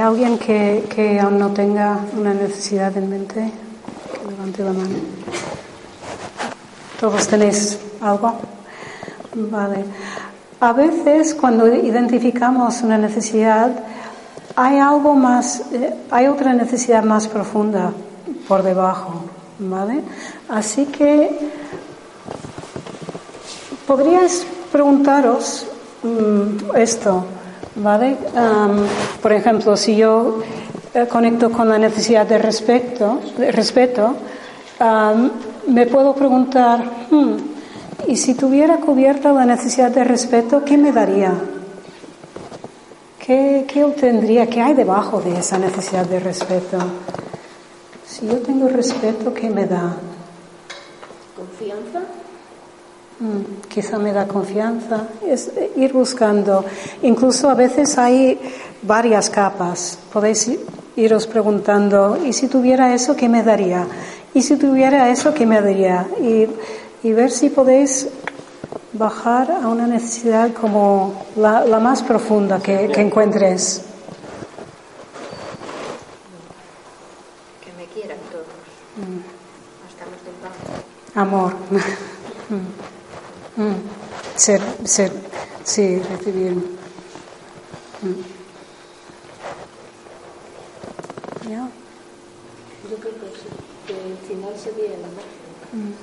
Alguien 0.04 0.38
que, 0.38 1.20
aún 1.22 1.40
no 1.40 1.52
tenga 1.52 2.00
una 2.18 2.34
necesidad 2.34 2.96
en 2.98 3.10
mente? 3.10 3.52
Levante 4.30 4.64
la 4.64 4.74
mano. 4.74 4.96
¿Todos 7.00 7.28
tenéis 7.28 7.80
algo? 8.02 8.34
Vale. 9.36 9.86
A 10.60 10.74
veces 10.74 11.34
cuando 11.34 11.68
identificamos 11.68 12.82
una 12.82 12.98
necesidad, 12.98 13.72
hay 14.56 14.78
algo 14.78 15.16
más, 15.16 15.64
eh, 15.72 15.94
hay 16.12 16.28
otra 16.28 16.54
necesidad 16.54 17.04
más 17.04 17.28
profunda 17.28 17.92
por 18.48 18.62
debajo, 18.62 19.26
¿vale? 19.60 20.02
Así 20.50 20.86
que 20.86 21.52
podríais 23.88 24.46
preguntaros 24.72 25.66
mm, 26.04 26.76
esto, 26.76 27.26
¿vale? 27.76 28.18
por 29.22 29.32
ejemplo, 29.32 29.76
si 29.78 29.96
yo 29.96 30.40
eh, 30.94 31.08
conecto 31.08 31.52
con 31.52 31.70
la 31.70 31.78
necesidad 31.78 32.26
de 32.26 32.38
respeto, 32.38 33.20
respeto 33.38 34.16
me 35.68 35.86
puedo 35.86 36.14
preguntar, 36.14 36.84
hmm, 37.10 37.36
¿y 38.08 38.18
si 38.18 38.34
tuviera 38.34 38.78
cubierta 38.78 39.32
la 39.32 39.46
necesidad 39.46 39.92
de 39.92 40.04
respeto, 40.04 40.64
qué 40.66 40.78
me 40.78 40.92
daría? 40.92 41.34
¿Qué, 43.20 43.66
¿Qué 43.68 43.84
obtendría? 43.84 44.48
¿Qué 44.48 44.62
hay 44.62 44.74
debajo 44.74 45.22
de 45.22 45.40
esa 45.40 45.58
necesidad 45.58 46.06
de 46.06 46.20
respeto? 46.20 46.78
Si 48.06 48.28
yo 48.28 48.38
tengo 48.40 48.68
respeto, 48.68 49.34
¿qué 49.34 49.50
me 49.50 49.66
da? 49.66 49.96
¿Confianza? 51.36 52.03
Mm, 53.24 53.70
quizá 53.70 53.98
me 53.98 54.12
da 54.12 54.28
confianza. 54.28 55.08
Es 55.26 55.50
ir 55.78 55.94
buscando. 55.94 56.66
Incluso 57.04 57.50
a 57.50 57.54
veces 57.56 57.98
hay 57.98 58.38
varias 58.82 59.30
capas. 59.30 59.98
Podéis 60.12 60.52
iros 60.98 61.26
preguntando, 61.28 62.18
¿y 62.22 62.34
si 62.34 62.50
tuviera 62.50 62.94
eso, 62.94 63.16
qué 63.16 63.30
me 63.30 63.42
daría? 63.42 63.88
¿Y 64.34 64.42
si 64.42 64.58
tuviera 64.58 65.10
eso, 65.10 65.34
qué 65.34 65.46
me 65.46 65.62
daría? 65.62 66.06
Y, 66.20 66.48
y 67.08 67.14
ver 67.14 67.32
si 67.32 67.50
podéis 67.50 68.10
bajar 68.92 69.52
a 69.52 69.70
una 69.70 69.88
necesidad 69.88 70.52
como 70.52 71.24
la, 71.38 71.64
la 71.64 71.80
más 71.80 72.04
profunda 72.04 72.60
que, 72.60 72.90
que 72.90 73.00
encuentres. 73.00 73.84
Que 77.64 77.72
me 77.80 77.86
quieran 77.86 78.18
todos. 78.30 78.46
Mm. 78.98 79.24
Hasta 79.88 80.04
los 80.12 80.20
del. 80.26 81.22
Amor. 81.22 81.54
Mm. 82.50 82.83
Ser, 84.44 84.62
ser, 84.84 85.12
sí, 85.64 86.00
recibir. 86.12 86.52
Mm. 88.02 88.22
¿Ya? 91.50 91.64
Yo 92.90 92.96
creo 92.98 93.14
que 93.14 93.28
sí, 93.40 93.48
que 93.88 93.94
el 94.12 94.18
final 94.28 94.54
sería 94.60 94.88
el 94.98 95.04
amor. 95.06 95.28
Mm. 95.72 95.94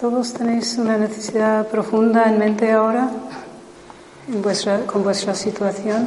¿Todos 0.00 0.32
tenéis 0.32 0.76
una 0.78 0.96
necesidad 0.96 1.66
profunda 1.68 2.24
en 2.28 2.38
mente 2.38 2.70
ahora 2.70 3.10
en 4.28 4.42
vuestra, 4.42 4.80
con 4.86 5.02
vuestra 5.02 5.34
situación? 5.34 6.06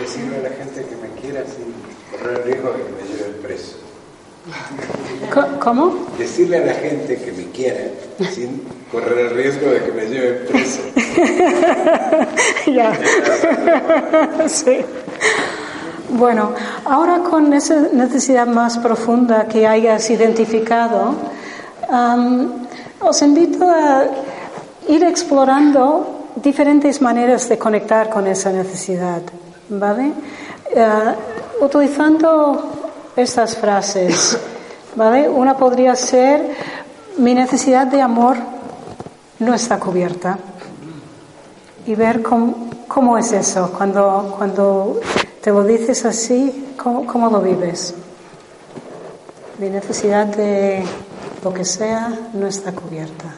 Decirle 0.00 0.38
a 0.38 0.42
la 0.42 0.50
gente 0.50 0.84
que 0.84 0.96
me 0.96 1.08
quiera 1.20 1.44
sin 1.44 1.72
correr 2.10 2.38
el 2.38 2.44
riesgo 2.44 2.72
de 2.72 2.78
que 2.82 2.90
me 2.90 3.02
lleven 3.08 3.42
preso. 3.42 3.76
Co- 5.32 5.47
¿Cómo? 5.58 6.06
Decirle 6.18 6.58
a 6.58 6.66
la 6.66 6.74
gente 6.74 7.16
que 7.16 7.32
me 7.32 7.44
quiera 7.50 7.84
sin 8.32 8.62
correr 8.90 9.18
el 9.18 9.30
riesgo 9.30 9.70
de 9.70 9.82
que 9.84 9.92
me 9.92 10.06
lleven 10.06 10.46
preso. 10.46 10.80
ya. 12.72 12.98
sí. 14.48 14.78
Bueno, 16.10 16.52
ahora 16.84 17.18
con 17.18 17.52
esa 17.52 17.88
necesidad 17.92 18.46
más 18.46 18.78
profunda 18.78 19.46
que 19.46 19.66
hayas 19.66 20.08
identificado, 20.08 21.14
os 23.00 23.22
invito 23.22 23.68
a 23.68 24.04
ir 24.88 25.04
explorando 25.04 26.30
diferentes 26.36 27.02
maneras 27.02 27.48
de 27.48 27.58
conectar 27.58 28.08
con 28.08 28.26
esa 28.26 28.50
necesidad, 28.50 29.20
¿vale? 29.68 30.12
Eh, 30.74 31.14
utilizando 31.60 32.88
estas 33.14 33.56
frases, 33.56 34.38
¿vale? 34.98 35.28
Una 35.28 35.56
podría 35.56 35.94
ser, 35.94 36.56
mi 37.18 37.32
necesidad 37.32 37.86
de 37.86 38.02
amor 38.02 38.36
no 39.38 39.54
está 39.54 39.78
cubierta. 39.78 40.38
Y 41.86 41.94
ver 41.94 42.20
cómo, 42.20 42.68
cómo 42.88 43.16
es 43.16 43.32
eso, 43.32 43.72
cuando, 43.72 44.34
cuando 44.36 45.00
te 45.40 45.50
lo 45.50 45.62
dices 45.64 46.04
así, 46.04 46.74
cómo, 46.76 47.06
cómo 47.06 47.30
lo 47.30 47.40
vives. 47.40 47.94
Mi 49.58 49.70
necesidad 49.70 50.26
de 50.26 50.84
lo 51.42 51.54
que 51.54 51.64
sea 51.64 52.12
no 52.34 52.48
está 52.48 52.72
cubierta. 52.72 53.36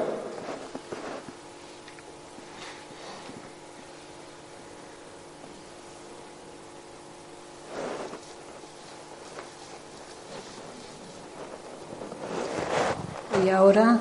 ahora 13.60 14.00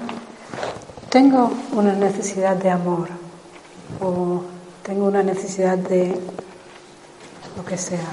tengo 1.11 1.51
una 1.73 1.93
necesidad 1.93 2.55
de 2.55 2.71
amor 2.71 3.09
o 4.01 4.43
tengo 4.85 5.07
una 5.07 5.25
necesidad 5.25 5.77
de 5.77 6.17
lo 7.57 7.65
que 7.65 7.77
sea. 7.77 8.07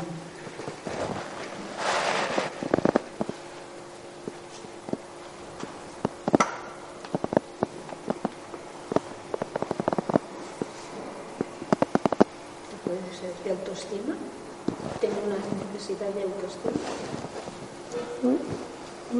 Puede 12.84 13.14
ser 13.20 13.34
de 13.44 13.52
autoestima. 13.52 14.16
Tengo 15.00 15.18
una 15.28 15.38
necesidad 15.74 16.10
de 16.10 16.24
autoestima. 16.24 16.82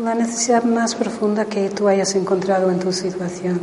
La 0.06 0.14
necesidad 0.14 0.64
más 0.64 0.94
profunda 0.94 1.46
que 1.46 1.68
tú 1.72 1.88
hayas 1.88 2.14
encontrado 2.14 2.70
en 2.70 2.78
tu 2.78 2.94
situación. 2.94 3.60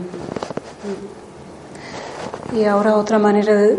Y 2.53 2.65
ahora 2.65 2.97
otra 2.97 3.21
manera 3.21 3.55
de, 3.55 3.79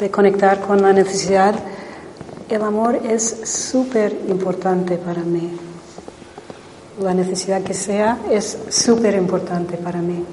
de 0.00 0.10
conectar 0.10 0.60
con 0.60 0.82
la 0.82 0.92
necesidad. 0.92 1.54
El 2.50 2.60
amor 2.60 3.00
es 3.08 3.40
súper 3.44 4.14
importante 4.28 4.98
para 4.98 5.22
mí. 5.22 5.50
La 7.00 7.14
necesidad 7.14 7.62
que 7.62 7.72
sea 7.72 8.18
es 8.30 8.58
súper 8.68 9.14
importante 9.14 9.78
para 9.78 10.02
mí. 10.02 10.26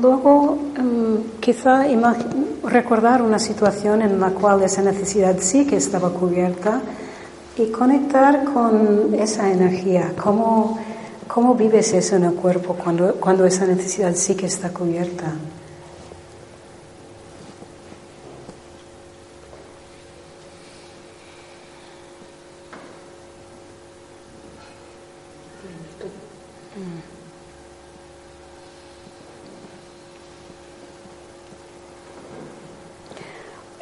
Luego, 0.00 0.56
mm, 0.76 1.40
quizá 1.40 1.84
recordar 2.62 3.22
una 3.22 3.38
situación 3.38 4.02
en 4.02 4.20
la 4.20 4.30
cual 4.30 4.62
esa 4.62 4.82
necesidad 4.82 5.36
sí 5.40 5.66
que 5.66 5.76
estaba 5.76 6.10
cubierta 6.10 6.80
y 7.56 7.66
conectar 7.72 8.44
con 8.44 9.14
esa 9.14 9.50
energía. 9.50 10.12
¿Cómo, 10.22 10.78
cómo 11.26 11.54
vives 11.54 11.92
eso 11.94 12.16
en 12.16 12.24
el 12.24 12.34
cuerpo 12.34 12.74
cuando, 12.74 13.14
cuando 13.16 13.44
esa 13.44 13.66
necesidad 13.66 14.14
sí 14.14 14.36
que 14.36 14.46
está 14.46 14.70
cubierta? 14.70 15.32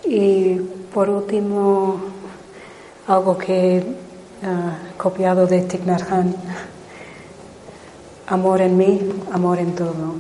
Y 0.08 0.60
por 0.96 1.10
último, 1.10 2.00
algo 3.06 3.36
que 3.36 3.76
he 3.76 3.84
copiado 4.96 5.46
de 5.46 5.60
Thich 5.60 5.84
Nhat 5.84 6.10
Hanh. 6.10 6.34
Amor 8.28 8.62
en 8.62 8.78
mí, 8.78 9.00
amor 9.30 9.58
en 9.58 9.74
todo. 9.74 10.14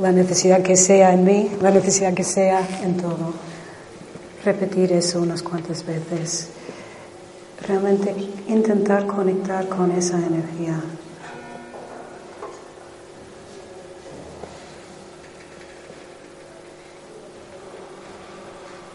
La 0.00 0.12
necesidad 0.12 0.62
que 0.62 0.76
sea 0.76 1.12
en 1.12 1.24
mí, 1.24 1.50
la 1.60 1.72
necesidad 1.72 2.14
que 2.14 2.22
sea 2.22 2.60
en 2.84 2.96
todo. 2.96 3.34
Repetir 4.44 4.92
eso 4.92 5.20
unas 5.20 5.42
cuantas 5.42 5.84
veces. 5.84 6.50
realmente 7.66 8.14
intentar 8.46 9.04
conectar 9.04 9.66
con 9.68 9.90
esa 9.90 10.16
energía. 10.16 10.80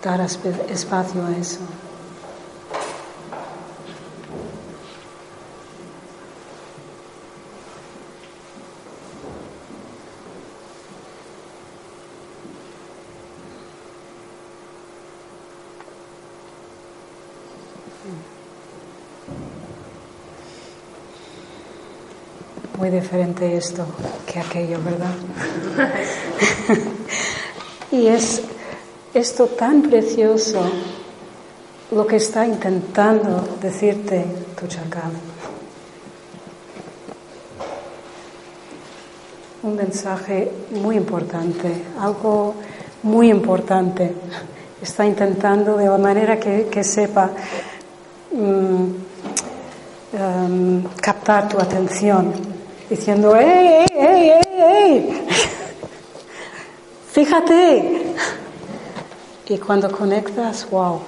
Dar 0.03 0.21
espacio 0.21 1.25
a 1.25 1.37
eso. 1.37 1.59
Muy 22.77 22.89
diferente 22.89 23.57
esto 23.57 23.85
que 24.25 24.39
aquello, 24.39 24.79
¿verdad? 24.81 25.13
y 27.91 28.07
es 28.07 28.41
esto 29.19 29.47
tan 29.47 29.81
precioso 29.81 30.61
lo 31.91 32.07
que 32.07 32.15
está 32.15 32.45
intentando 32.45 33.57
decirte 33.61 34.25
tu 34.57 34.67
chacal. 34.67 35.11
Un 39.63 39.75
mensaje 39.75 40.49
muy 40.71 40.95
importante, 40.95 41.69
algo 41.99 42.55
muy 43.03 43.29
importante. 43.29 44.13
Está 44.81 45.05
intentando 45.05 45.75
de 45.75 45.89
manera 45.97 46.39
que, 46.39 46.83
sepa 46.83 47.29
mm, 48.31 48.85
em, 50.13 50.83
captar 51.01 51.49
tu 51.49 51.59
atención, 51.59 52.31
diciendo, 52.89 53.35
¡Ey, 53.35 53.85
ey, 53.85 53.87
ey, 53.91 54.29
ey, 54.29 54.61
ey! 54.61 55.27
Fíjate. 57.11 58.08
Y 59.49 59.57
cuando 59.57 59.91
conectas, 59.91 60.69
wow, 60.69 60.99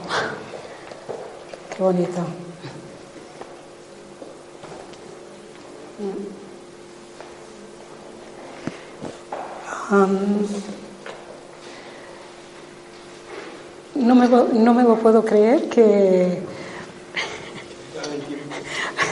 qué 1.70 1.84
bonito. 1.84 2.22
Um, 9.92 10.48
no, 13.94 14.16
me, 14.16 14.28
no 14.28 14.74
me 14.74 14.84
lo 14.84 14.96
puedo 14.96 15.24
creer 15.24 15.70
que 15.70 16.42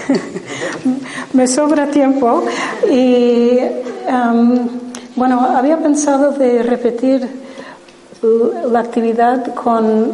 me 1.34 1.48
sobra 1.48 1.92
tiempo 1.92 2.46
y 2.90 3.60
um, 4.08 4.68
bueno, 5.16 5.42
había 5.42 5.78
pensado 5.78 6.32
de 6.32 6.64
repetir 6.64 7.49
la 8.22 8.80
actividad 8.80 9.54
con 9.54 10.12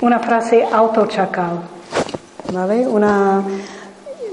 una 0.00 0.18
frase 0.18 0.64
autochacal, 0.70 1.60
¿vale? 2.52 2.86
Una, 2.86 3.42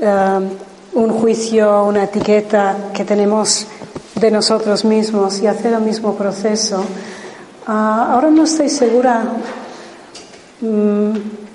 um, 0.02 0.49
un 0.93 1.10
juicio, 1.19 1.85
una 1.85 2.03
etiqueta 2.03 2.76
que 2.93 3.06
tenemos 3.06 3.68
de 4.15 4.31
nosotros 4.31 4.84
mismos 4.84 5.39
y 5.41 5.48
hacer 5.48 5.73
el 5.73 5.81
mismo 5.81 6.15
proceso. 6.15 6.84
Ah, 7.68 8.10
ahora 8.14 8.30
no 8.30 8.43
estoy 8.43 8.69
segura. 8.69 9.23
Mm, 10.60 11.11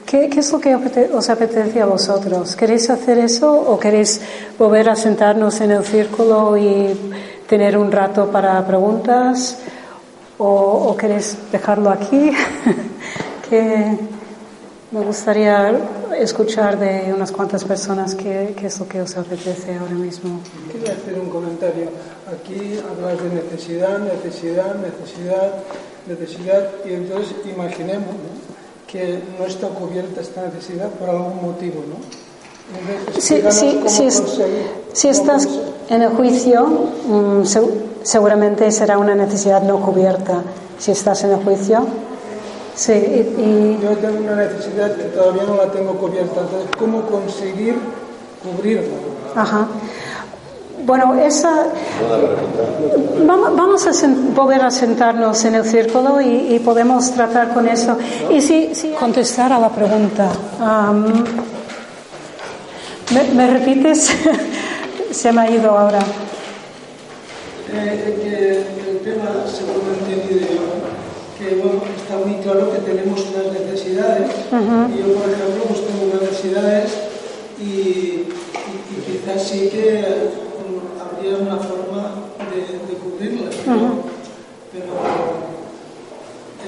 ¿Qué, 0.07 0.29
¿Qué, 0.29 0.41
es 0.41 0.53
lo 0.53 0.61
que 0.61 0.75
os 1.13 1.29
apetece 1.29 1.83
a 1.83 1.87
vosotros? 1.87 2.55
¿Queréis 2.55 2.89
hacer 2.91 3.19
eso 3.19 3.53
o 3.53 3.79
queréis 3.79 4.21
volver 4.57 4.89
a 4.89 4.97
sentarnos 4.97 5.61
en 5.61 5.73
el 5.73 5.85
círculo 5.85 6.57
y 6.57 7.13
tener 7.49 7.77
un 7.77 7.91
rato 7.91 8.31
para 8.31 8.65
preguntas? 8.65 9.59
O, 10.39 10.91
o 10.91 10.97
queréis 10.97 11.37
dejarlo 11.51 11.91
aquí, 11.91 12.31
que 13.49 13.99
me 14.93 15.01
gustaría 15.01 15.79
escuchar 16.19 16.79
de 16.79 17.13
unas 17.13 17.33
cuantas 17.33 17.65
personas 17.65 18.15
qué, 18.15 18.55
es 18.63 18.79
lo 18.79 18.89
que 18.89 19.01
os 19.01 19.17
apetece 19.17 19.77
ahora 19.77 19.95
mismo. 19.95 20.41
Quería 20.71 20.93
hacer 20.93 21.19
un 21.19 21.29
comentario. 21.29 21.89
Aquí 22.33 22.79
hablas 22.79 23.23
de 23.23 23.43
necesidad, 23.43 23.99
necesidad, 23.99 24.77
necesidad, 24.77 25.55
necesidad, 26.07 26.71
y 26.85 26.95
entonces 26.95 27.35
imaginemos 27.45 28.15
que 28.87 29.21
no 29.39 29.47
está 29.47 29.69
cubierta 29.69 30.21
esta 30.21 30.47
necesidad 30.47 30.89
por 30.91 31.11
algún 31.11 31.43
motivo, 31.43 31.85
¿no? 31.89 32.26
Si, 33.19 33.43
si, 34.93 35.09
estás 35.09 35.49
en 35.89 36.03
el 36.03 36.11
juicio, 36.11 36.67
mm, 37.09 37.43
seguramente 38.03 38.71
será 38.71 38.99
una 38.99 39.15
necesidad 39.15 39.63
no 39.63 39.81
cubierta. 39.81 40.43
Si 40.79 40.93
estás 40.93 41.25
en 41.25 41.33
el 41.33 41.45
juicio, 41.45 41.87
sí. 42.75 42.93
Y, 42.93 43.79
Yo 43.83 43.91
tengo 43.99 44.19
una 44.19 44.37
necesidad 44.37 44.95
que 44.95 45.05
todavía 45.05 45.45
no 45.45 45.57
la 45.57 45.71
tengo 45.71 45.93
cubierta. 45.95 46.41
Entonces, 46.41 46.71
¿cómo 46.79 47.03
conseguir 47.03 47.77
cubrirla? 48.43 48.97
Ajá. 49.35 49.67
Bueno, 50.85 51.15
esa. 51.15 51.67
Vamos, 53.27 53.87
a 53.87 53.93
volver 54.35 54.63
a 54.63 54.71
sentarnos 54.71 55.45
en 55.45 55.55
el 55.57 55.65
círculo 55.65 56.21
y, 56.21 56.61
podemos 56.65 57.11
tratar 57.13 57.55
con 57.55 57.67
eso. 57.67 57.97
Y 58.31 58.41
si, 58.41 58.75
si 58.75 58.91
contestar 58.91 59.53
a 59.53 59.59
la 59.59 59.71
pregunta. 59.71 60.31
¿Me, 63.13 63.47
repites? 63.47 64.11
Se 65.13 65.33
me 65.33 65.41
ha 65.41 65.51
ido 65.51 65.71
ahora. 65.71 66.01
Eh, 67.73 68.17
que 68.23 68.91
el 68.91 68.99
tema, 68.99 69.45
según 69.47 69.83
he 69.87 70.13
entendido 70.13 70.41
yo, 70.41 70.67
que 71.39 71.55
bueno, 71.57 71.83
está 71.97 72.17
muy 72.17 72.43
claro 72.43 72.73
que 72.73 72.79
tenemos 72.79 73.21
unas 73.21 73.53
necesidades. 73.53 74.31
Y 74.51 74.99
yo, 74.99 75.15
por 75.15 75.31
ejemplo, 75.31 75.65
pues 75.69 75.87
tengo 75.87 76.07
unas 76.11 76.23
necesidades 76.23 76.95
y, 77.61 78.25
quizás 79.07 79.43
sí 79.43 79.69
que 79.69 80.03
mm, 80.03 81.01
habría 81.01 81.37
una 81.37 81.59
forma 81.59 82.11
de, 82.51 82.97
cubrirlas. 82.97 83.55
Pero 84.73 85.56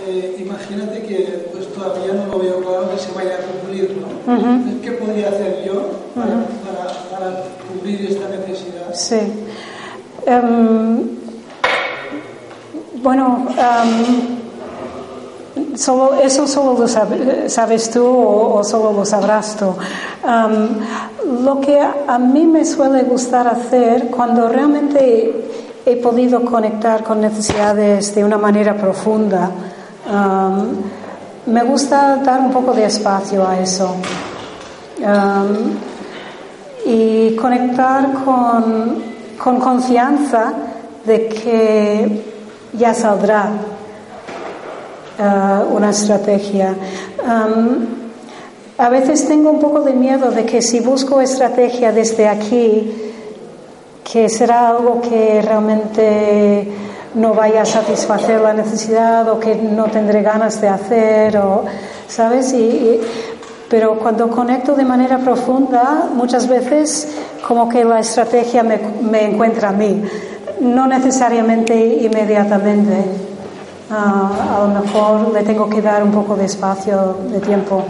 eh, 0.07 0.37
imagínate 0.39 1.03
que 1.03 1.49
pues, 1.53 1.73
todavía 1.73 2.15
no 2.15 2.27
lo 2.27 2.39
veo 2.39 2.61
claro 2.61 2.91
que 2.91 2.99
se 2.99 3.13
vaya 3.13 3.37
a 3.37 3.39
cumplir. 3.39 3.97
¿no? 3.97 4.81
¿Qué 4.83 4.93
podría 4.93 5.29
hacer 5.29 5.65
yo 5.67 5.91
para, 6.15 7.45
cubrir 7.69 8.07
esta 8.11 8.29
necesidad? 8.29 8.95
Sí. 8.95 9.21
Em, 10.27 11.19
bueno, 13.03 13.47
em, 13.57 14.39
solo, 15.77 16.15
eso 16.15 16.47
solo 16.47 16.79
lo 16.79 16.89
sabes 17.49 17.91
tú 17.91 18.05
o, 18.05 18.63
solo 18.65 18.93
lo 18.93 19.05
sabrás 19.05 19.57
tú. 19.57 19.73
Em, 20.25 21.45
lo 21.45 21.61
que 21.61 21.81
a 21.81 22.19
mí 22.19 22.47
me 22.47 22.65
suele 22.65 23.03
gustar 23.03 23.47
hacer 23.49 24.09
cuando 24.11 24.49
realmente 24.49 25.49
he 25.87 25.97
podido 25.97 26.45
conectar 26.45 27.03
con 27.03 27.21
necesidades 27.21 28.15
de 28.15 28.25
una 28.25 28.37
manera 28.37 28.77
profunda, 28.77 29.51
me 31.47 31.63
gusta 31.65 32.17
dar 32.17 32.41
un 32.41 32.51
poco 32.51 32.73
de 32.73 32.85
espacio 32.87 33.47
a 33.47 33.61
eso 33.61 33.97
y 36.85 37.37
conectar 37.37 38.25
con, 38.25 39.03
con 39.43 39.61
confianza 39.61 40.53
de 41.05 41.29
que 41.29 42.25
ya 42.73 42.95
saldrá 42.95 43.51
uh, 45.19 45.75
una 45.75 45.91
estrategia. 45.91 46.75
a 48.79 48.89
veces 48.89 49.27
tengo 49.27 49.51
un 49.51 49.59
poco 49.59 49.81
de 49.81 49.93
miedo 49.93 50.31
de 50.31 50.47
que 50.47 50.63
si 50.63 50.81
busco 50.81 51.21
estrategia 51.21 51.93
desde 51.93 52.29
aquí, 52.29 53.13
que 54.05 54.29
será 54.29 54.69
algo 54.69 55.01
que 55.01 55.43
realmente 55.43 56.88
no 57.15 57.35
vaya 57.35 57.63
a 57.63 57.67
satisfacer 57.67 58.41
la 58.41 58.53
necesidad 58.53 59.29
o 59.29 59.39
que 59.39 59.55
no 59.55 59.85
tendré 59.87 60.23
ganas 60.23 60.61
de 60.61 60.69
hacer, 60.69 61.37
o, 61.39 61.65
¿sabes? 62.09 62.53
y, 62.53 63.01
pero 63.69 63.99
cuando 63.99 64.29
conecto 64.31 64.75
de 64.75 64.85
manera 64.85 65.19
profunda, 65.19 66.09
muchas 66.15 66.49
veces 66.49 67.09
como 67.47 67.69
que 67.69 67.85
la 67.85 68.01
estrategia 68.01 68.63
me, 68.63 68.79
me 69.03 69.25
encuentra 69.27 69.69
a 69.69 69.73
mí, 69.73 70.03
no 70.61 70.87
necesariamente 70.87 71.75
inmediatamente. 71.77 73.29
Ah, 73.91 74.59
a 74.59 74.67
lo 74.67 74.81
mejor 74.81 75.33
le 75.33 75.43
tengo 75.43 75.69
que 75.69 75.81
dar 75.81 76.03
un 76.03 76.13
poco 76.13 76.37
de 76.37 76.45
espacio, 76.45 77.17
de 77.31 77.41
tiempo. 77.41 77.85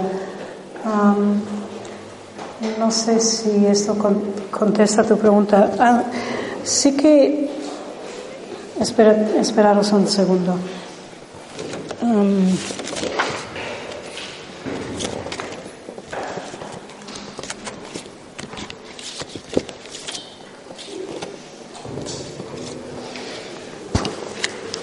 no 2.78 2.90
sé 2.90 3.20
si 3.20 3.66
esto 3.66 3.96
contesta 4.50 5.02
tu 5.04 5.16
pregunta. 5.16 5.70
Ah, 5.78 6.02
sí 6.62 6.96
que... 6.96 7.47
Espera, 8.80 9.12
esperaros 9.40 9.90
un 9.90 10.06
segundo. 10.06 10.54
Um, 12.00 12.46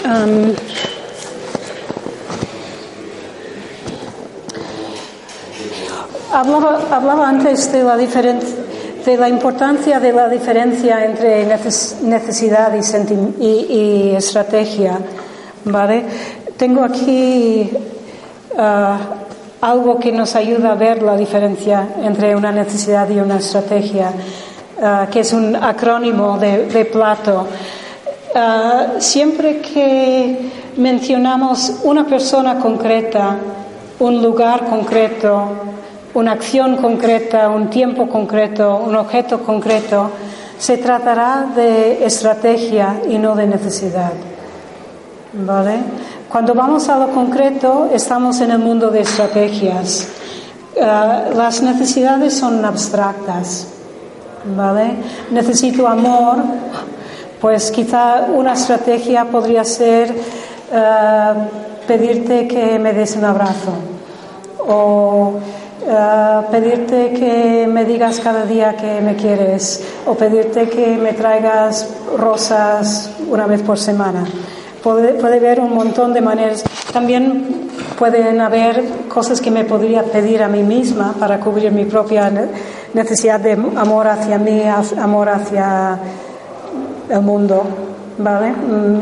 um, 0.03 0.53
hablaba, 6.33 6.79
hablaba 6.91 7.29
antes 7.29 7.71
de 7.71 7.83
la 7.83 7.95
diferencia 7.95 8.64
de 9.05 9.17
la 9.17 9.29
importancia 9.29 9.99
de 9.99 10.11
la 10.11 10.27
diferencia 10.27 11.05
entre 11.05 11.45
necesidad 11.45 12.73
y, 13.39 14.15
estrategia. 14.15 14.97
¿vale? 15.65 16.03
Tengo 16.57 16.83
aquí 16.83 17.69
uh, 18.57 18.97
algo 19.61 19.99
que 19.99 20.11
nos 20.11 20.35
ayuda 20.35 20.71
a 20.71 20.75
ver 20.75 21.03
la 21.03 21.15
diferencia 21.15 21.87
entre 22.01 22.35
una 22.35 22.51
necesidad 22.51 23.07
y 23.09 23.19
una 23.19 23.37
estrategia, 23.37 24.11
uh, 24.77 25.09
que 25.11 25.19
es 25.19 25.33
un 25.33 25.55
acrónimo 25.55 26.39
de, 26.39 26.85
Plato. 26.91 27.45
Uh, 28.33 28.99
siempre 28.99 29.61
que 29.61 30.51
mencionamos 30.77 31.81
una 31.83 32.05
persona 32.05 32.59
concreta, 32.59 33.37
un 33.99 34.21
lugar 34.21 34.65
concreto, 34.65 35.74
una 36.15 36.31
acción 36.31 36.77
concreta, 36.77 37.49
un 37.49 37.69
tiempo 37.69 38.07
concreto, 38.07 38.77
un 38.77 38.95
objeto 38.95 39.39
concreto, 39.43 40.11
se 40.57 40.77
tratará 40.77 41.47
de 41.53 42.05
estrategia 42.05 43.01
y 43.07 43.17
no 43.17 43.35
de 43.35 43.47
necesidad. 43.47 44.13
¿Vale? 45.33 45.79
Cuando 46.29 46.53
vamos 46.53 46.87
a 46.87 46.97
lo 46.97 47.09
concreto, 47.09 47.89
estamos 47.93 48.39
en 48.39 48.51
el 48.51 48.59
mundo 48.59 48.89
de 48.89 49.01
estrategias. 49.01 50.07
Eh, 50.73 50.81
las 51.35 51.61
necesidades 51.61 52.33
son 52.37 52.63
abstractas. 52.63 53.67
¿Vale? 54.55 54.95
Necesito 55.31 55.85
amor, 55.85 56.37
pues 57.41 57.71
quizá 57.71 58.27
una 58.33 58.53
estrategia 58.53 59.25
podría 59.25 59.65
ser 59.65 60.15
eh, 60.71 61.33
pedirte 61.85 62.47
que 62.47 62.79
me 62.79 62.93
des 62.93 63.17
un 63.17 63.25
abrazo 63.25 63.73
o 64.67 65.33
eh, 65.87 66.41
pedirte 66.49 67.13
que 67.13 67.67
me 67.67 67.85
digas 67.85 68.19
cada 68.19 68.45
día 68.45 68.75
que 68.75 69.01
me 69.01 69.15
quieres 69.15 69.83
o 70.05 70.15
pedirte 70.15 70.67
que 70.67 70.97
me 70.97 71.13
traigas 71.13 71.87
rosas 72.17 73.11
una 73.29 73.45
vez 73.45 73.61
por 73.61 73.77
semana. 73.77 74.25
Puede, 74.81 75.13
puede 75.13 75.37
haber 75.37 75.59
un 75.59 75.73
montón 75.73 76.13
de 76.13 76.21
maneras. 76.21 76.63
También 76.91 77.69
pueden 77.97 78.41
haber 78.41 78.83
cosas 79.07 79.39
que 79.41 79.51
me 79.51 79.63
podría 79.63 80.03
pedir 80.03 80.41
a 80.41 80.47
mí 80.47 80.63
misma 80.63 81.13
para 81.19 81.39
cubrir 81.39 81.71
mi 81.71 81.85
propia 81.85 82.31
necesidad 82.93 83.39
de 83.39 83.53
amor 83.53 84.07
hacia 84.07 84.37
mí, 84.37 84.63
amor 84.99 85.29
hacia 85.29 85.99
el 87.09 87.21
mundo. 87.21 87.63
¿Vale? 88.17 88.51
Mm, 88.51 89.01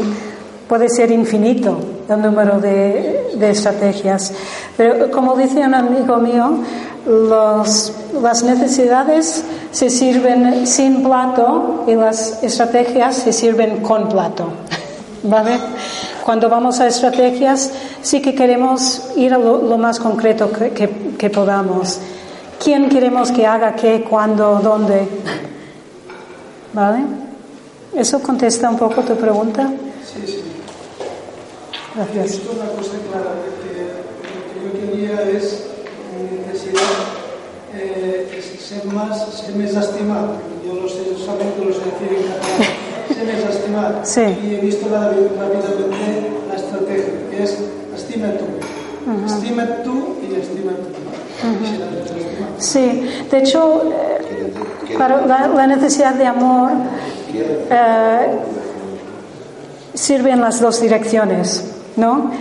puede 0.67 0.89
ser 0.89 1.11
infinito 1.11 1.79
el 2.09 2.21
número 2.21 2.59
de, 2.59 3.12
de 3.33 3.51
estrategias. 3.51 4.33
Pero 4.77 5.11
como 5.11 5.35
dice 5.35 5.59
un 5.59 5.73
amigo 5.73 6.17
mío, 6.17 6.59
los, 7.05 7.93
las 8.21 8.43
necesidades 8.43 9.43
se 9.71 9.89
sirven 9.89 10.65
sin 10.67 11.03
plato 11.03 11.83
y 11.87 11.95
las 11.95 12.43
estrategias 12.43 13.15
se 13.15 13.33
sirven 13.33 13.81
con 13.81 14.09
plato. 14.09 14.49
¿Vale? 15.23 15.57
Cuando 16.23 16.49
vamos 16.49 16.79
a 16.79 16.87
estrategias, 16.87 17.71
sí 18.01 18.21
que 18.21 18.35
queremos 18.35 19.11
ir 19.15 19.33
a 19.33 19.37
lo, 19.37 19.77
más 19.77 19.99
concreto 19.99 20.51
que, 20.51 20.71
que, 20.71 21.15
que, 21.17 21.29
podamos. 21.29 21.99
¿Quién 22.63 22.89
queremos 22.89 23.31
que 23.31 23.45
haga 23.45 23.75
qué, 23.75 24.05
cuándo, 24.09 24.59
dónde? 24.63 25.07
¿Vale? 26.73 27.03
¿Eso 27.95 28.21
contesta 28.21 28.69
un 28.69 28.77
poco 28.77 29.01
tu 29.01 29.15
pregunta? 29.15 29.69
Sí, 30.05 30.21
sí. 30.25 30.52
Gracias. 31.95 32.25
Esto 32.25 32.51
es 32.51 32.57
una 32.57 32.69
cosa 32.71 32.97
clara, 33.07 33.33
que 33.61 34.63
lo 34.63 34.73
que 34.73 34.79
yo 34.81 34.91
quería 34.91 35.29
es, 35.29 35.65
mi 36.17 36.39
necesidad, 36.39 36.81
eh, 37.75 38.35
es 38.37 38.65
ser 38.65 38.85
más, 38.85 39.29
ser 39.33 39.55
més 39.55 39.75
estimat. 39.75 40.41
Yo 40.65 40.73
lo 40.73 40.89
sé, 40.89 41.05
solamente 41.17 41.65
lo 41.65 41.73
sé 41.73 41.85
decir 41.85 42.17
en 42.17 42.23
catalán. 42.31 42.81
Ser 43.13 43.25
més 43.27 43.43
estimat. 43.49 44.05
Sí. 44.05 44.21
Y 44.21 44.55
he 44.55 44.59
visto 44.61 44.87
rápidamente 44.89 46.31
la 46.49 46.55
estrategia, 46.55 47.13
que 47.29 47.43
es 47.43 47.57
estima 47.95 48.29
tú. 48.39 48.45
Uh 49.05 49.13
-huh. 49.13 49.25
Estima 49.25 49.65
tú 49.83 50.15
y 50.23 50.33
estima 50.39 50.71
tú. 50.71 50.89
Uh 51.45 51.53
-huh. 51.53 51.93
Sí, 52.57 53.07
de 53.29 53.37
hecho, 53.37 53.83
para 54.97 55.25
la, 55.27 55.47
la 55.47 55.67
necesidad 55.67 56.15
de 56.15 56.25
amor 56.25 56.71
eh, 57.69 58.27
sirve 59.93 60.31
en 60.31 60.41
las 60.41 60.59
dos 60.59 60.81
direcciones. 60.81 61.72
¿No? 61.95 62.31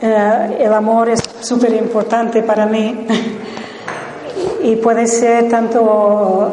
Eh, 0.00 0.58
el 0.60 0.72
amor 0.72 1.08
es 1.08 1.20
súper 1.40 1.72
importante 1.74 2.42
para 2.42 2.66
mí 2.66 3.06
y 4.62 4.76
puede 4.76 5.06
ser 5.06 5.48
tanto 5.48 5.82
uh, 5.82 6.50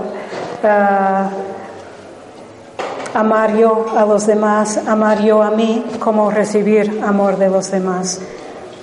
amar 3.14 3.56
yo 3.56 3.86
a 3.96 4.06
los 4.06 4.26
demás, 4.26 4.80
amar 4.88 5.22
yo 5.22 5.44
a 5.44 5.52
mí, 5.52 5.86
como 6.00 6.32
recibir 6.32 7.02
amor 7.04 7.38
de 7.38 7.50
los 7.50 7.70
demás. 7.70 8.20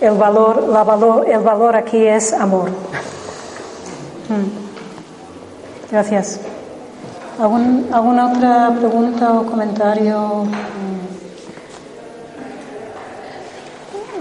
El 0.01 0.13
valor, 0.13 0.69
la 0.69 0.85
valor, 0.85 1.27
el 1.29 1.41
valor 1.41 1.77
aquí 1.77 2.07
es 2.07 2.33
amor. 2.33 2.71
Hmm. 4.29 4.49
Gracias. 5.91 6.41
¿Algún, 7.41 7.89
¿Alguna 7.93 8.33
otra 8.33 8.75
pregunta 8.79 9.33
o 9.33 9.47
comentario? 9.47 10.45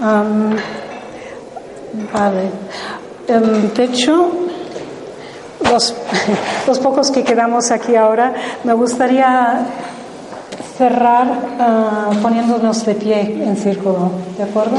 Um, 0.00 0.56
vale. 2.12 2.50
Um, 3.28 3.68
de 3.74 3.84
hecho, 3.84 4.30
los, 5.70 5.94
los, 6.66 6.78
pocos 6.78 7.10
que 7.10 7.22
quedamos 7.22 7.70
aquí 7.70 7.96
ahora, 7.96 8.32
me 8.64 8.72
gustaría 8.72 9.66
cerrar 10.78 11.26
uh, 11.26 12.22
poniéndonos 12.22 12.86
de 12.86 12.94
pie 12.94 13.44
en 13.44 13.56
círculo, 13.56 14.10
¿de 14.38 14.44
acuerdo? 14.44 14.76